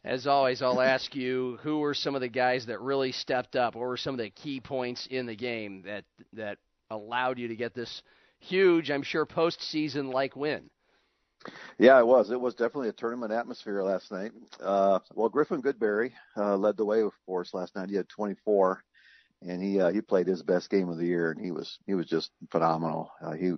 As 0.03 0.25
always, 0.25 0.63
I'll 0.63 0.81
ask 0.81 1.15
you 1.15 1.59
who 1.61 1.77
were 1.79 1.93
some 1.93 2.15
of 2.15 2.21
the 2.21 2.27
guys 2.27 2.65
that 2.65 2.81
really 2.81 3.11
stepped 3.11 3.55
up. 3.55 3.75
What 3.75 3.81
were 3.81 3.97
some 3.97 4.15
of 4.15 4.19
the 4.19 4.31
key 4.31 4.59
points 4.59 5.07
in 5.07 5.27
the 5.27 5.35
game 5.35 5.83
that 5.83 6.05
that 6.33 6.57
allowed 6.89 7.37
you 7.37 7.47
to 7.49 7.55
get 7.55 7.75
this 7.75 8.01
huge, 8.39 8.89
I'm 8.89 9.03
sure, 9.03 9.25
postseason 9.25 10.11
like 10.11 10.35
win? 10.35 10.69
Yeah, 11.77 11.99
it 11.99 12.05
was. 12.05 12.29
It 12.29 12.39
was 12.39 12.53
definitely 12.53 12.89
a 12.89 12.93
tournament 12.93 13.31
atmosphere 13.31 13.81
last 13.83 14.11
night. 14.11 14.31
Uh, 14.59 14.99
well, 15.13 15.29
Griffin 15.29 15.61
Goodberry 15.61 16.11
uh, 16.37 16.55
led 16.55 16.77
the 16.77 16.85
way 16.85 17.03
for 17.25 17.41
us 17.41 17.53
last 17.53 17.75
night. 17.75 17.89
He 17.89 17.95
had 17.95 18.09
24, 18.09 18.83
and 19.41 19.61
he 19.61 19.79
uh, 19.79 19.91
he 19.91 20.01
played 20.01 20.27
his 20.27 20.43
best 20.43 20.69
game 20.69 20.89
of 20.89 20.97
the 20.97 21.05
year, 21.05 21.31
and 21.31 21.43
he 21.43 21.51
was 21.51 21.79
he 21.85 21.93
was 21.93 22.07
just 22.07 22.31
phenomenal. 22.51 23.11
Uh, 23.23 23.33
he 23.33 23.53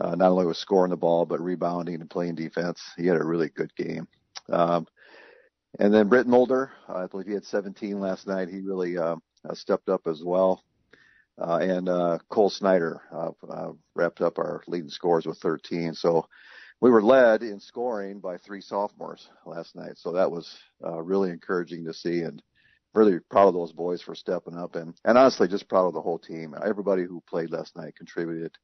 uh, 0.00 0.14
not 0.14 0.30
only 0.30 0.46
was 0.46 0.58
scoring 0.58 0.90
the 0.90 0.96
ball, 0.96 1.26
but 1.26 1.40
rebounding 1.40 2.00
and 2.00 2.10
playing 2.10 2.34
defense. 2.34 2.82
He 2.96 3.06
had 3.06 3.16
a 3.18 3.24
really 3.24 3.48
good 3.50 3.74
game. 3.76 4.08
Um, 4.50 4.86
and 5.78 5.92
then 5.92 6.08
Britt 6.08 6.26
Mulder, 6.26 6.70
I 6.88 7.06
believe 7.06 7.26
he 7.26 7.34
had 7.34 7.44
17 7.44 7.98
last 8.00 8.26
night. 8.26 8.48
He 8.48 8.60
really 8.60 8.98
uh, 8.98 9.16
uh, 9.48 9.54
stepped 9.54 9.88
up 9.88 10.06
as 10.06 10.22
well. 10.24 10.62
Uh, 11.40 11.58
and 11.62 11.88
uh, 11.88 12.18
Cole 12.28 12.50
Snyder 12.50 13.00
uh, 13.10 13.30
uh, 13.50 13.72
wrapped 13.94 14.20
up 14.20 14.38
our 14.38 14.62
leading 14.66 14.90
scores 14.90 15.26
with 15.26 15.38
13. 15.38 15.94
So 15.94 16.26
we 16.80 16.90
were 16.90 17.02
led 17.02 17.42
in 17.42 17.58
scoring 17.58 18.20
by 18.20 18.36
three 18.36 18.60
sophomores 18.60 19.28
last 19.46 19.74
night. 19.74 19.96
So 19.96 20.12
that 20.12 20.30
was 20.30 20.58
uh, 20.84 21.00
really 21.00 21.30
encouraging 21.30 21.86
to 21.86 21.94
see 21.94 22.20
and 22.22 22.42
really 22.94 23.18
proud 23.30 23.48
of 23.48 23.54
those 23.54 23.72
boys 23.72 24.02
for 24.02 24.14
stepping 24.14 24.56
up 24.56 24.74
and, 24.74 24.94
and 25.04 25.16
honestly 25.16 25.48
just 25.48 25.68
proud 25.68 25.86
of 25.86 25.94
the 25.94 26.00
whole 26.00 26.18
team. 26.18 26.54
Everybody 26.64 27.04
who 27.04 27.22
played 27.28 27.50
last 27.50 27.76
night 27.76 27.96
contributed 27.96 28.56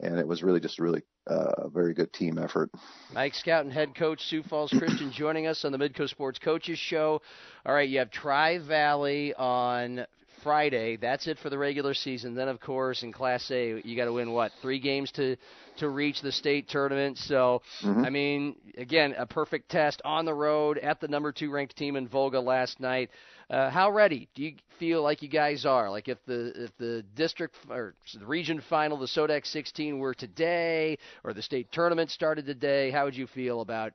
and 0.00 0.18
it 0.18 0.26
was 0.26 0.42
really 0.42 0.60
just 0.60 0.78
really 0.78 1.02
uh, 1.26 1.68
very 1.68 1.94
good 1.94 2.12
team 2.12 2.38
effort. 2.38 2.70
Mike 3.12 3.32
Schouten 3.32 3.72
head 3.72 3.94
coach 3.94 4.22
Sioux 4.22 4.42
Falls 4.42 4.70
Christian 4.70 5.10
joining 5.10 5.46
us 5.46 5.64
on 5.64 5.72
the 5.72 5.78
Midco 5.78 6.08
Sports 6.08 6.38
Coaches 6.38 6.78
Show. 6.78 7.22
All 7.64 7.74
right, 7.74 7.88
you 7.88 7.98
have 7.98 8.10
Tri 8.10 8.58
Valley 8.58 9.34
on 9.34 10.06
Friday. 10.46 10.94
That's 10.94 11.26
it 11.26 11.40
for 11.40 11.50
the 11.50 11.58
regular 11.58 11.92
season. 11.92 12.36
Then, 12.36 12.46
of 12.46 12.60
course, 12.60 13.02
in 13.02 13.12
Class 13.12 13.50
A, 13.50 13.82
you 13.84 13.96
got 13.96 14.04
to 14.04 14.12
win 14.12 14.30
what 14.30 14.52
three 14.62 14.78
games 14.78 15.10
to 15.12 15.34
to 15.78 15.88
reach 15.88 16.22
the 16.22 16.30
state 16.30 16.68
tournament. 16.68 17.18
So, 17.18 17.62
mm-hmm. 17.82 18.04
I 18.04 18.10
mean, 18.10 18.54
again, 18.78 19.16
a 19.18 19.26
perfect 19.26 19.68
test 19.68 20.00
on 20.04 20.24
the 20.24 20.32
road 20.32 20.78
at 20.78 21.00
the 21.00 21.08
number 21.08 21.32
two 21.32 21.50
ranked 21.50 21.76
team 21.76 21.96
in 21.96 22.06
Volga 22.06 22.38
last 22.38 22.78
night. 22.78 23.10
Uh, 23.50 23.70
how 23.70 23.90
ready 23.90 24.28
do 24.36 24.44
you 24.44 24.54
feel 24.78 25.02
like 25.02 25.20
you 25.20 25.28
guys 25.28 25.66
are? 25.66 25.90
Like 25.90 26.06
if 26.06 26.18
the 26.26 26.52
if 26.54 26.70
the 26.78 27.04
district 27.16 27.56
or 27.68 27.94
the 28.16 28.24
region 28.24 28.62
final, 28.70 28.96
the 28.98 29.06
Sodex 29.06 29.46
16 29.46 29.98
were 29.98 30.14
today, 30.14 30.96
or 31.24 31.34
the 31.34 31.42
state 31.42 31.72
tournament 31.72 32.12
started 32.12 32.46
today, 32.46 32.92
how 32.92 33.04
would 33.04 33.16
you 33.16 33.26
feel 33.26 33.62
about 33.62 33.94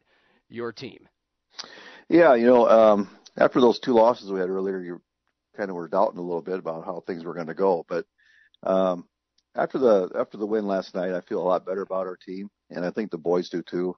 your 0.49 0.73
team? 0.73 1.07
Yeah, 2.09 2.35
you 2.35 2.45
know, 2.45 2.67
um, 2.67 3.09
after 3.37 3.61
those 3.61 3.79
two 3.79 3.93
losses 3.93 4.29
we 4.29 4.41
had 4.41 4.49
earlier, 4.49 4.81
you 4.81 5.01
kind 5.55 5.69
of 5.69 5.75
were 5.75 5.87
doubting 5.87 6.19
a 6.19 6.23
little 6.23 6.41
bit 6.41 6.59
about 6.59 6.85
how 6.85 7.03
things 7.05 7.23
were 7.23 7.33
going 7.33 7.47
to 7.47 7.53
go, 7.53 7.85
but 7.87 8.05
um, 8.63 9.05
after 9.55 9.77
the 9.77 10.09
after 10.15 10.37
the 10.37 10.45
win 10.45 10.65
last 10.65 10.95
night, 10.95 11.13
I 11.13 11.21
feel 11.21 11.41
a 11.41 11.43
lot 11.43 11.65
better 11.65 11.81
about 11.81 12.07
our 12.07 12.17
team, 12.17 12.49
and 12.69 12.85
I 12.85 12.91
think 12.91 13.11
the 13.11 13.17
boys 13.17 13.49
do 13.49 13.61
too. 13.61 13.95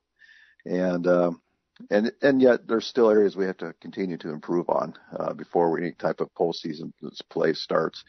And 0.65 1.05
um, 1.07 1.41
and 1.89 2.11
and 2.21 2.41
yet 2.41 2.67
there's 2.67 2.87
still 2.87 3.09
areas 3.09 3.35
we 3.35 3.45
have 3.45 3.57
to 3.57 3.73
continue 3.81 4.17
to 4.17 4.29
improve 4.29 4.69
on 4.69 4.93
uh, 5.17 5.33
before 5.33 5.77
any 5.77 5.91
type 5.91 6.21
of 6.21 6.33
postseason 6.33 6.91
play 7.29 7.53
starts. 7.53 8.03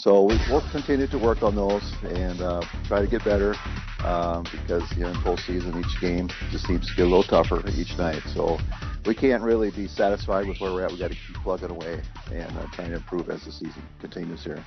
So 0.00 0.22
we 0.22 0.38
will 0.50 0.62
continue 0.72 1.06
to 1.08 1.18
work 1.18 1.42
on 1.42 1.54
those 1.54 1.82
and 2.04 2.40
uh, 2.40 2.62
try 2.86 3.02
to 3.02 3.06
get 3.06 3.22
better 3.22 3.54
um, 4.02 4.44
because 4.44 4.90
you 4.96 5.02
know 5.02 5.10
in 5.10 5.16
postseason 5.16 5.78
each 5.78 6.00
game 6.00 6.30
just 6.50 6.66
seems 6.66 6.88
to 6.88 6.94
get 6.96 7.02
a 7.02 7.04
little 7.04 7.22
tougher 7.22 7.62
each 7.76 7.98
night. 7.98 8.22
So 8.32 8.58
we 9.04 9.14
can't 9.14 9.42
really 9.42 9.70
be 9.70 9.86
satisfied 9.86 10.48
with 10.48 10.58
where 10.58 10.72
we're 10.72 10.86
at. 10.86 10.90
We 10.90 10.98
got 10.98 11.10
to 11.10 11.16
keep 11.26 11.36
plugging 11.42 11.70
away 11.70 12.00
and 12.32 12.50
uh, 12.56 12.66
trying 12.72 12.92
to 12.92 12.96
improve 12.96 13.28
as 13.28 13.44
the 13.44 13.52
season 13.52 13.82
continues 14.00 14.42
here. 14.42 14.64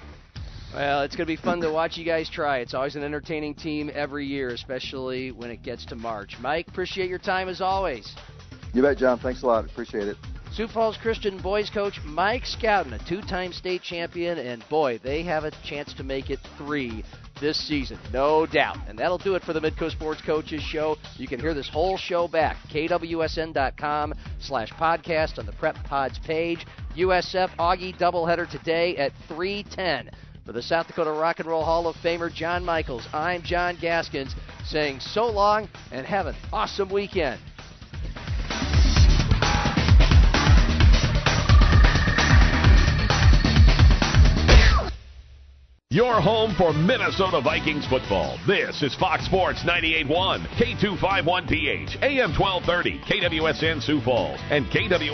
Well, 0.72 1.02
it's 1.02 1.16
going 1.16 1.26
to 1.26 1.32
be 1.34 1.42
fun 1.42 1.62
to 1.62 1.72
watch 1.72 1.98
you 1.98 2.06
guys 2.06 2.30
try. 2.30 2.60
It's 2.60 2.76
always 2.76 2.96
an 2.96 3.04
entertaining 3.04 3.56
team 3.56 3.90
every 3.96 4.28
year, 4.28 4.50
especially 4.50 5.32
when 5.32 5.50
it 5.50 5.64
gets 5.64 5.84
to 5.86 5.96
March. 5.96 6.38
Mike, 6.42 6.68
appreciate 6.68 7.10
your 7.10 7.18
time 7.18 7.50
as 7.50 7.60
always. 7.60 8.14
You 8.76 8.84
bet, 8.84 8.98
John. 8.98 9.18
Thanks 9.18 9.42
a 9.42 9.48
lot. 9.48 9.66
Appreciate 9.66 10.08
it. 10.10 10.18
Sioux 10.54 10.68
Falls 10.68 10.98
Christian 10.98 11.40
boys 11.40 11.72
coach 11.72 12.00
Mike 12.06 12.44
Schouten, 12.44 12.94
a 12.94 13.10
two 13.10 13.24
time 13.24 13.52
state 13.52 13.82
champion, 13.82 14.38
and 14.38 14.64
boy, 14.70 15.00
they 15.02 15.24
have 15.24 15.46
a 15.46 15.52
chance 15.64 15.96
to 15.96 16.04
make 16.04 16.30
it 16.30 16.38
three 16.60 17.04
this 17.42 17.58
season, 17.58 17.98
no 18.14 18.46
doubt. 18.46 18.78
And 18.88 19.00
that'll 19.00 19.18
do 19.18 19.34
it 19.34 19.44
for 19.44 19.54
the 19.54 19.60
Midco 19.60 19.90
Sports 19.90 20.22
Coaches 20.22 20.62
Show. 20.62 20.98
You 21.18 21.28
can 21.28 21.40
hear 21.40 21.56
this 21.56 21.68
whole 21.68 21.98
show 21.98 22.28
back, 22.28 22.58
kwsn.com 22.70 24.14
slash 24.40 24.72
podcast 24.74 25.40
on 25.40 25.48
the 25.48 25.54
Prep 25.54 25.84
Pods 25.86 26.20
page. 26.20 26.68
USF 26.96 27.50
Augie 27.58 27.98
doubleheader 27.98 28.48
today 28.48 28.96
at 28.98 29.12
310. 29.28 30.12
For 30.46 30.52
the 30.52 30.62
South 30.62 30.86
Dakota 30.86 31.14
Rock 31.14 31.40
and 31.40 31.48
Roll 31.48 31.64
Hall 31.64 31.88
of 31.88 31.96
Famer 31.96 32.32
John 32.32 32.64
Michaels, 32.64 33.08
I'm 33.12 33.42
John 33.42 33.76
Gaskins 33.82 34.36
saying 34.66 35.00
so 35.00 35.26
long 35.26 35.68
and 35.92 36.06
have 36.06 36.28
an 36.28 36.36
awesome 36.52 36.92
weekend. 36.92 37.40
Your 45.94 46.20
home 46.20 46.56
for 46.56 46.74
Minnesota 46.74 47.40
Vikings 47.40 47.86
football. 47.86 48.40
This 48.48 48.82
is 48.82 48.96
Fox 48.96 49.26
Sports 49.28 49.62
98.1, 49.62 50.42
K251PH, 50.58 52.02
AM 52.02 52.34
1230, 52.34 52.98
KWSN 53.02 53.80
Sioux 53.80 54.02
Falls, 54.02 54.40
and 54.50 54.66
KWS. 54.72 55.12